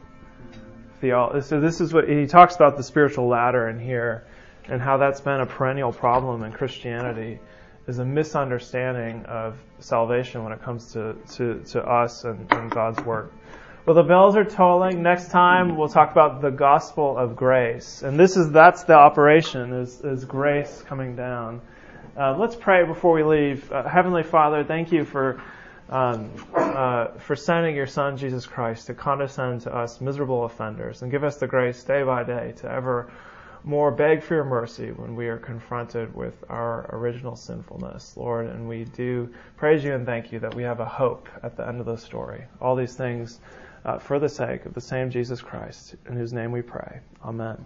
theology. 1.01 1.41
So 1.41 1.61
this 1.61 1.81
is 1.81 1.95
what 1.95 2.09
he 2.09 2.27
talks 2.27 2.57
about 2.57 2.77
the 2.77 2.83
spiritual 2.83 3.27
ladder 3.27 3.69
in 3.69 3.81
here, 3.81 4.27
and 4.69 4.83
how 4.83 4.99
that's 4.99 5.23
been 5.23 5.41
a 5.41 5.47
perennial 5.47 5.93
problem 5.93 6.43
in 6.45 6.53
Christianity, 6.53 7.41
is 7.87 7.99
a 7.99 8.05
misunderstanding 8.05 9.25
of 9.27 9.57
salvation 9.79 10.43
when 10.43 10.53
it 10.53 10.63
comes 10.63 10.93
to 10.93 11.15
to, 11.35 11.61
to 11.65 11.83
us 11.83 12.25
and, 12.25 12.51
and 12.53 12.71
God's 12.71 13.01
work. 13.05 13.33
Well, 13.85 13.95
the 13.95 14.03
bells 14.03 14.35
are 14.35 14.45
tolling. 14.45 15.03
Next 15.03 15.31
time 15.31 15.77
we'll 15.77 15.89
talk 15.89 16.11
about 16.11 16.41
the 16.41 16.51
gospel 16.51 17.17
of 17.17 17.37
grace, 17.37 18.03
and 18.03 18.19
this 18.19 18.37
is 18.37 18.51
that's 18.51 18.85
the 18.85 18.95
operation 18.95 19.73
is 19.73 20.01
is 20.01 20.25
grace 20.25 20.83
coming 20.87 21.15
down. 21.15 21.61
Uh, 22.19 22.37
let's 22.37 22.57
pray 22.57 22.85
before 22.85 23.13
we 23.13 23.23
leave. 23.23 23.71
Uh, 23.71 23.89
Heavenly 23.89 24.23
Father, 24.23 24.65
thank 24.65 24.91
you 24.91 25.05
for 25.05 25.41
um, 25.89 26.33
uh, 26.55 27.09
for 27.19 27.37
sending 27.37 27.77
your 27.77 27.87
Son 27.87 28.17
Jesus 28.17 28.47
Christ 28.47 28.89
to 28.89 28.95
condescend 28.95 29.61
to 29.63 29.75
us 29.75 30.01
miserable 30.01 30.45
offenders 30.45 31.03
and 31.03 31.11
give 31.13 31.23
us 31.23 31.37
the 31.37 31.47
grace 31.47 31.85
day 31.85 32.03
by 32.03 32.25
day 32.25 32.55
to 32.57 32.71
ever 32.71 33.09
more 33.67 33.91
beg 33.91 34.23
for 34.23 34.35
your 34.35 34.45
mercy 34.45 34.93
when 34.93 35.17
we 35.17 35.27
are 35.27 35.39
confronted 35.39 36.15
with 36.15 36.45
our 36.49 36.89
original 36.95 37.35
sinfulness, 37.35 38.17
Lord. 38.17 38.47
And 38.47 38.69
we 38.69 38.85
do 38.85 39.29
praise 39.57 39.83
you 39.83 39.93
and 39.93 40.07
thank 40.07 40.31
you 40.31 40.39
that 40.39 40.55
we 40.55 40.63
have 40.63 40.79
a 40.79 40.85
hope 40.85 41.29
at 41.43 41.57
the 41.57 41.67
end 41.67 41.81
of 41.81 41.87
the 41.87 41.97
story. 41.97 42.45
All 42.61 42.77
these 42.77 42.95
things 42.95 43.41
uh, 43.85 43.99
for 43.99 44.21
the 44.21 44.29
sake 44.29 44.67
of 44.67 44.75
the 44.75 44.81
same 44.81 45.11
Jesus 45.11 45.43
Christ, 45.43 45.97
in 46.09 46.17
whose 46.17 46.33
name 46.33 46.53
we 46.53 46.63
pray. 46.63 47.01
Amen. 47.25 47.59